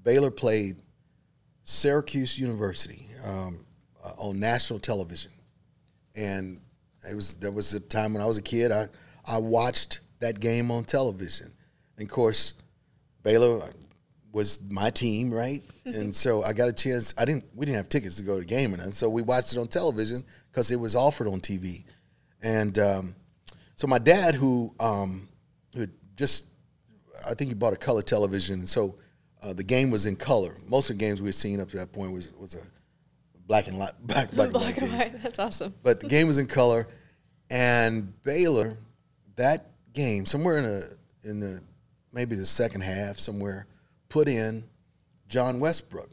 Baylor 0.04 0.30
played 0.30 0.82
Syracuse 1.64 2.38
University 2.38 3.08
um, 3.24 3.64
uh, 4.04 4.12
on 4.18 4.42
national 4.42 4.80
television, 4.80 5.32
and 6.16 6.60
it 7.10 7.16
was 7.16 7.38
there 7.38 7.52
was 7.52 7.74
a 7.74 7.80
time 7.80 8.14
when 8.14 8.22
I 8.22 8.26
was 8.26 8.38
a 8.38 8.42
kid. 8.42 8.72
I 8.72 8.88
I 9.26 9.38
watched 9.38 10.02
that 10.20 10.40
game 10.40 10.72
on 10.72 10.84
television, 10.84 11.52
and 11.98 12.08
of 12.08 12.12
course, 12.12 12.54
Baylor 13.24 13.62
was 14.32 14.60
my 14.70 14.90
team, 14.90 15.34
right? 15.34 15.64
and 15.86 16.16
so 16.16 16.44
I 16.44 16.54
got 16.54 16.70
a 16.70 16.74
chance. 16.74 17.14
I 17.18 17.26
didn't. 17.26 17.46
We 17.56 17.66
didn't 17.66 17.78
have 17.78 17.90
tickets 17.90 18.18
to 18.18 18.24
go 18.24 18.36
to 18.36 18.42
the 18.42 18.46
game, 18.46 18.74
and 18.74 18.94
so 18.94 19.10
we 19.10 19.22
watched 19.22 19.54
it 19.54 19.60
on 19.60 19.68
television 19.68 20.24
because 20.52 20.72
it 20.72 20.80
was 20.80 20.96
offered 20.96 21.28
on 21.28 21.40
TV. 21.40 21.86
And 22.44 22.78
um, 22.80 23.16
so 23.76 23.88
my 23.88 24.00
dad, 24.00 24.36
who 24.36 24.74
um, 24.80 25.28
who 25.76 25.88
just, 26.16 26.46
I 27.28 27.34
think 27.34 27.50
he 27.50 27.56
bought 27.56 27.74
a 27.74 27.78
color 27.78 28.02
television, 28.02 28.60
and 28.60 28.70
so 28.70 28.96
uh, 29.42 29.54
the 29.54 29.64
game 29.64 29.92
was 29.92 30.06
in 30.06 30.16
color. 30.16 30.54
Most 30.70 30.90
of 30.90 30.98
the 30.98 31.00
games 31.00 31.22
we 31.22 31.28
had 31.28 31.36
seen 31.36 31.60
up 31.60 31.70
to 31.70 31.78
that 31.78 31.92
point 31.92 32.14
was 32.14 32.34
was 32.34 32.56
a 32.56 32.62
black 33.48 33.68
and 33.68 33.78
light, 33.78 33.94
black, 34.02 34.32
black, 34.32 34.52
black 34.52 34.78
and 34.78 34.92
white. 34.92 35.22
That's 35.22 35.40
awesome. 35.40 35.74
But 35.84 36.00
the 36.00 36.08
game 36.08 36.28
was 36.28 36.38
in 36.38 36.48
color, 36.48 36.88
and 37.50 38.22
Baylor, 38.24 38.78
that 39.36 39.68
game 39.94 40.26
somewhere 40.26 40.58
in 40.58 40.64
the 40.64 40.98
in 41.24 41.40
the 41.40 41.62
maybe 42.14 42.36
the 42.36 42.46
second 42.46 42.82
half 42.82 43.20
somewhere 43.20 43.68
put 44.10 44.28
in 44.28 44.64
John 45.28 45.60
Westbrook, 45.60 46.10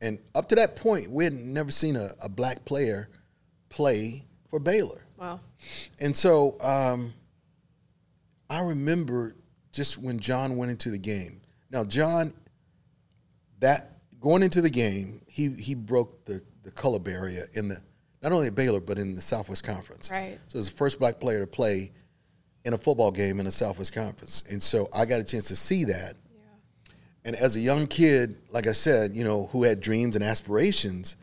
and 0.00 0.18
up 0.34 0.48
to 0.50 0.54
that 0.56 0.76
point 0.76 1.10
we 1.10 1.24
had 1.24 1.32
never 1.32 1.70
seen 1.70 1.96
a, 1.96 2.10
a 2.22 2.28
black 2.28 2.64
player 2.64 3.08
play 3.68 4.24
for 4.48 4.58
Baylor. 4.58 5.02
Wow. 5.16 5.40
And 6.00 6.16
so 6.16 6.56
um, 6.60 7.14
I 8.50 8.60
remember 8.60 9.34
just 9.72 9.98
when 9.98 10.18
John 10.18 10.56
went 10.56 10.70
into 10.70 10.90
the 10.90 10.98
game. 10.98 11.40
Now, 11.70 11.84
John, 11.84 12.34
that 13.60 13.96
going 14.20 14.42
into 14.42 14.60
the 14.60 14.70
game, 14.70 15.22
he 15.26 15.48
he 15.54 15.74
broke 15.74 16.24
the, 16.26 16.42
the 16.62 16.70
color 16.70 16.98
barrier 16.98 17.44
in 17.54 17.68
the 17.68 17.76
not 18.22 18.32
only 18.32 18.46
at 18.46 18.54
Baylor 18.54 18.80
but 18.80 18.98
in 18.98 19.14
the 19.14 19.22
Southwest 19.22 19.64
Conference. 19.64 20.10
Right. 20.10 20.38
So 20.48 20.58
was 20.58 20.70
the 20.70 20.76
first 20.76 20.98
black 20.98 21.18
player 21.18 21.40
to 21.40 21.46
play 21.46 21.92
in 22.64 22.74
a 22.74 22.78
football 22.78 23.10
game 23.10 23.40
in 23.40 23.46
the 23.46 23.52
Southwest 23.52 23.92
Conference, 23.92 24.44
and 24.50 24.62
so 24.62 24.88
I 24.94 25.04
got 25.04 25.20
a 25.20 25.24
chance 25.24 25.48
to 25.48 25.56
see 25.56 25.84
that. 25.84 26.14
Yeah. 26.32 26.92
And 27.24 27.36
as 27.36 27.56
a 27.56 27.60
young 27.60 27.86
kid, 27.86 28.36
like 28.50 28.66
I 28.66 28.72
said, 28.72 29.12
you 29.12 29.24
know, 29.24 29.48
who 29.50 29.64
had 29.64 29.80
dreams 29.80 30.14
and 30.14 30.24
aspirations, 30.24 31.16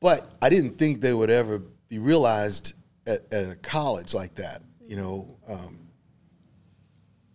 but 0.00 0.30
I 0.40 0.48
didn't 0.48 0.78
think 0.78 1.00
they 1.00 1.12
would 1.12 1.30
ever 1.30 1.60
be 1.88 1.98
realized 1.98 2.74
at, 3.06 3.32
at 3.32 3.50
a 3.50 3.56
college 3.56 4.14
like 4.14 4.34
that. 4.36 4.62
You 4.80 4.96
know, 4.96 5.36
um, 5.48 5.88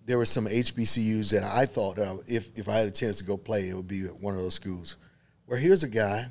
there 0.06 0.18
were 0.18 0.26
some 0.26 0.46
HBCUs 0.46 1.32
that 1.32 1.44
I 1.44 1.66
thought 1.66 1.98
that 1.98 2.24
if 2.28 2.50
if 2.56 2.70
I 2.70 2.78
had 2.78 2.88
a 2.88 2.92
chance 2.92 3.18
to 3.18 3.24
go 3.24 3.38
play, 3.38 3.70
it 3.70 3.74
would 3.74 3.88
be 3.88 4.06
at 4.06 4.20
one 4.20 4.36
of 4.36 4.42
those 4.42 4.56
schools. 4.56 4.98
Where 5.46 5.58
here's 5.58 5.84
a 5.84 5.90
guy 5.90 6.28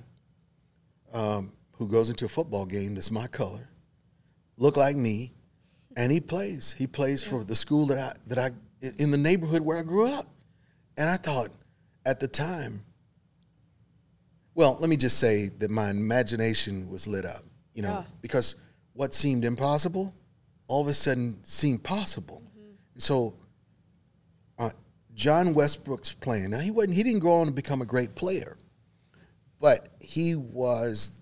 um, 1.12 1.52
who 1.72 1.88
goes 1.88 2.10
into 2.10 2.24
a 2.24 2.28
football 2.28 2.66
game 2.66 2.94
that's 2.94 3.10
my 3.10 3.26
color, 3.26 3.68
look 4.56 4.76
like 4.76 4.96
me, 4.96 5.32
and 5.96 6.12
he 6.12 6.20
plays. 6.20 6.72
He 6.72 6.86
plays 6.86 7.22
yeah. 7.22 7.30
for 7.30 7.44
the 7.44 7.56
school 7.56 7.86
that 7.86 7.98
I 7.98 8.12
that 8.28 8.38
I 8.38 8.50
in 8.98 9.10
the 9.10 9.18
neighborhood 9.18 9.62
where 9.62 9.78
I 9.78 9.82
grew 9.82 10.06
up, 10.06 10.26
and 10.96 11.08
I 11.08 11.16
thought 11.16 11.48
at 12.06 12.20
the 12.20 12.28
time. 12.28 12.84
Well, 14.54 14.76
let 14.80 14.90
me 14.90 14.96
just 14.96 15.18
say 15.18 15.48
that 15.60 15.70
my 15.70 15.90
imagination 15.90 16.90
was 16.90 17.06
lit 17.06 17.24
up, 17.24 17.44
you 17.72 17.82
know, 17.82 18.04
because 18.20 18.56
what 18.92 19.14
seemed 19.14 19.44
impossible 19.44 20.12
all 20.70 20.80
of 20.80 20.86
a 20.86 20.94
sudden 20.94 21.36
seemed 21.42 21.82
possible. 21.82 22.42
Mm-hmm. 22.56 22.98
So 22.98 23.34
uh, 24.56 24.70
John 25.14 25.52
Westbrook's 25.52 26.12
playing. 26.12 26.50
Now 26.50 26.60
he 26.60 26.70
wasn't 26.70 26.94
he 26.94 27.02
didn't 27.02 27.18
go 27.18 27.32
on 27.32 27.46
to 27.46 27.52
become 27.52 27.82
a 27.82 27.84
great 27.84 28.14
player. 28.14 28.56
But 29.60 29.88
he 30.00 30.34
was 30.34 31.20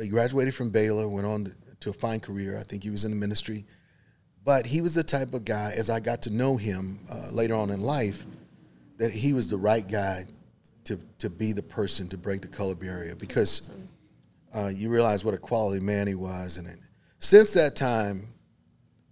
he 0.00 0.08
graduated 0.08 0.54
from 0.54 0.70
Baylor, 0.70 1.08
went 1.08 1.26
on 1.26 1.52
to, 1.80 1.90
a 1.90 1.92
fine 1.92 2.20
career. 2.20 2.58
I 2.58 2.62
think 2.62 2.82
he 2.82 2.90
was 2.90 3.04
in 3.04 3.10
the 3.10 3.16
ministry. 3.16 3.64
But 4.44 4.66
he 4.66 4.80
was 4.80 4.94
the 4.94 5.02
type 5.02 5.34
of 5.34 5.44
guy, 5.44 5.72
as 5.76 5.88
I 5.88 6.00
got 6.00 6.22
to 6.22 6.30
know 6.32 6.56
him 6.56 6.98
uh, 7.10 7.28
later 7.32 7.54
on 7.54 7.70
in 7.70 7.80
life, 7.80 8.26
that 8.98 9.10
he 9.10 9.32
was 9.32 9.48
the 9.48 9.58
right 9.58 9.86
guy 9.86 10.24
to, 10.84 10.98
to 11.18 11.30
be 11.30 11.52
the 11.52 11.62
person 11.62 12.08
to 12.08 12.18
break 12.18 12.42
the 12.42 12.48
color 12.48 12.74
barrier 12.74 13.14
because 13.16 13.70
uh, 14.54 14.68
you 14.68 14.90
realize 14.90 15.24
what 15.24 15.34
a 15.34 15.38
quality 15.38 15.82
man 15.82 16.06
he 16.06 16.14
was. 16.14 16.58
And 16.58 16.78
since 17.18 17.52
that 17.54 17.76
time, 17.76 18.26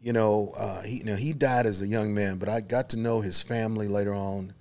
you 0.01 0.13
know, 0.13 0.53
uh, 0.59 0.83
he 0.83 0.97
you 0.97 1.05
know 1.05 1.17
he 1.17 1.33
died 1.33 1.65
as 1.65 1.81
a 1.81 1.87
young 1.87 2.13
man, 2.13 2.37
but 2.39 2.49
I 2.49 2.61
got 2.61 2.91
to 2.91 2.99
know 2.99 3.21
his 3.21 3.41
family 3.43 3.89
later 3.89 4.13
on, 4.13 4.53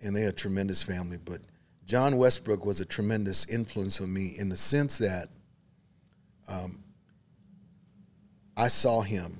and 0.00 0.16
they 0.16 0.24
are 0.24 0.30
a 0.30 0.32
tremendous 0.32 0.82
family. 0.82 1.18
But 1.22 1.40
John 1.84 2.16
Westbrook 2.16 2.64
was 2.64 2.80
a 2.80 2.84
tremendous 2.84 3.46
influence 3.46 4.00
on 4.00 4.12
me 4.12 4.34
in 4.38 4.48
the 4.48 4.56
sense 4.56 4.98
that 4.98 5.28
um, 6.48 6.78
I 8.56 8.68
saw 8.68 9.00
him 9.00 9.32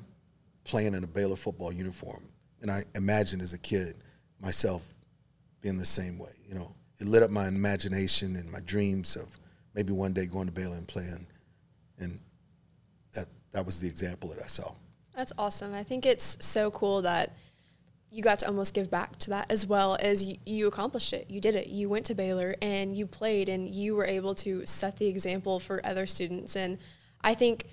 playing 0.64 0.94
in 0.94 1.04
a 1.04 1.06
Baylor 1.06 1.36
football 1.36 1.72
uniform, 1.72 2.28
and 2.60 2.70
I 2.70 2.82
imagined 2.94 3.42
as 3.42 3.52
a 3.52 3.58
kid 3.58 3.96
myself 4.40 4.82
being 5.60 5.78
the 5.78 5.86
same 5.86 6.18
way. 6.18 6.32
You 6.48 6.54
know, 6.54 6.74
it 7.00 7.06
lit 7.06 7.22
up 7.22 7.30
my 7.30 7.48
imagination 7.48 8.36
and 8.36 8.50
my 8.50 8.60
dreams 8.60 9.16
of 9.16 9.28
maybe 9.74 9.92
one 9.92 10.12
day 10.12 10.26
going 10.26 10.46
to 10.46 10.52
Baylor 10.52 10.76
and 10.76 10.86
playing, 10.86 11.26
and 11.98 12.20
that 13.14 13.26
that 13.52 13.64
was 13.64 13.80
the 13.80 13.88
example 13.88 14.28
that 14.30 14.42
I 14.42 14.48
saw. 14.48 14.72
That's 15.14 15.32
awesome. 15.38 15.74
I 15.74 15.84
think 15.84 16.06
it's 16.06 16.38
so 16.44 16.70
cool 16.70 17.02
that 17.02 17.36
you 18.12 18.22
got 18.22 18.38
to 18.40 18.46
almost 18.46 18.74
give 18.74 18.90
back 18.90 19.18
to 19.20 19.30
that 19.30 19.50
as 19.50 19.66
well 19.66 19.96
as 19.98 20.28
you, 20.28 20.36
you, 20.44 20.66
accomplished 20.66 21.14
it. 21.14 21.30
You 21.30 21.40
did 21.40 21.54
it. 21.54 21.68
You 21.68 21.88
went 21.88 22.04
to 22.06 22.14
Baylor 22.14 22.54
and 22.60 22.94
you 22.94 23.06
played 23.06 23.48
and 23.48 23.66
you 23.66 23.96
were 23.96 24.04
able 24.04 24.34
to 24.36 24.66
set 24.66 24.98
the 24.98 25.06
example 25.06 25.58
for 25.58 25.80
other 25.82 26.06
students. 26.06 26.54
And 26.54 26.76
I 27.22 27.32
think 27.32 27.64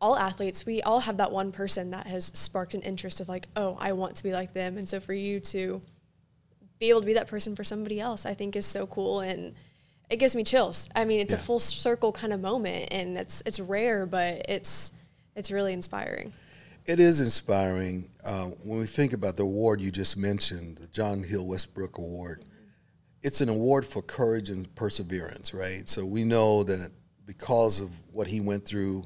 all 0.00 0.16
athletes, 0.16 0.64
we 0.64 0.82
all 0.82 1.00
have 1.00 1.16
that 1.16 1.32
one 1.32 1.50
person 1.50 1.90
that 1.90 2.06
has 2.06 2.26
sparked 2.26 2.74
an 2.74 2.82
interest 2.82 3.18
of 3.18 3.28
like, 3.28 3.48
oh, 3.56 3.76
I 3.80 3.92
want 3.92 4.14
to 4.16 4.22
be 4.22 4.32
like 4.32 4.52
them. 4.52 4.78
And 4.78 4.88
so 4.88 5.00
for 5.00 5.14
you 5.14 5.40
to 5.40 5.82
be 6.78 6.90
able 6.90 7.00
to 7.00 7.06
be 7.06 7.14
that 7.14 7.26
person 7.26 7.56
for 7.56 7.64
somebody 7.64 7.98
else, 7.98 8.24
I 8.24 8.34
think 8.34 8.54
is 8.54 8.66
so 8.66 8.86
cool 8.86 9.18
and 9.18 9.52
it 10.08 10.18
gives 10.18 10.36
me 10.36 10.44
chills. 10.44 10.88
I 10.94 11.04
mean, 11.04 11.18
it's 11.18 11.32
yeah. 11.32 11.40
a 11.40 11.42
full 11.42 11.58
circle 11.58 12.12
kind 12.12 12.32
of 12.32 12.40
moment 12.40 12.92
and 12.92 13.16
it's 13.16 13.42
it's 13.44 13.58
rare, 13.58 14.06
but 14.06 14.46
it's 14.48 14.92
it's 15.34 15.50
really 15.50 15.72
inspiring. 15.72 16.32
It 16.86 17.00
is 17.00 17.20
inspiring. 17.20 18.08
Uh, 18.24 18.44
when 18.62 18.78
we 18.78 18.86
think 18.86 19.12
about 19.12 19.34
the 19.34 19.42
award 19.42 19.80
you 19.80 19.90
just 19.90 20.16
mentioned, 20.16 20.78
the 20.78 20.86
John 20.86 21.24
Hill 21.24 21.44
Westbrook 21.44 21.98
Award, 21.98 22.44
it's 23.22 23.40
an 23.40 23.48
award 23.48 23.84
for 23.84 24.02
courage 24.02 24.50
and 24.50 24.72
perseverance, 24.76 25.52
right? 25.52 25.88
So 25.88 26.04
we 26.04 26.22
know 26.22 26.62
that 26.62 26.92
because 27.26 27.80
of 27.80 27.90
what 28.12 28.28
he 28.28 28.40
went 28.40 28.64
through 28.64 29.02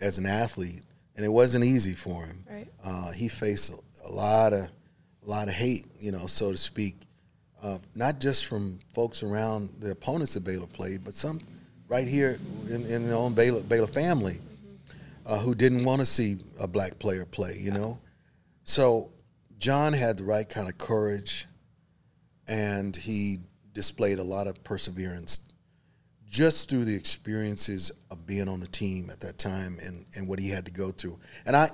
as 0.00 0.18
an 0.18 0.26
athlete, 0.26 0.84
and 1.16 1.24
it 1.24 1.28
wasn't 1.28 1.64
easy 1.64 1.94
for 1.94 2.24
him. 2.24 2.44
Right. 2.48 2.68
Uh, 2.84 3.10
he 3.10 3.26
faced 3.26 3.72
a, 4.06 4.12
lot 4.12 4.52
of 4.52 4.70
a 5.26 5.28
lot 5.28 5.48
of 5.48 5.54
hate, 5.54 5.86
you 5.98 6.12
know, 6.12 6.28
so 6.28 6.52
to 6.52 6.56
speak, 6.56 6.96
uh, 7.60 7.78
not 7.96 8.20
just 8.20 8.46
from 8.46 8.78
folks 8.94 9.24
around 9.24 9.70
the 9.80 9.90
opponents 9.90 10.34
that 10.34 10.44
Baylor 10.44 10.68
played, 10.68 11.02
but 11.02 11.14
some 11.14 11.40
right 11.88 12.06
here 12.06 12.38
in, 12.68 12.86
in 12.86 13.08
their 13.08 13.16
own 13.16 13.34
Baylor, 13.34 13.62
Baylor 13.62 13.88
family 13.88 14.38
uh, 15.30 15.38
who 15.38 15.54
didn't 15.54 15.84
want 15.84 16.00
to 16.00 16.04
see 16.04 16.38
a 16.58 16.66
black 16.66 16.98
player 16.98 17.24
play, 17.24 17.56
you 17.58 17.70
know? 17.70 18.00
So 18.64 19.12
John 19.58 19.92
had 19.92 20.18
the 20.18 20.24
right 20.24 20.48
kind 20.48 20.68
of 20.68 20.76
courage 20.76 21.46
and 22.48 22.96
he 22.96 23.38
displayed 23.72 24.18
a 24.18 24.24
lot 24.24 24.48
of 24.48 24.62
perseverance 24.64 25.40
just 26.28 26.68
through 26.68 26.84
the 26.84 26.94
experiences 26.94 27.92
of 28.10 28.26
being 28.26 28.48
on 28.48 28.58
the 28.58 28.66
team 28.66 29.08
at 29.10 29.20
that 29.20 29.38
time 29.38 29.78
and, 29.84 30.04
and 30.16 30.26
what 30.26 30.40
he 30.40 30.48
had 30.48 30.64
to 30.64 30.72
go 30.72 30.90
through. 30.90 31.18
And 31.46 31.54
I, 31.54 31.70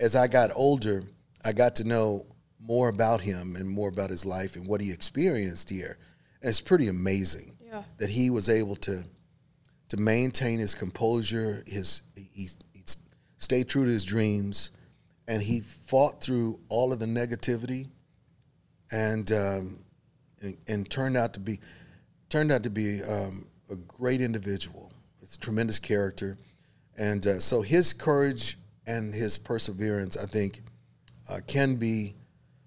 as 0.00 0.16
I 0.16 0.26
got 0.26 0.50
older, 0.54 1.02
I 1.44 1.52
got 1.52 1.76
to 1.76 1.84
know 1.84 2.24
more 2.58 2.88
about 2.88 3.20
him 3.20 3.56
and 3.56 3.68
more 3.68 3.90
about 3.90 4.08
his 4.08 4.24
life 4.24 4.56
and 4.56 4.66
what 4.66 4.80
he 4.80 4.90
experienced 4.90 5.68
here. 5.68 5.98
And 6.40 6.48
it's 6.48 6.62
pretty 6.62 6.88
amazing 6.88 7.58
yeah. 7.62 7.82
that 7.98 8.08
he 8.08 8.30
was 8.30 8.48
able 8.48 8.76
to 8.76 9.04
to 9.90 9.96
maintain 9.98 10.58
his 10.58 10.74
composure. 10.74 11.62
His 11.66 12.00
he, 12.14 12.48
stayed 13.44 13.68
true 13.68 13.84
to 13.84 13.90
his 13.90 14.04
dreams, 14.04 14.70
and 15.28 15.42
he 15.42 15.60
fought 15.60 16.22
through 16.22 16.58
all 16.68 16.92
of 16.92 16.98
the 16.98 17.06
negativity, 17.06 17.88
and 18.90 19.30
um, 19.30 19.84
and, 20.40 20.56
and, 20.66 20.90
turned 20.90 21.16
out 21.16 21.34
to 21.34 21.40
be 21.40 21.60
turned 22.28 22.50
out 22.50 22.62
to 22.62 22.70
be 22.70 23.02
um, 23.02 23.46
a 23.70 23.76
great 23.76 24.20
individual 24.20 24.92
with 25.20 25.38
tremendous 25.40 25.78
character, 25.78 26.36
and 26.96 27.26
uh, 27.26 27.38
so 27.38 27.62
his 27.62 27.92
courage 27.92 28.58
and 28.86 29.14
his 29.14 29.38
perseverance, 29.38 30.16
I 30.16 30.26
think, 30.26 30.62
uh, 31.30 31.38
can 31.46 31.76
be 31.76 32.14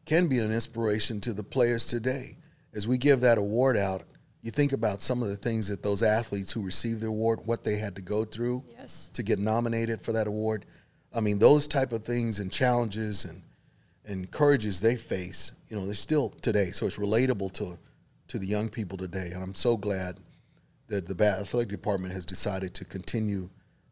can 0.06 0.28
be 0.28 0.40
an 0.40 0.52
inspiration 0.52 1.20
to 1.22 1.34
the 1.34 1.44
players 1.44 1.86
today. 1.86 2.38
As 2.74 2.88
we 2.88 2.98
give 2.98 3.22
that 3.22 3.38
award 3.38 3.78
out, 3.78 4.04
you 4.48 4.52
think 4.52 4.72
about 4.72 5.02
some 5.02 5.22
of 5.22 5.28
the 5.28 5.36
things 5.36 5.68
that 5.68 5.84
those 5.84 6.02
athletes 6.02 6.54
who 6.54 6.62
received 6.62 7.02
the 7.02 7.08
award, 7.08 7.42
what 7.44 7.66
they 7.66 7.76
had 7.76 7.94
to 7.98 8.02
go 8.02 8.24
through 8.24 8.64
yes. 8.80 9.10
to 9.12 9.22
get 9.22 9.40
nominated 9.40 10.00
for 10.02 10.14
that 10.14 10.26
award. 10.26 10.66
I 11.14 11.20
mean, 11.20 11.38
those 11.38 11.68
type 11.68 11.92
of 11.92 12.06
things 12.06 12.40
and 12.40 12.50
challenges 12.50 13.26
and 13.26 13.44
and 14.06 14.32
courages 14.32 14.80
they 14.80 14.96
face, 14.96 15.52
you 15.68 15.76
know, 15.76 15.86
they're 15.86 15.94
still 15.94 16.30
today. 16.30 16.68
So 16.68 16.86
it's 16.86 16.98
relatable 16.98 17.52
to 17.56 17.78
to 18.30 18.40
the 18.40 18.46
young 18.46 18.70
people 18.70 18.98
today. 18.98 19.32
And 19.34 19.44
I'm 19.44 19.54
so 19.54 19.76
glad 19.76 20.22
that 20.88 21.06
the 21.06 21.26
athletic 21.26 21.68
department 21.68 22.14
has 22.14 22.26
decided 22.26 22.74
to 22.76 22.86
continue 22.86 23.50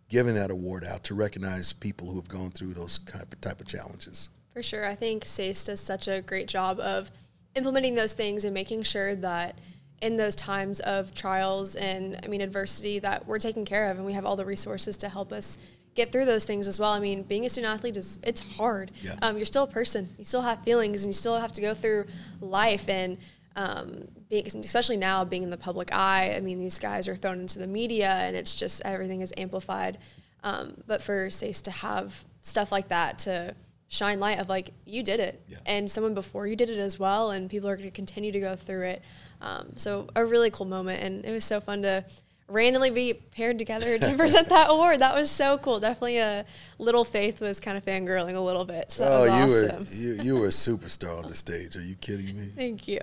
giving 0.07 0.35
that 0.35 0.51
award 0.51 0.85
out 0.85 1.03
to 1.03 1.15
recognize 1.15 1.73
people 1.73 2.07
who 2.07 2.15
have 2.15 2.29
gone 2.29 2.51
through 2.51 2.75
those 2.75 2.99
type 2.99 3.59
of 3.59 3.67
challenges. 3.67 4.29
For 4.53 4.63
sure. 4.63 4.85
I 4.85 4.95
think 4.95 5.25
SACE 5.25 5.65
does 5.65 5.81
such 5.81 6.07
a 6.07 6.21
great 6.21 6.47
job 6.47 6.79
of 6.79 7.11
implementing 7.55 7.95
those 7.95 8.13
things 8.13 8.45
and 8.45 8.53
making 8.53 8.83
sure 8.83 9.15
that– 9.15 9.59
in 10.01 10.17
those 10.17 10.35
times 10.35 10.79
of 10.81 11.13
trials 11.13 11.75
and 11.75 12.19
I 12.23 12.27
mean 12.27 12.41
adversity 12.41 12.99
that 12.99 13.25
we're 13.25 13.39
taken 13.39 13.65
care 13.65 13.89
of 13.89 13.97
and 13.97 14.05
we 14.05 14.13
have 14.13 14.25
all 14.25 14.35
the 14.35 14.45
resources 14.45 14.97
to 14.97 15.09
help 15.09 15.31
us 15.31 15.57
get 15.95 16.11
through 16.11 16.25
those 16.25 16.45
things 16.45 16.67
as 16.67 16.77
well. 16.77 16.91
I 16.91 16.99
mean, 16.99 17.23
being 17.23 17.45
a 17.45 17.49
student 17.49 17.73
athlete 17.73 17.97
is 17.97 18.19
it's 18.21 18.41
hard. 18.57 18.91
Yeah. 19.01 19.15
Um, 19.21 19.37
you're 19.37 19.45
still 19.45 19.63
a 19.63 19.67
person. 19.67 20.09
You 20.17 20.25
still 20.25 20.41
have 20.41 20.61
feelings 20.63 21.03
and 21.03 21.09
you 21.09 21.13
still 21.13 21.39
have 21.39 21.53
to 21.53 21.61
go 21.61 21.73
through 21.73 22.05
life 22.41 22.89
and 22.89 23.17
um, 23.55 24.09
being, 24.29 24.45
especially 24.45 24.97
now 24.97 25.23
being 25.23 25.43
in 25.43 25.49
the 25.49 25.57
public 25.57 25.93
eye. 25.93 26.33
I 26.35 26.41
mean, 26.41 26.59
these 26.59 26.77
guys 26.77 27.07
are 27.07 27.15
thrown 27.15 27.39
into 27.39 27.59
the 27.59 27.67
media 27.67 28.09
and 28.09 28.35
it's 28.35 28.55
just 28.55 28.81
everything 28.83 29.21
is 29.21 29.33
amplified. 29.37 29.97
Um, 30.43 30.75
but 30.85 31.01
for 31.01 31.29
SACE 31.29 31.61
to 31.63 31.71
have 31.71 32.25
stuff 32.41 32.71
like 32.71 32.89
that 32.89 33.19
to 33.19 33.55
shine 33.87 34.19
light 34.19 34.39
of 34.39 34.49
like 34.49 34.71
you 34.85 35.01
did 35.03 35.19
it 35.19 35.41
yeah. 35.47 35.57
and 35.65 35.89
someone 35.89 36.13
before 36.13 36.47
you 36.47 36.55
did 36.55 36.69
it 36.69 36.77
as 36.77 36.99
well 36.99 37.31
and 37.31 37.49
people 37.49 37.69
are 37.69 37.77
going 37.77 37.87
to 37.87 37.95
continue 37.95 38.31
to 38.31 38.39
go 38.39 38.55
through 38.55 38.83
it 38.83 39.01
um, 39.41 39.73
so 39.75 40.07
a 40.15 40.25
really 40.25 40.49
cool 40.49 40.65
moment, 40.65 41.03
and 41.03 41.25
it 41.25 41.31
was 41.31 41.43
so 41.43 41.59
fun 41.59 41.81
to 41.83 42.05
randomly 42.47 42.91
be 42.91 43.13
paired 43.13 43.57
together 43.57 43.97
to 43.97 44.13
present 44.17 44.49
that 44.49 44.69
award. 44.69 44.99
That 44.99 45.15
was 45.15 45.31
so 45.31 45.57
cool. 45.57 45.79
Definitely 45.79 46.19
a 46.19 46.45
little 46.77 47.03
Faith 47.03 47.41
was 47.41 47.59
kind 47.59 47.77
of 47.77 47.85
fangirling 47.85 48.35
a 48.35 48.39
little 48.39 48.65
bit. 48.65 48.91
So 48.91 49.05
oh, 49.05 49.25
you 49.25 49.31
awesome. 49.31 49.85
were 49.85 49.93
you, 49.93 50.13
you 50.21 50.35
were 50.35 50.47
a 50.47 50.49
superstar 50.49 51.23
on 51.23 51.29
the 51.29 51.35
stage. 51.35 51.75
Are 51.75 51.81
you 51.81 51.95
kidding 51.95 52.37
me? 52.37 52.51
Thank 52.55 52.87
you. 52.87 52.99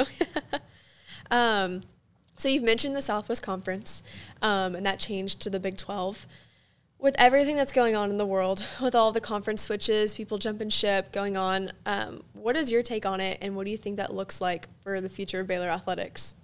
um, 1.31 1.83
so 2.37 2.49
you've 2.49 2.62
mentioned 2.62 2.97
the 2.97 3.03
Southwest 3.03 3.42
Conference, 3.42 4.03
um, 4.40 4.75
and 4.75 4.85
that 4.87 4.99
changed 4.99 5.40
to 5.42 5.51
the 5.51 5.61
Big 5.61 5.77
Twelve. 5.77 6.27
With 7.03 7.17
everything 7.19 7.57
that's 7.57 7.73
going 7.73 7.97
on 7.97 8.11
in 8.11 8.17
the 8.17 8.25
world, 8.25 8.65
with 8.81 8.95
all 8.95 9.11
the 9.11 9.21
conference 9.21 9.61
switches, 9.62 10.15
people 10.15 10.38
jumping 10.38 10.69
ship 10.69 11.11
going 11.11 11.37
on, 11.37 11.73
um, 11.85 12.23
what 12.33 12.57
is 12.57 12.71
your 12.71 12.85
take 12.85 13.05
on 13.05 13.21
it, 13.21 13.38
and 13.43 13.57
what 13.57 13.65
do 13.65 13.73
you 13.73 13.77
think 13.77 13.97
that 13.97 14.15
looks 14.15 14.41
like 14.41 14.69
for 14.85 15.01
the 15.01 15.09
future 15.09 15.41
of 15.41 15.49
Baylor 15.49 15.69
athletics? 15.69 16.37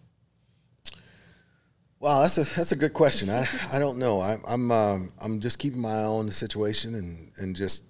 Wow, 2.01 2.23
that's 2.23 2.38
a 2.38 2.57
that's 2.57 2.73
a 2.73 2.77
good 2.77 2.92
question. 2.92 3.31
I, 3.31 3.47
I 3.73 3.79
don't 3.79 4.01
know. 4.01 4.21
I, 4.21 4.38
I'm 4.49 4.73
um, 4.73 5.12
I'm 5.21 5.38
just 5.38 5.61
keeping 5.61 5.81
my 5.81 5.92
eye 5.92 6.05
on 6.05 6.27
the 6.27 6.33
situation 6.33 6.97
and 6.97 7.31
and 7.37 7.55
just 7.55 7.85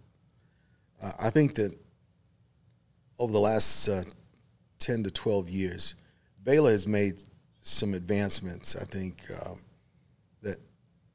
uh, 1.03 1.13
I 1.19 1.31
think 1.31 1.55
that 1.55 1.75
over 3.19 3.33
the 3.33 3.41
last 3.41 3.89
uh, 3.89 4.03
ten 4.79 5.03
to 5.05 5.11
twelve 5.11 5.49
years, 5.49 5.95
Baylor 6.45 6.73
has 6.73 6.87
made 6.87 7.15
some 7.63 7.95
advancements. 7.95 8.77
I 8.77 8.85
think 8.85 9.23
um, 9.47 9.59
that 10.43 10.59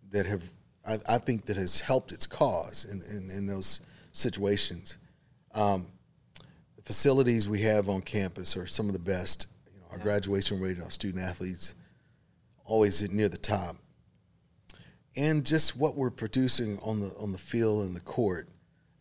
that 0.10 0.26
have 0.26 0.44
I, 0.88 0.98
I, 1.08 1.17
think 1.17 1.46
that 1.46 1.58
has 1.58 1.80
helped 1.80 2.12
its 2.12 2.28
cause 2.28 2.86
in 2.86 3.02
in, 3.15 3.30
in 3.36 3.46
those 3.46 3.82
situations. 4.12 4.98
Um, 5.54 5.88
the 6.76 6.82
facilities 6.84 7.48
we 7.48 7.62
have 7.62 7.89
on 7.89 8.02
campus 8.02 8.58
are 8.58 8.65
some 8.65 8.88
of 8.88 8.93
the 8.93 9.00
best. 9.00 9.48
You 9.74 9.80
know, 9.80 9.88
our 9.91 9.98
graduation 9.98 10.60
rate, 10.60 10.82
our 10.82 10.89
student 10.89 11.24
athletes 11.24 11.76
always 12.65 13.10
near 13.12 13.30
the 13.30 13.38
top. 13.38 13.76
And 15.15 15.46
just 15.46 15.78
what 15.78 15.96
we're 15.96 16.10
producing 16.10 16.80
on 16.82 17.02
the 17.02 17.13
on 17.19 17.32
the 17.32 17.38
field 17.38 17.86
and 17.86 17.96
the 17.96 18.02
court, 18.02 18.50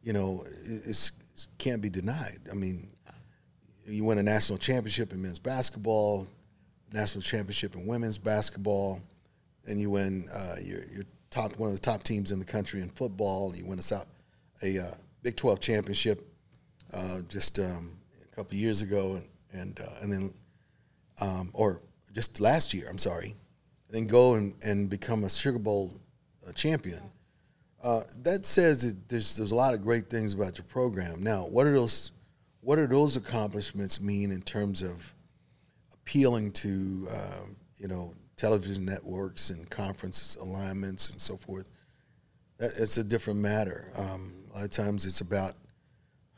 you 0.03 0.13
know, 0.13 0.45
is 0.65 1.13
can't 1.59 1.81
be 1.81 1.89
denied. 1.89 2.41
I 2.51 2.55
mean, 2.55 2.89
you 3.87 4.05
win 4.05 4.19
a 4.19 4.23
national 4.23 4.59
championship 4.59 5.13
in 5.13 5.23
men's 5.23 5.39
basketball, 5.39 6.29
national 6.93 7.23
championship 7.23 7.75
in 7.75 7.87
women's 7.87 8.19
basketball, 8.19 9.01
and 9.67 9.81
you 9.81 9.91
win. 9.91 10.27
Uh, 10.33 10.57
you're, 10.63 10.85
you're, 10.93 11.05
top 11.33 11.57
one 11.57 11.71
of 11.71 11.75
the 11.75 11.81
top 11.81 12.03
teams 12.03 12.31
in 12.31 12.39
the 12.39 12.45
country 12.45 12.81
in 12.81 12.91
football. 12.91 13.55
You 13.57 13.67
win 13.67 13.79
a, 13.79 13.83
South, 13.83 14.07
a 14.63 14.79
uh, 14.79 14.95
Big 15.23 15.37
Twelve 15.37 15.59
championship 15.61 16.29
uh, 16.93 17.21
just 17.29 17.59
um, 17.59 17.97
a 18.23 18.37
couple 18.37 18.57
years 18.57 18.83
ago, 18.83 19.15
and 19.15 19.29
and 19.61 19.81
uh, 19.81 20.03
and 20.03 20.13
then 20.13 20.35
um, 21.21 21.51
or 21.55 21.81
just 22.13 22.41
last 22.41 22.75
year. 22.75 22.87
I'm 22.89 22.99
sorry, 22.99 23.35
then 23.91 24.07
go 24.07 24.35
and, 24.35 24.55
and 24.63 24.89
become 24.89 25.25
a 25.25 25.31
Sugar 25.31 25.59
Bowl 25.59 25.93
uh, 26.47 26.53
champion. 26.53 27.01
Uh, 27.83 28.03
that 28.23 28.47
says 28.47 28.83
that 28.83 29.09
there's 29.09 29.37
there's 29.37 29.51
a 29.51 29.57
lot 29.57 29.75
of 29.75 29.83
great 29.83 30.09
things 30.09 30.35
about 30.35 30.59
your 30.59 30.65
program. 30.65 31.23
Now, 31.23 31.43
what 31.43 31.67
are 31.67 31.73
those 31.73 32.13
what 32.61 32.79
are 32.79 32.87
those 32.87 33.17
accomplishments 33.17 34.01
mean 34.01 34.31
in 34.31 34.43
terms 34.43 34.83
of 34.83 35.13
appealing 35.95 36.53
to 36.53 36.69
um, 37.11 37.57
you 37.79 37.89
know 37.89 38.15
television 38.37 38.85
networks 38.85 39.51
and 39.51 39.69
conference 39.71 40.37
alignments 40.37 41.11
and 41.11 41.21
so 41.21 41.37
forth? 41.37 41.69
That, 42.59 42.73
it's 42.79 42.97
a 42.97 43.05
different 43.05 43.41
matter. 43.41 43.91
Um, 43.99 44.33
a 44.53 44.57
lot 44.57 44.65
of 44.65 44.71
times, 44.71 45.07
it's 45.07 45.21
about 45.21 45.55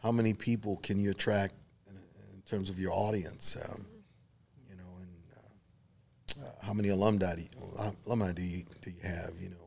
how 0.03 0.13
many 0.13 0.35
people 0.35 0.77
can 0.83 0.99
you 0.99 1.11
attract 1.11 1.55
in, 1.89 1.97
in 2.35 2.43
terms 2.43 2.71
of 2.71 2.79
your 2.79 2.93
audience. 2.93 3.57
Um, 3.69 3.87
you 4.69 4.77
know, 4.77 4.99
and 4.99 6.45
uh, 6.45 6.47
uh, 6.47 6.67
how 6.67 6.73
many 6.73 6.91
alumni 6.91 7.35
do 7.35 7.43
you, 7.43 7.49
alumni 8.07 8.33
do 8.33 8.43
you, 8.43 8.65
do 8.83 8.91
you 8.91 9.01
have? 9.03 9.31
You 9.41 9.51
know 9.51 9.65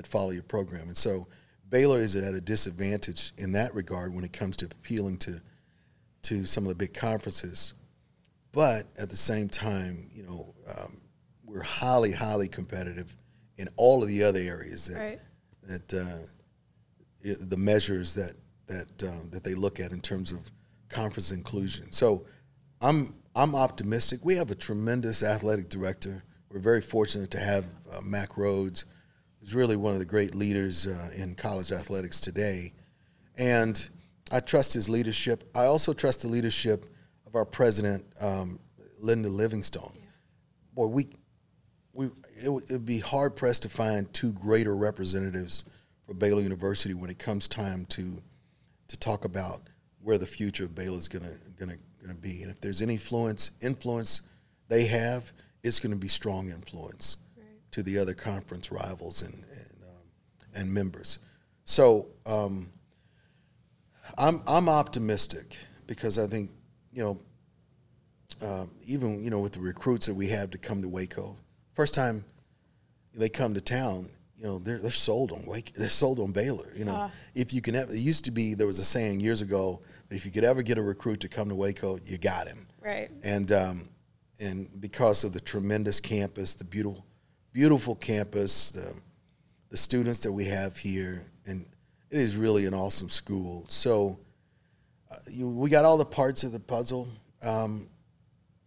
that 0.00 0.06
follow 0.06 0.30
your 0.30 0.42
program. 0.42 0.88
And 0.88 0.96
so 0.96 1.26
Baylor 1.68 2.00
is 2.00 2.16
at 2.16 2.34
a 2.34 2.40
disadvantage 2.40 3.32
in 3.36 3.52
that 3.52 3.74
regard 3.74 4.14
when 4.14 4.24
it 4.24 4.32
comes 4.32 4.56
to 4.58 4.66
appealing 4.66 5.18
to 5.18 5.40
to 6.22 6.44
some 6.44 6.64
of 6.64 6.68
the 6.68 6.74
big 6.74 6.92
conferences. 6.92 7.74
But 8.52 8.84
at 8.98 9.08
the 9.08 9.16
same 9.16 9.48
time, 9.48 10.10
you 10.12 10.22
know, 10.22 10.54
um, 10.68 11.00
we're 11.50 11.62
highly, 11.62 12.12
highly 12.12 12.48
competitive 12.48 13.16
in 13.56 13.68
all 13.76 14.02
of 14.02 14.08
the 14.08 14.22
other 14.22 14.38
areas 14.38 14.86
that 14.86 15.00
right. 15.00 15.20
that 15.62 15.94
uh, 15.94 17.34
the 17.40 17.56
measures 17.56 18.14
that 18.14 18.34
that 18.66 19.08
um, 19.08 19.28
that 19.30 19.44
they 19.44 19.54
look 19.54 19.80
at 19.80 19.92
in 19.92 20.00
terms 20.00 20.30
of 20.30 20.50
conference 20.88 21.32
inclusion. 21.32 21.90
So 21.92 22.24
I'm 22.80 23.14
I'm 23.34 23.54
optimistic. 23.54 24.20
We 24.22 24.36
have 24.36 24.50
a 24.50 24.54
tremendous 24.54 25.22
athletic 25.22 25.68
director. 25.68 26.22
We're 26.50 26.60
very 26.60 26.80
fortunate 26.80 27.30
to 27.32 27.38
have 27.38 27.64
uh, 27.92 28.00
Mack 28.04 28.30
Rhoades 28.30 28.84
is 29.42 29.54
really 29.54 29.76
one 29.76 29.92
of 29.92 29.98
the 29.98 30.04
great 30.04 30.34
leaders 30.34 30.86
uh, 30.86 31.10
in 31.16 31.34
college 31.34 31.72
athletics 31.72 32.20
today. 32.20 32.72
And 33.38 33.88
I 34.30 34.40
trust 34.40 34.72
his 34.72 34.88
leadership. 34.88 35.44
I 35.54 35.64
also 35.64 35.92
trust 35.92 36.22
the 36.22 36.28
leadership 36.28 36.86
of 37.26 37.34
our 37.34 37.44
president, 37.44 38.04
um, 38.20 38.58
Linda 38.98 39.28
Livingstone. 39.28 39.92
Yeah. 39.94 40.04
Boy, 40.74 40.86
we, 40.86 41.08
we, 41.92 42.10
it 42.42 42.48
would 42.48 42.84
be 42.84 42.98
hard 42.98 43.36
pressed 43.36 43.62
to 43.62 43.68
find 43.68 44.12
two 44.12 44.32
greater 44.32 44.76
representatives 44.76 45.64
for 46.06 46.14
Baylor 46.14 46.42
University 46.42 46.94
when 46.94 47.10
it 47.10 47.18
comes 47.18 47.48
time 47.48 47.84
to, 47.86 48.22
to 48.88 48.98
talk 48.98 49.24
about 49.24 49.62
where 50.02 50.18
the 50.18 50.26
future 50.26 50.64
of 50.64 50.74
Baylor 50.74 50.98
is 50.98 51.08
going 51.08 51.24
to 51.24 51.76
going 52.00 52.14
to 52.14 52.20
be. 52.20 52.42
And 52.42 52.50
if 52.50 52.60
there's 52.60 52.82
any 52.82 52.94
influence 52.94 53.52
influence 53.60 54.22
they 54.68 54.86
have, 54.86 55.30
it's 55.62 55.80
going 55.80 55.92
to 55.92 55.98
be 55.98 56.08
strong 56.08 56.50
influence 56.50 57.18
to 57.72 57.82
the 57.82 57.98
other 57.98 58.14
conference 58.14 58.72
rivals 58.72 59.22
and 59.22 59.34
and, 59.34 59.82
um, 59.88 60.60
and 60.60 60.74
members. 60.74 61.18
So 61.64 62.08
um, 62.26 62.70
I'm 64.18 64.42
I'm 64.46 64.68
optimistic 64.68 65.56
because 65.86 66.18
I 66.18 66.26
think 66.26 66.50
you 66.92 67.02
know 67.02 67.20
um, 68.42 68.70
even 68.84 69.22
you 69.22 69.30
know 69.30 69.40
with 69.40 69.52
the 69.52 69.60
recruits 69.60 70.06
that 70.06 70.14
we 70.14 70.28
have 70.28 70.50
to 70.50 70.58
come 70.58 70.82
to 70.82 70.88
Waco, 70.88 71.36
first 71.74 71.94
time 71.94 72.24
they 73.14 73.28
come 73.28 73.54
to 73.54 73.60
town, 73.60 74.08
you 74.36 74.44
know 74.44 74.58
they're 74.58 74.78
they're 74.78 74.90
sold 74.90 75.32
on 75.32 75.44
Wake, 75.46 75.72
they're 75.74 75.88
sold 75.88 76.20
on 76.20 76.32
Baylor. 76.32 76.72
You 76.74 76.84
know, 76.84 76.94
uh. 76.94 77.10
if 77.34 77.52
you 77.52 77.60
can, 77.60 77.74
ever, 77.74 77.92
it 77.92 77.98
used 77.98 78.24
to 78.26 78.30
be 78.30 78.54
there 78.54 78.66
was 78.66 78.78
a 78.78 78.84
saying 78.84 79.20
years 79.20 79.40
ago 79.40 79.80
that 80.08 80.16
if 80.16 80.24
you 80.24 80.30
could 80.30 80.44
ever 80.44 80.62
get 80.62 80.78
a 80.78 80.82
recruit 80.82 81.20
to 81.20 81.28
come 81.28 81.48
to 81.48 81.54
Waco, 81.54 81.98
you 82.04 82.18
got 82.18 82.48
him. 82.48 82.66
Right. 82.82 83.10
And 83.22 83.52
um, 83.52 83.88
and 84.40 84.68
because 84.80 85.24
of 85.24 85.32
the 85.32 85.40
tremendous 85.40 86.00
campus, 86.00 86.54
the 86.54 86.64
beautiful 86.64 87.04
beautiful 87.52 87.94
campus, 87.94 88.70
the, 88.70 88.94
the 89.70 89.76
students 89.76 90.20
that 90.20 90.32
we 90.32 90.44
have 90.44 90.76
here, 90.76 91.26
and 91.46 91.66
it 92.10 92.18
is 92.18 92.36
really 92.36 92.66
an 92.66 92.74
awesome 92.74 93.08
school. 93.08 93.64
So 93.68 94.18
uh, 95.10 95.16
you, 95.28 95.48
we 95.48 95.70
got 95.70 95.84
all 95.84 95.98
the 95.98 96.04
parts 96.04 96.44
of 96.44 96.52
the 96.52 96.60
puzzle. 96.60 97.08
Um, 97.42 97.88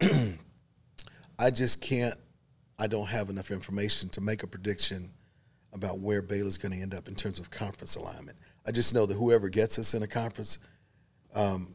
I 1.38 1.50
just 1.50 1.80
can't. 1.80 2.14
I 2.78 2.86
don't 2.86 3.06
have 3.06 3.30
enough 3.30 3.50
information 3.50 4.08
to 4.10 4.20
make 4.20 4.42
a 4.42 4.46
prediction 4.46 5.10
about 5.72 5.98
where 5.98 6.22
Baylor's 6.22 6.58
going 6.58 6.72
to 6.72 6.80
end 6.80 6.94
up 6.94 7.08
in 7.08 7.14
terms 7.14 7.38
of 7.38 7.50
conference 7.50 7.96
alignment. 7.96 8.36
I 8.66 8.70
just 8.70 8.94
know 8.94 9.06
that 9.06 9.14
whoever 9.14 9.48
gets 9.48 9.78
us 9.78 9.94
in 9.94 10.02
a 10.02 10.06
conference, 10.06 10.58
um, 11.34 11.74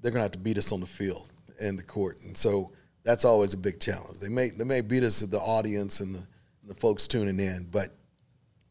they're 0.00 0.10
going 0.10 0.20
to 0.20 0.24
have 0.24 0.32
to 0.32 0.38
beat 0.38 0.58
us 0.58 0.72
on 0.72 0.80
the 0.80 0.86
field 0.86 1.30
and 1.60 1.78
the 1.78 1.82
court, 1.82 2.18
and 2.22 2.36
so 2.36 2.72
that's 3.04 3.24
always 3.24 3.54
a 3.54 3.56
big 3.56 3.80
challenge. 3.80 4.18
They 4.18 4.28
may 4.28 4.50
they 4.50 4.64
may 4.64 4.80
beat 4.80 5.04
us 5.04 5.22
at 5.22 5.30
the 5.30 5.38
audience 5.38 6.00
and 6.00 6.14
the 6.14 6.26
the 6.66 6.74
folks 6.74 7.06
tuning 7.06 7.38
in, 7.38 7.68
but 7.70 7.90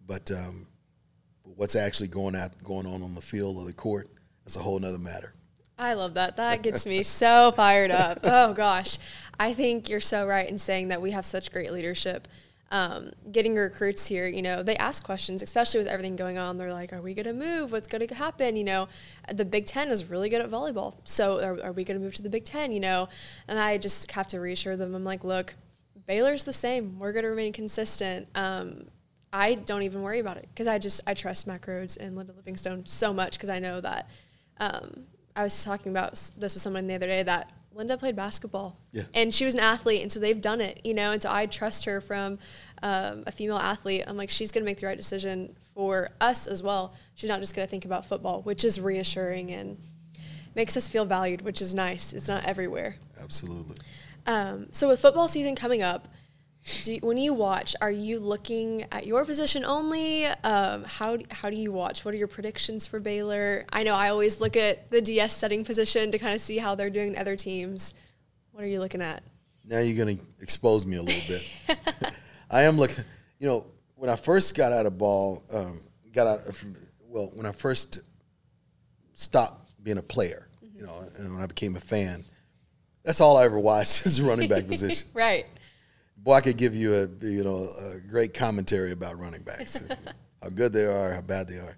but 0.05 0.29
um, 0.31 0.67
what's 1.43 1.75
actually 1.75 2.07
going 2.09 2.36
out 2.36 2.51
going 2.63 2.86
on 2.86 3.03
on 3.03 3.15
the 3.15 3.21
field 3.21 3.57
or 3.57 3.65
the 3.65 3.73
court 3.73 4.09
is 4.45 4.55
a 4.55 4.59
whole 4.59 4.83
other 4.83 4.97
matter. 4.97 5.33
I 5.77 5.93
love 5.93 6.13
that. 6.15 6.38
That 6.38 6.62
gets 6.62 6.86
me 6.86 7.03
so 7.03 7.51
fired 7.55 7.91
up. 7.91 8.19
Oh 8.23 8.53
gosh, 8.53 8.97
I 9.39 9.53
think 9.53 9.89
you're 9.89 9.99
so 9.99 10.27
right 10.27 10.47
in 10.47 10.57
saying 10.57 10.89
that 10.89 11.01
we 11.01 11.12
have 11.12 11.25
such 11.25 11.51
great 11.51 11.71
leadership. 11.71 12.27
Um, 12.71 13.12
getting 13.31 13.53
recruits 13.53 14.07
here, 14.07 14.27
you 14.27 14.41
know, 14.41 14.63
they 14.63 14.75
ask 14.77 15.03
questions, 15.03 15.43
especially 15.43 15.77
with 15.79 15.88
everything 15.88 16.15
going 16.15 16.39
on. 16.39 16.57
They're 16.57 16.73
like, 16.73 16.91
"Are 16.91 17.01
we 17.01 17.13
going 17.13 17.27
to 17.27 17.33
move? 17.33 17.71
What's 17.71 17.88
going 17.88 18.07
to 18.07 18.15
happen?" 18.15 18.55
You 18.55 18.63
know, 18.63 18.88
the 19.31 19.45
Big 19.45 19.67
Ten 19.67 19.89
is 19.89 20.05
really 20.05 20.29
good 20.29 20.41
at 20.41 20.49
volleyball, 20.49 20.95
so 21.03 21.39
are, 21.39 21.63
are 21.63 21.71
we 21.71 21.83
going 21.83 21.99
to 21.99 22.03
move 22.03 22.15
to 22.15 22.23
the 22.23 22.29
Big 22.29 22.45
Ten? 22.45 22.71
You 22.71 22.79
know, 22.79 23.09
and 23.47 23.59
I 23.59 23.77
just 23.77 24.09
have 24.12 24.27
to 24.29 24.39
reassure 24.39 24.75
them. 24.75 24.95
I'm 24.95 25.03
like, 25.03 25.23
"Look, 25.23 25.53
Baylor's 26.07 26.43
the 26.43 26.53
same. 26.53 26.99
We're 26.99 27.13
going 27.13 27.23
to 27.23 27.29
remain 27.29 27.53
consistent. 27.53 28.27
Um, 28.36 28.88
I 29.31 29.55
don't 29.55 29.83
even 29.83 30.01
worry 30.01 30.19
about 30.19 30.38
it 30.38 30.47
because 30.53 30.67
I 30.67 30.77
just 30.79 31.01
I 31.07 31.13
trust 31.13 31.47
Mack 31.47 31.65
Rhoades 31.65 31.97
and 31.97 32.15
Linda 32.15 32.33
Livingstone 32.33 32.86
so 32.86 33.13
much 33.13 33.38
because 33.38 33.49
I 33.49 33.59
know 33.59 33.81
that. 33.81 34.09
Um, 34.59 35.05
I 35.35 35.43
was 35.43 35.63
talking 35.63 35.91
about 35.91 36.13
this 36.13 36.53
with 36.53 36.61
someone 36.61 36.87
the 36.87 36.95
other 36.95 37.07
day 37.07 37.23
that 37.23 37.51
Linda 37.73 37.97
played 37.97 38.15
basketball, 38.15 38.77
yeah. 38.91 39.03
and 39.13 39.33
she 39.33 39.45
was 39.45 39.53
an 39.53 39.59
athlete, 39.59 40.01
and 40.01 40.11
so 40.11 40.19
they've 40.19 40.39
done 40.39 40.61
it, 40.61 40.81
you 40.83 40.93
know. 40.93 41.11
And 41.11 41.21
so 41.21 41.31
I 41.31 41.47
trust 41.47 41.85
her 41.85 42.01
from 42.01 42.37
um, 42.83 43.23
a 43.25 43.31
female 43.31 43.57
athlete. 43.57 44.03
I'm 44.05 44.17
like, 44.17 44.29
she's 44.29 44.51
going 44.51 44.63
to 44.63 44.65
make 44.65 44.79
the 44.79 44.85
right 44.85 44.97
decision 44.97 45.55
for 45.73 46.09
us 46.21 46.45
as 46.47 46.61
well. 46.61 46.93
She's 47.15 47.29
not 47.29 47.39
just 47.39 47.55
going 47.55 47.65
to 47.65 47.69
think 47.69 47.85
about 47.85 48.05
football, 48.05 48.43
which 48.43 48.63
is 48.63 48.79
reassuring 48.79 49.51
and 49.51 49.77
makes 50.55 50.77
us 50.77 50.87
feel 50.87 51.05
valued, 51.05 51.41
which 51.41 51.61
is 51.61 51.73
nice. 51.73 52.13
It's 52.13 52.27
not 52.27 52.45
everywhere. 52.45 52.95
Absolutely. 53.19 53.77
Um, 54.25 54.67
so 54.71 54.87
with 54.87 54.99
football 54.99 55.27
season 55.27 55.55
coming 55.55 55.81
up, 55.81 56.07
you, 56.86 56.99
when 57.02 57.17
you 57.17 57.34
watch, 57.34 57.76
are 57.82 57.91
you 57.91 58.19
looking 58.19 58.86
at 58.91 59.06
your 59.06 59.26
position 59.26 59.65
only? 59.65 60.26
Um, 60.26 60.84
how 60.86 61.17
how 61.30 61.49
do 61.49 61.58
you 61.58 61.71
watch? 61.71 62.06
What 62.06 62.13
are 62.13 62.17
your 62.17 62.28
predictions 62.28 62.88
for 62.88 62.99
Baylor? 62.99 63.65
I 63.71 63.84
know 63.84 63.93
I 63.93 64.10
always 64.10 64.39
look 64.39 64.56
at 64.56 64.89
the 64.89 65.02
DS 65.02 65.36
setting 65.36 65.65
position 65.65 66.12
to 66.12 66.17
kind 66.17 66.34
of 66.34 66.41
see 66.41 66.58
how 66.58 66.76
they're 66.76 66.89
doing 66.89 67.17
other 67.17 67.36
teams. 67.36 67.93
What 68.52 68.63
are 68.63 68.67
you 68.67 68.80
looking 68.80 69.02
at? 69.02 69.23
Now 69.65 69.80
you're 69.80 70.06
going 70.06 70.17
to 70.17 70.23
expose 70.41 70.86
me 70.86 70.97
a 70.97 71.02
little 71.02 71.21
bit. 71.28 71.78
I 72.52 72.63
am 72.63 72.78
looking. 72.78 73.04
You 73.39 73.47
know, 73.47 73.65
when 73.95 74.10
I 74.10 74.15
first 74.15 74.56
got 74.56 74.71
out 74.71 74.86
of 74.86 74.97
ball, 74.97 75.43
um, 75.52 75.80
got 76.13 76.28
out. 76.28 76.47
Of, 76.47 76.63
well, 77.02 77.30
when 77.34 77.45
I 77.45 77.52
first 77.52 77.99
stopped 79.13 79.69
being 79.84 79.97
a 79.97 80.02
player, 80.02 80.47
mm-hmm. 80.63 80.78
you 80.78 80.84
know, 80.86 80.93
and 81.17 81.34
when 81.34 81.43
I 81.43 81.47
became 81.47 81.76
a 81.76 81.82
fan, 81.82 82.23
that's 83.04 83.19
all 83.19 83.36
I 83.36 83.43
ever 83.43 83.60
watched 83.60 84.06
is 84.06 84.21
running 84.21 84.47
back 84.47 84.67
position. 84.67 85.10
right. 85.13 85.45
Boy, 86.23 86.36
I 86.36 86.41
could 86.41 86.57
give 86.57 86.73
you 86.73 86.93
a 86.93 87.07
you 87.25 87.43
know 87.43 87.67
a 87.93 87.99
great 87.99 88.33
commentary 88.33 88.93
about 88.93 89.19
running 89.19 89.43
backs, 89.43 89.83
how 90.41 90.49
good 90.49 90.71
they 90.71 90.86
are, 90.86 91.13
how 91.13 91.21
bad 91.21 91.49
they 91.49 91.57
are. 91.57 91.77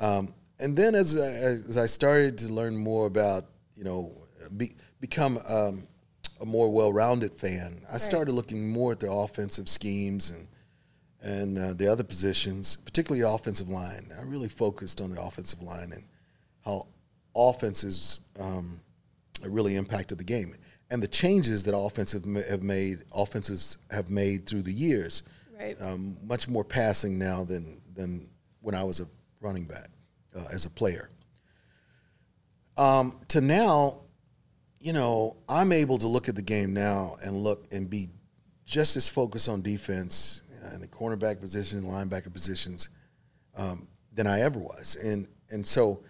Um, 0.00 0.34
and 0.58 0.76
then 0.76 0.94
as 0.94 1.16
I, 1.16 1.26
as 1.70 1.76
I 1.78 1.86
started 1.86 2.36
to 2.38 2.48
learn 2.52 2.76
more 2.76 3.06
about 3.06 3.44
you 3.74 3.84
know 3.84 4.12
be, 4.56 4.74
become 5.00 5.38
um, 5.48 5.88
a 6.42 6.46
more 6.46 6.70
well-rounded 6.70 7.32
fan, 7.32 7.80
I 7.88 7.92
right. 7.92 8.00
started 8.00 8.32
looking 8.32 8.70
more 8.70 8.92
at 8.92 9.00
the 9.00 9.10
offensive 9.10 9.68
schemes 9.68 10.30
and 10.30 10.46
and 11.22 11.58
uh, 11.58 11.74
the 11.74 11.86
other 11.86 12.04
positions, 12.04 12.76
particularly 12.76 13.22
offensive 13.22 13.68
line. 13.68 14.10
I 14.18 14.24
really 14.24 14.48
focused 14.48 15.00
on 15.00 15.14
the 15.14 15.22
offensive 15.22 15.62
line 15.62 15.92
and 15.92 16.02
how 16.64 16.86
offenses 17.34 18.20
um, 18.38 18.80
really 19.46 19.76
impacted 19.76 20.18
the 20.18 20.24
game. 20.24 20.54
And 20.90 21.02
the 21.02 21.08
changes 21.08 21.64
that 21.64 21.76
offensive 21.76 22.24
have 22.48 22.62
made, 22.62 23.04
offenses 23.14 23.78
have 23.90 24.10
made 24.10 24.46
through 24.46 24.62
the 24.62 24.72
years, 24.72 25.22
right. 25.58 25.76
um, 25.80 26.16
much 26.24 26.48
more 26.48 26.64
passing 26.64 27.18
now 27.18 27.44
than 27.44 27.80
than 27.94 28.28
when 28.60 28.74
I 28.74 28.82
was 28.82 29.00
a 29.00 29.06
running 29.40 29.64
back 29.64 29.88
uh, 30.36 30.44
as 30.52 30.64
a 30.64 30.70
player. 30.70 31.10
Um, 32.76 33.18
to 33.28 33.40
now, 33.40 34.00
you 34.80 34.92
know, 34.92 35.36
I'm 35.48 35.72
able 35.72 35.98
to 35.98 36.06
look 36.06 36.28
at 36.28 36.34
the 36.34 36.42
game 36.42 36.72
now 36.72 37.16
and 37.22 37.36
look 37.36 37.66
and 37.72 37.88
be 37.88 38.08
just 38.64 38.96
as 38.96 39.08
focused 39.08 39.48
on 39.48 39.62
defense 39.62 40.42
and 40.72 40.82
the 40.82 40.88
cornerback 40.88 41.40
position, 41.40 41.82
linebacker 41.82 42.32
positions, 42.32 42.88
um, 43.56 43.88
than 44.12 44.26
I 44.26 44.40
ever 44.40 44.58
was. 44.58 44.96
And 44.96 45.28
and 45.50 45.66
so, 45.66 46.02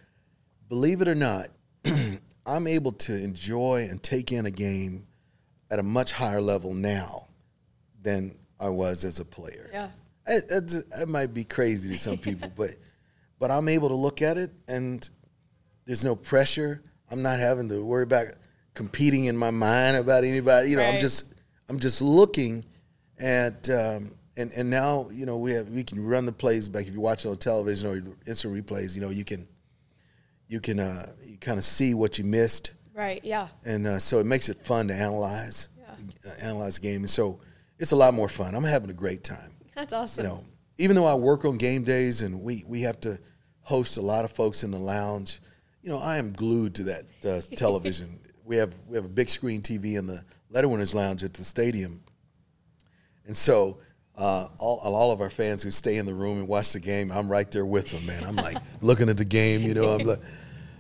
believe 0.69 1.01
it 1.01 1.09
or 1.09 1.15
not, 1.15 1.49
I'm 2.47 2.67
able 2.67 2.93
to 2.93 3.17
enjoy 3.17 3.87
and 3.91 4.03
take 4.03 4.33
in 4.33 4.47
a 4.47 4.51
game 4.51 5.07
at 5.71 5.79
a 5.79 5.83
much 5.83 6.13
higher 6.13 6.41
level 6.41 6.75
now 6.75 7.29
than 8.03 8.35
I 8.59 8.69
was 8.69 9.05
as 9.05 9.21
a 9.21 9.25
player. 9.25 9.71
Yeah. 9.73 9.91
It, 10.27 10.75
it, 11.01 11.09
might 11.09 11.35
be 11.35 11.45
crazy 11.45 11.91
to 11.91 11.99
some 11.99 12.19
people, 12.19 12.51
but 12.57 12.71
but 13.39 13.51
I'm 13.51 13.69
able 13.69 13.89
to 13.89 13.97
look 13.97 14.23
at 14.23 14.37
it 14.37 14.51
and 14.69 15.09
there's 15.87 16.05
no 16.05 16.15
pressure. 16.15 16.83
I'm 17.11 17.23
not 17.23 17.41
having 17.41 17.69
to 17.71 17.85
worry 17.85 18.05
about 18.05 18.27
competing 18.75 19.25
in 19.25 19.37
my 19.37 19.51
mind 19.51 19.97
about 19.97 20.25
anybody. 20.25 20.71
You 20.71 20.77
know, 20.77 20.83
right. 20.83 20.95
I'm 20.95 21.01
just 21.01 21.35
I'm 21.69 21.79
just 21.79 22.03
looking 22.03 22.65
at 23.19 23.69
um, 23.71 24.13
and 24.37 24.51
and 24.53 24.71
now 24.71 25.09
you 25.11 25.27
know 25.27 25.37
we 25.37 25.53
have 25.53 25.69
we 25.69 25.83
can 25.83 26.05
run 26.05 26.27
the 26.27 26.33
plays 26.33 26.69
back 26.69 26.87
if 26.87 26.93
you 26.93 27.01
watch 27.01 27.25
it 27.25 27.29
on 27.29 27.37
television 27.37 27.89
or 27.89 27.97
instant 28.27 28.55
replays. 28.55 28.95
You 28.95 29.01
know, 29.01 29.11
you 29.11 29.25
can 29.25 29.49
you 30.51 30.61
can 30.61 30.81
uh, 30.81 31.07
you 31.25 31.39
kind 31.39 31.59
of 31.59 31.65
see 31.65 31.95
what 31.95 32.19
you 32.19 32.25
missed. 32.25 32.75
Right. 32.93 33.25
Yeah. 33.25 33.49
And 33.65 33.87
uh, 33.87 33.99
so 34.01 34.19
it 34.19 34.27
makes 34.27 34.49
it 34.49 34.67
fun 34.67 34.89
to 34.89 34.95
analyze, 34.95 35.69
yeah. 35.79 36.31
uh, 36.31 36.35
analyze 36.43 36.77
game, 36.79 36.97
and 36.97 37.11
so 37.11 37.41
it's 37.79 37.93
a 37.93 37.97
lot 37.97 38.13
more 38.13 38.29
fun. 38.29 38.55
I'm 38.55 38.65
having 38.65 38.91
a 38.91 38.95
great 38.95 39.23
time. 39.23 39.53
That's 39.77 39.93
awesome. 39.93 40.25
You 40.25 40.29
know, 40.31 40.45
even 40.77 40.97
though 40.97 41.07
I 41.07 41.15
work 41.15 41.45
on 41.45 41.57
game 41.57 41.85
days 41.85 42.21
and 42.21 42.43
we 42.43 42.65
we 42.67 42.83
have 42.83 43.01
to 43.03 43.19
host 43.63 43.97
a 43.97 44.03
lot 44.03 44.25
of 44.25 44.33
folks 44.33 44.65
in 44.65 44.73
the 44.73 44.79
lounge, 44.79 45.39
you 45.83 45.91
know, 45.91 45.99
I 45.99 46.19
am 46.19 46.33
glued 46.33 46.75
to 46.75 46.83
that 46.85 47.05
uh, 47.25 47.41
television. 47.55 48.21
we 48.45 48.57
have 48.57 48.75
we 48.89 48.97
have 48.97 49.05
a 49.05 49.09
big 49.09 49.31
screen 49.31 49.63
TV 49.63 49.97
in 49.97 50.09
the 50.09 50.25
letter 50.51 50.69
winners 50.69 50.95
lounge 50.95 51.23
at 51.23 51.33
the 51.33 51.45
stadium, 51.45 52.03
and 53.27 53.37
so. 53.37 53.79
Uh, 54.21 54.47
all, 54.59 54.79
all 54.81 55.13
of 55.13 55.23
our 55.23 55.31
fans 55.31 55.63
who 55.63 55.71
stay 55.71 55.97
in 55.97 56.05
the 56.05 56.13
room 56.13 56.39
and 56.39 56.47
watch 56.47 56.75
the 56.75 56.81
game, 56.81 57.11
I'm 57.11 57.27
right 57.27 57.51
there 57.51 57.65
with 57.65 57.91
them, 57.91 58.05
man. 58.05 58.23
I'm 58.23 58.37
like 58.37 58.59
looking 58.83 59.09
at 59.09 59.17
the 59.17 59.25
game, 59.25 59.63
you 59.63 59.73
know. 59.73 59.87
I'm 59.87 60.07
like, 60.07 60.19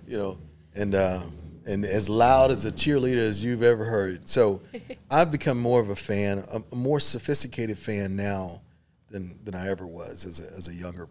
you 0.07 0.18
know, 0.18 0.38
and 0.74 0.95
uh, 0.95 1.22
and 1.66 1.86
as 1.86 2.11
loud 2.11 2.51
as 2.51 2.66
a 2.66 2.72
cheerleader 2.72 3.16
as 3.16 3.43
you've 3.43 3.62
ever 3.62 3.84
heard. 3.84 4.28
So 4.28 4.61
I've 5.11 5.32
become 5.32 5.59
more 5.59 5.80
of 5.80 5.88
a 5.88 5.97
fan, 5.97 6.45
a, 6.53 6.76
more 6.76 7.01
sophisticated 7.01 7.78
fan 7.78 8.14
now 8.14 8.61
than 9.09 9.38
than 9.43 9.55
I 9.55 9.68
ever 9.68 9.86
was 9.86 10.26
as 10.26 10.41
a, 10.41 10.53
as 10.55 10.68
a 10.68 10.74
younger 10.74 11.09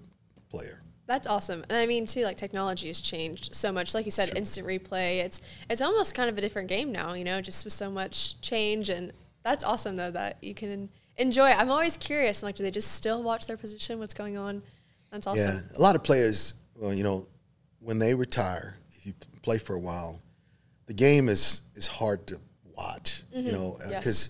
player. 0.51 0.83
That's 1.07 1.25
awesome, 1.25 1.65
and 1.67 1.79
I 1.79 1.87
mean 1.87 2.05
too, 2.05 2.23
like 2.23 2.37
technology 2.37 2.87
has 2.87 3.01
changed 3.01 3.55
so 3.55 3.71
much. 3.71 3.95
Like 3.95 4.05
you 4.05 4.11
said, 4.11 4.27
sure. 4.27 4.37
instant 4.37 4.67
replay. 4.67 5.17
It's 5.17 5.41
it's 5.67 5.81
almost 5.81 6.13
kind 6.13 6.29
of 6.29 6.37
a 6.37 6.41
different 6.41 6.67
game 6.67 6.91
now, 6.91 7.13
you 7.13 7.23
know, 7.23 7.41
just 7.41 7.65
with 7.65 7.73
so 7.73 7.89
much 7.89 8.39
change. 8.41 8.89
And 8.89 9.13
that's 9.41 9.63
awesome 9.63 9.95
though 9.95 10.11
that 10.11 10.37
you 10.41 10.53
can 10.53 10.89
enjoy. 11.19 11.49
I'm 11.49 11.69
always 11.69 11.97
curious, 11.97 12.41
like, 12.41 12.55
do 12.55 12.63
they 12.63 12.71
just 12.71 12.93
still 12.93 13.21
watch 13.21 13.45
their 13.45 13.57
position? 13.57 13.99
What's 13.99 14.13
going 14.13 14.37
on? 14.37 14.63
That's 15.11 15.27
awesome. 15.27 15.55
Yeah, 15.55 15.77
a 15.77 15.81
lot 15.81 15.95
of 15.95 16.03
players, 16.03 16.55
well, 16.75 16.93
you 16.93 17.03
know, 17.03 17.27
when 17.79 17.99
they 17.99 18.13
retire, 18.13 18.77
if 18.95 19.05
you 19.05 19.13
play 19.41 19.57
for 19.57 19.75
a 19.75 19.79
while, 19.79 20.21
the 20.85 20.93
game 20.93 21.29
is 21.29 21.61
is 21.75 21.87
hard 21.87 22.25
to 22.27 22.39
watch. 22.75 23.23
Mm-hmm. 23.35 23.47
You 23.47 23.51
know, 23.51 23.77
because 23.87 24.29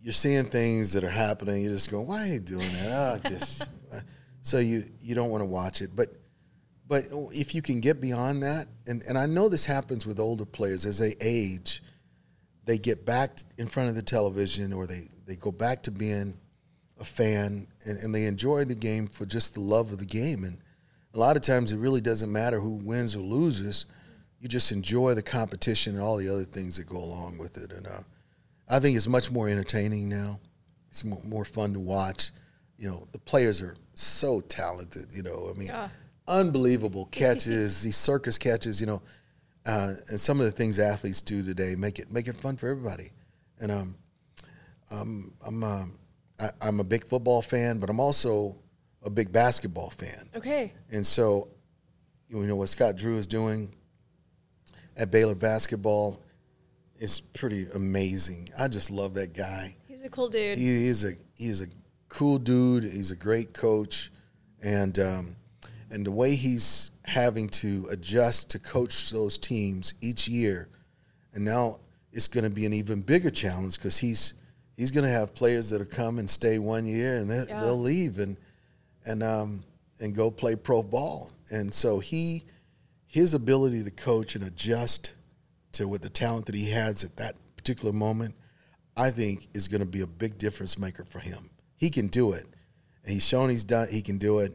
you're 0.00 0.12
seeing 0.12 0.44
things 0.44 0.92
that 0.92 1.04
are 1.04 1.10
happening. 1.10 1.62
You're 1.62 1.72
just 1.72 1.90
going, 1.90 2.06
"Why 2.06 2.24
are 2.24 2.32
you 2.32 2.40
doing 2.40 2.68
that?" 2.72 3.20
Oh, 3.24 3.28
just 3.28 3.62
uh, 3.92 4.00
so 4.42 4.58
you 4.58 4.84
you 5.00 5.14
don't 5.14 5.30
want 5.30 5.42
to 5.42 5.46
watch 5.46 5.80
it. 5.80 5.94
But 5.94 6.08
but 6.88 7.04
if 7.32 7.54
you 7.54 7.62
can 7.62 7.80
get 7.80 8.00
beyond 8.00 8.42
that, 8.42 8.66
and 8.86 9.02
and 9.08 9.16
I 9.16 9.26
know 9.26 9.48
this 9.48 9.64
happens 9.64 10.06
with 10.06 10.20
older 10.20 10.44
players 10.44 10.86
as 10.86 10.98
they 10.98 11.14
age, 11.20 11.82
they 12.64 12.78
get 12.78 13.06
back 13.06 13.38
in 13.58 13.66
front 13.66 13.88
of 13.88 13.94
the 13.94 14.02
television 14.02 14.72
or 14.72 14.86
they 14.86 15.08
they 15.26 15.36
go 15.36 15.50
back 15.50 15.82
to 15.82 15.90
being 15.90 16.36
a 17.00 17.04
fan 17.04 17.66
and, 17.84 17.98
and 17.98 18.14
they 18.14 18.24
enjoy 18.24 18.64
the 18.64 18.74
game 18.74 19.06
for 19.06 19.26
just 19.26 19.54
the 19.54 19.60
love 19.60 19.92
of 19.92 19.98
the 19.98 20.06
game 20.06 20.44
and 20.44 20.58
a 21.14 21.18
lot 21.18 21.36
of 21.36 21.42
times 21.42 21.72
it 21.72 21.78
really 21.78 22.00
doesn't 22.00 22.30
matter 22.30 22.60
who 22.60 22.70
wins 22.70 23.16
or 23.16 23.20
loses 23.20 23.86
you 24.40 24.48
just 24.48 24.72
enjoy 24.72 25.14
the 25.14 25.22
competition 25.22 25.94
and 25.94 26.02
all 26.02 26.16
the 26.16 26.28
other 26.28 26.44
things 26.44 26.76
that 26.76 26.86
go 26.86 26.98
along 26.98 27.38
with 27.38 27.56
it. 27.56 27.72
And 27.72 27.86
uh, 27.86 28.00
I 28.68 28.78
think 28.78 28.96
it's 28.96 29.08
much 29.08 29.30
more 29.30 29.48
entertaining 29.48 30.08
now. 30.08 30.38
It's 30.90 31.04
more 31.04 31.44
fun 31.44 31.72
to 31.74 31.80
watch. 31.80 32.30
You 32.78 32.88
know, 32.88 33.08
the 33.12 33.18
players 33.18 33.62
are 33.62 33.74
so 33.94 34.40
talented. 34.40 35.06
You 35.12 35.22
know, 35.22 35.50
I 35.54 35.58
mean, 35.58 35.68
yeah. 35.68 35.88
unbelievable 36.28 37.06
catches, 37.10 37.82
these 37.82 37.96
circus 37.96 38.38
catches. 38.38 38.80
You 38.80 38.86
know, 38.86 39.02
uh, 39.64 39.94
and 40.08 40.20
some 40.20 40.38
of 40.40 40.46
the 40.46 40.52
things 40.52 40.78
athletes 40.78 41.20
do 41.20 41.42
today 41.42 41.74
make 41.76 41.98
it 41.98 42.10
make 42.10 42.28
it 42.28 42.36
fun 42.36 42.56
for 42.56 42.68
everybody. 42.68 43.10
And 43.60 43.72
um, 43.72 43.96
um 44.90 45.32
I'm 45.46 45.62
um, 45.62 45.98
I, 46.40 46.50
I'm 46.60 46.80
a 46.80 46.84
big 46.84 47.06
football 47.06 47.42
fan, 47.42 47.78
but 47.78 47.90
I'm 47.90 48.00
also 48.00 48.56
a 49.02 49.10
big 49.10 49.32
basketball 49.32 49.90
fan. 49.90 50.28
Okay. 50.34 50.70
And 50.90 51.06
so, 51.06 51.48
you 52.28 52.44
know 52.44 52.56
what 52.56 52.68
Scott 52.68 52.96
Drew 52.96 53.16
is 53.16 53.26
doing 53.26 53.74
at 54.96 55.10
Baylor 55.10 55.34
basketball 55.34 56.22
is 56.98 57.20
pretty 57.20 57.66
amazing. 57.74 58.48
I 58.58 58.68
just 58.68 58.90
love 58.90 59.14
that 59.14 59.34
guy. 59.34 59.76
He's 59.86 60.02
a 60.02 60.08
cool 60.08 60.28
dude. 60.28 60.58
He 60.58 60.88
is 60.88 61.04
a 61.04 61.12
he 61.36 61.48
is 61.48 61.62
a 61.62 61.66
cool 62.08 62.38
dude. 62.38 62.84
He's 62.84 63.10
a 63.10 63.16
great 63.16 63.52
coach, 63.52 64.10
and 64.62 64.98
um, 64.98 65.36
and 65.90 66.04
the 66.04 66.10
way 66.10 66.34
he's 66.34 66.90
having 67.04 67.48
to 67.48 67.86
adjust 67.90 68.50
to 68.50 68.58
coach 68.58 69.10
those 69.10 69.38
teams 69.38 69.94
each 70.00 70.26
year, 70.26 70.68
and 71.32 71.44
now 71.44 71.78
it's 72.12 72.28
going 72.28 72.44
to 72.44 72.50
be 72.50 72.66
an 72.66 72.72
even 72.72 73.02
bigger 73.02 73.30
challenge 73.30 73.76
because 73.76 73.98
he's 73.98 74.34
he's 74.76 74.90
going 74.90 75.04
to 75.04 75.10
have 75.10 75.34
players 75.34 75.70
that'll 75.70 75.86
come 75.86 76.18
and 76.18 76.28
stay 76.28 76.58
one 76.58 76.86
year 76.86 77.16
and 77.16 77.28
yeah. 77.30 77.60
they'll 77.60 77.78
leave 77.78 78.18
and 78.18 78.36
and 79.04 79.22
um, 79.22 79.62
and 80.00 80.14
go 80.14 80.30
play 80.30 80.56
pro 80.56 80.82
ball, 80.82 81.30
and 81.50 81.72
so 81.72 81.98
he 81.98 82.44
his 83.06 83.34
ability 83.34 83.82
to 83.82 83.90
coach 83.90 84.34
and 84.34 84.44
adjust 84.44 85.14
to 85.72 85.88
what 85.88 86.02
the 86.02 86.08
talent 86.08 86.46
that 86.46 86.54
he 86.54 86.70
has 86.70 87.04
at 87.04 87.16
that 87.16 87.34
particular 87.56 87.92
moment, 87.92 88.34
I 88.96 89.10
think 89.10 89.48
is 89.54 89.68
going 89.68 89.80
to 89.80 89.86
be 89.86 90.00
a 90.00 90.06
big 90.06 90.38
difference 90.38 90.78
maker 90.78 91.04
for 91.04 91.18
him. 91.18 91.50
He 91.76 91.88
can 91.88 92.08
do 92.08 92.32
it. 92.32 92.44
And 93.04 93.12
he's 93.12 93.26
shown 93.26 93.48
he's 93.48 93.64
done 93.64 93.88
he 93.90 94.02
can 94.02 94.18
do 94.18 94.40
it. 94.40 94.52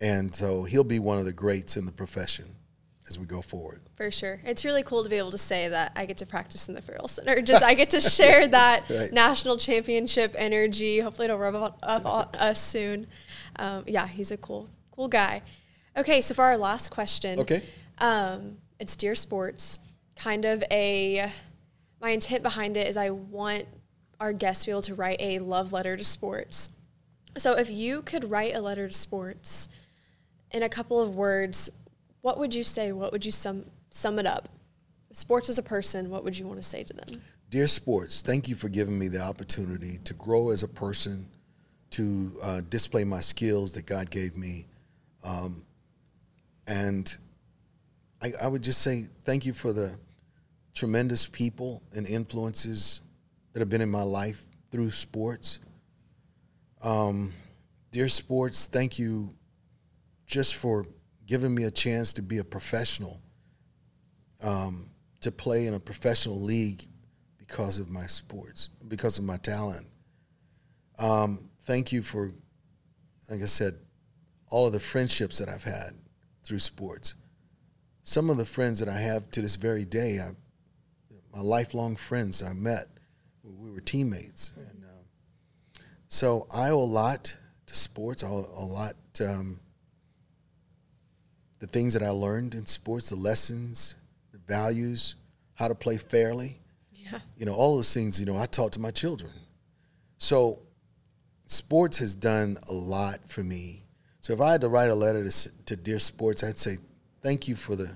And 0.00 0.34
so 0.34 0.64
he'll 0.64 0.84
be 0.84 0.98
one 0.98 1.18
of 1.18 1.24
the 1.24 1.32
greats 1.32 1.76
in 1.76 1.86
the 1.86 1.92
profession 1.92 2.46
as 3.08 3.18
we 3.18 3.26
go 3.26 3.42
forward. 3.42 3.82
For 3.96 4.10
sure. 4.10 4.40
It's 4.44 4.64
really 4.64 4.82
cool 4.82 5.02
to 5.02 5.10
be 5.10 5.16
able 5.16 5.32
to 5.32 5.38
say 5.38 5.68
that 5.68 5.92
I 5.96 6.06
get 6.06 6.18
to 6.18 6.26
practice 6.26 6.68
in 6.68 6.74
the 6.74 6.82
Ferrell 6.82 7.08
Center. 7.08 7.40
Just 7.42 7.62
I 7.62 7.74
get 7.74 7.90
to 7.90 8.00
share 8.00 8.48
that 8.48 8.84
right. 8.88 9.12
national 9.12 9.56
championship 9.56 10.34
energy. 10.38 11.00
Hopefully 11.00 11.26
it'll 11.26 11.38
rub 11.38 11.54
off 11.54 12.06
on 12.06 12.28
us 12.34 12.60
soon. 12.60 13.06
Um, 13.56 13.84
yeah, 13.86 14.06
he's 14.06 14.30
a 14.30 14.36
cool, 14.36 14.68
cool 14.92 15.08
guy. 15.08 15.42
Okay, 15.96 16.20
so 16.20 16.34
for 16.34 16.44
our 16.44 16.56
last 16.56 16.90
question. 16.90 17.40
Okay. 17.40 17.62
Um, 17.98 18.58
it's 18.78 18.96
Dear 18.96 19.14
Sports. 19.14 19.80
Kind 20.16 20.44
of 20.44 20.62
a, 20.70 21.28
my 22.00 22.10
intent 22.10 22.42
behind 22.42 22.76
it 22.76 22.86
is 22.86 22.96
I 22.96 23.10
want 23.10 23.66
our 24.20 24.32
guests 24.32 24.64
to 24.64 24.68
be 24.68 24.70
able 24.70 24.82
to 24.82 24.94
write 24.94 25.16
a 25.20 25.40
love 25.40 25.72
letter 25.72 25.96
to 25.96 26.04
sports. 26.04 26.70
So 27.36 27.52
if 27.54 27.70
you 27.70 28.02
could 28.02 28.30
write 28.30 28.54
a 28.54 28.60
letter 28.60 28.88
to 28.88 28.94
sports 28.94 29.68
in 30.50 30.62
a 30.62 30.68
couple 30.68 31.00
of 31.00 31.16
words, 31.16 31.70
what 32.22 32.38
would 32.38 32.54
you 32.54 32.64
say? 32.64 32.92
What 32.92 33.12
would 33.12 33.24
you 33.24 33.32
sum, 33.32 33.64
sum 33.90 34.18
it 34.18 34.26
up? 34.26 34.48
If 35.10 35.16
sports 35.16 35.48
was 35.48 35.58
a 35.58 35.62
person, 35.62 36.08
what 36.08 36.24
would 36.24 36.38
you 36.38 36.46
want 36.46 36.62
to 36.62 36.66
say 36.66 36.82
to 36.84 36.92
them? 36.94 37.20
Dear 37.50 37.66
Sports, 37.66 38.22
thank 38.22 38.48
you 38.48 38.54
for 38.54 38.70
giving 38.70 38.98
me 38.98 39.08
the 39.08 39.20
opportunity 39.20 39.98
to 40.04 40.14
grow 40.14 40.50
as 40.50 40.62
a 40.62 40.68
person, 40.68 41.26
to 41.90 42.32
uh, 42.42 42.60
display 42.70 43.04
my 43.04 43.20
skills 43.20 43.72
that 43.74 43.84
God 43.84 44.10
gave 44.10 44.36
me. 44.36 44.64
Um, 45.22 45.66
and 46.66 47.14
I, 48.22 48.32
I 48.42 48.48
would 48.48 48.62
just 48.62 48.80
say 48.80 49.04
thank 49.24 49.44
you 49.44 49.52
for 49.52 49.74
the 49.74 49.92
tremendous 50.74 51.26
people 51.26 51.82
and 51.94 52.06
influences 52.06 53.02
that 53.52 53.60
have 53.60 53.68
been 53.68 53.82
in 53.82 53.90
my 53.90 54.02
life 54.02 54.42
through 54.70 54.90
sports. 54.90 55.58
Um, 56.82 57.32
dear 57.90 58.08
sports, 58.08 58.66
thank 58.66 58.98
you 58.98 59.34
just 60.26 60.56
for 60.56 60.86
giving 61.32 61.54
me 61.54 61.64
a 61.64 61.70
chance 61.70 62.12
to 62.12 62.22
be 62.22 62.36
a 62.36 62.44
professional, 62.44 63.18
um, 64.42 64.90
to 65.22 65.32
play 65.32 65.66
in 65.66 65.72
a 65.72 65.80
professional 65.80 66.38
league 66.38 66.84
because 67.38 67.78
of 67.78 67.88
my 67.88 68.06
sports, 68.06 68.68
because 68.88 69.16
of 69.18 69.24
my 69.24 69.38
talent. 69.38 69.86
Um, 70.98 71.48
thank 71.62 71.90
you 71.90 72.02
for, 72.02 72.32
like 73.30 73.40
I 73.40 73.46
said, 73.46 73.78
all 74.50 74.66
of 74.66 74.74
the 74.74 74.80
friendships 74.80 75.38
that 75.38 75.48
I've 75.48 75.64
had 75.64 75.92
through 76.44 76.58
sports 76.58 77.14
some 78.02 78.30
of 78.30 78.36
the 78.36 78.44
friends 78.44 78.80
that 78.80 78.88
I 78.88 78.98
have 78.98 79.30
to 79.30 79.42
this 79.42 79.56
very 79.56 79.84
day, 79.84 80.18
I, 80.18 80.30
my 81.34 81.40
lifelong 81.40 81.96
friends 81.96 82.42
I 82.42 82.52
met, 82.52 82.88
we 83.42 83.70
were 83.70 83.80
teammates, 83.80 84.52
and 84.56 84.84
uh, 84.84 85.80
so 86.08 86.46
I 86.54 86.70
owe 86.70 86.82
a 86.82 86.84
lot 86.84 87.36
to 87.66 87.76
sports. 87.76 88.24
I 88.24 88.28
owe 88.28 88.50
a 88.56 88.64
lot 88.64 88.94
um, 89.20 89.60
the 91.62 91.68
things 91.68 91.94
that 91.94 92.02
I 92.02 92.10
learned 92.10 92.54
in 92.54 92.66
sports, 92.66 93.10
the 93.10 93.14
lessons, 93.14 93.94
the 94.32 94.38
values, 94.48 95.14
how 95.54 95.68
to 95.68 95.76
play 95.76 95.96
fairly. 95.96 96.58
Yeah. 96.92 97.20
You 97.36 97.46
know, 97.46 97.54
all 97.54 97.76
those 97.76 97.94
things. 97.94 98.18
You 98.18 98.26
know, 98.26 98.36
I 98.36 98.46
taught 98.46 98.72
to 98.72 98.80
my 98.80 98.90
children. 98.90 99.30
So, 100.18 100.58
sports 101.46 101.98
has 101.98 102.16
done 102.16 102.56
a 102.68 102.72
lot 102.72 103.20
for 103.28 103.44
me. 103.44 103.84
So, 104.20 104.32
if 104.32 104.40
I 104.40 104.50
had 104.50 104.60
to 104.62 104.68
write 104.68 104.90
a 104.90 104.94
letter 104.94 105.22
to, 105.22 105.64
to 105.66 105.76
Dear 105.76 106.00
Sports, 106.00 106.42
I'd 106.42 106.58
say 106.58 106.78
Thank 107.22 107.46
you 107.46 107.54
for 107.54 107.76
the 107.76 107.88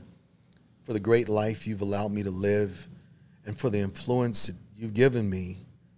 for 0.84 0.92
the 0.92 1.00
great 1.00 1.28
life 1.28 1.66
you've 1.66 1.80
allowed 1.80 2.12
me 2.12 2.22
to 2.22 2.30
live 2.30 2.86
and 3.44 3.58
for 3.58 3.70
the 3.70 3.80
influence 3.80 4.46
that 4.46 4.54
you've 4.76 4.94
given 4.94 5.28
me 5.28 5.56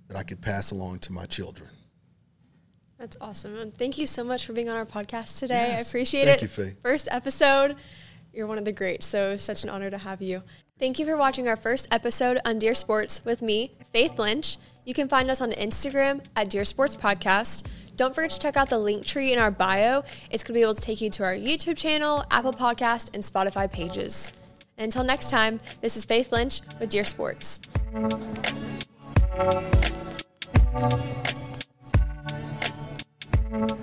that 0.08 0.16
I 0.16 0.22
could 0.22 0.40
pass 0.40 0.70
along 0.70 1.00
to 1.00 1.12
my 1.12 1.26
children. 1.26 1.68
That's 2.98 3.16
awesome. 3.20 3.56
And 3.56 3.72
thank 3.72 3.96
you 3.96 4.06
so 4.06 4.24
much 4.24 4.44
for 4.44 4.52
being 4.52 4.68
on 4.68 4.76
our 4.76 4.86
podcast 4.86 5.38
today. 5.38 5.68
Yes. 5.68 5.86
I 5.86 5.88
appreciate 5.88 6.24
Thank 6.24 6.42
it. 6.42 6.58
you. 6.58 6.76
First 6.82 7.08
episode. 7.10 7.76
You're 8.32 8.46
one 8.46 8.58
of 8.58 8.64
the 8.64 8.72
greats, 8.72 9.06
so 9.06 9.36
such 9.36 9.64
an 9.64 9.70
honor 9.70 9.90
to 9.90 9.98
have 9.98 10.20
you. 10.20 10.42
Thank 10.78 10.98
you 10.98 11.06
for 11.06 11.16
watching 11.16 11.48
our 11.48 11.56
first 11.56 11.88
episode 11.90 12.38
on 12.44 12.58
Dear 12.58 12.74
Sports 12.74 13.24
with 13.24 13.42
me, 13.42 13.72
Faith 13.92 14.18
Lynch. 14.18 14.58
You 14.84 14.94
can 14.94 15.08
find 15.08 15.30
us 15.30 15.40
on 15.40 15.50
Instagram 15.52 16.24
at 16.36 16.50
Dear 16.50 16.64
Sports 16.64 16.94
Podcast. 16.94 17.66
Don't 17.96 18.14
forget 18.14 18.30
to 18.30 18.38
check 18.38 18.56
out 18.56 18.70
the 18.70 18.76
Linktree 18.76 19.32
in 19.32 19.38
our 19.38 19.50
bio. 19.50 20.02
It's 20.30 20.44
going 20.44 20.54
to 20.54 20.58
be 20.58 20.62
able 20.62 20.74
to 20.74 20.80
take 20.80 21.00
you 21.00 21.10
to 21.10 21.24
our 21.24 21.34
YouTube 21.34 21.76
channel, 21.76 22.24
Apple 22.30 22.52
Podcast, 22.52 23.10
and 23.12 23.22
Spotify 23.24 23.70
pages. 23.70 24.32
And 24.76 24.84
until 24.84 25.02
next 25.02 25.30
time, 25.30 25.58
this 25.80 25.96
is 25.96 26.04
Faith 26.04 26.30
Lynch 26.30 26.60
with 26.78 26.90
Dear 26.90 27.04
Sports. 27.04 27.60
Thank 33.50 33.78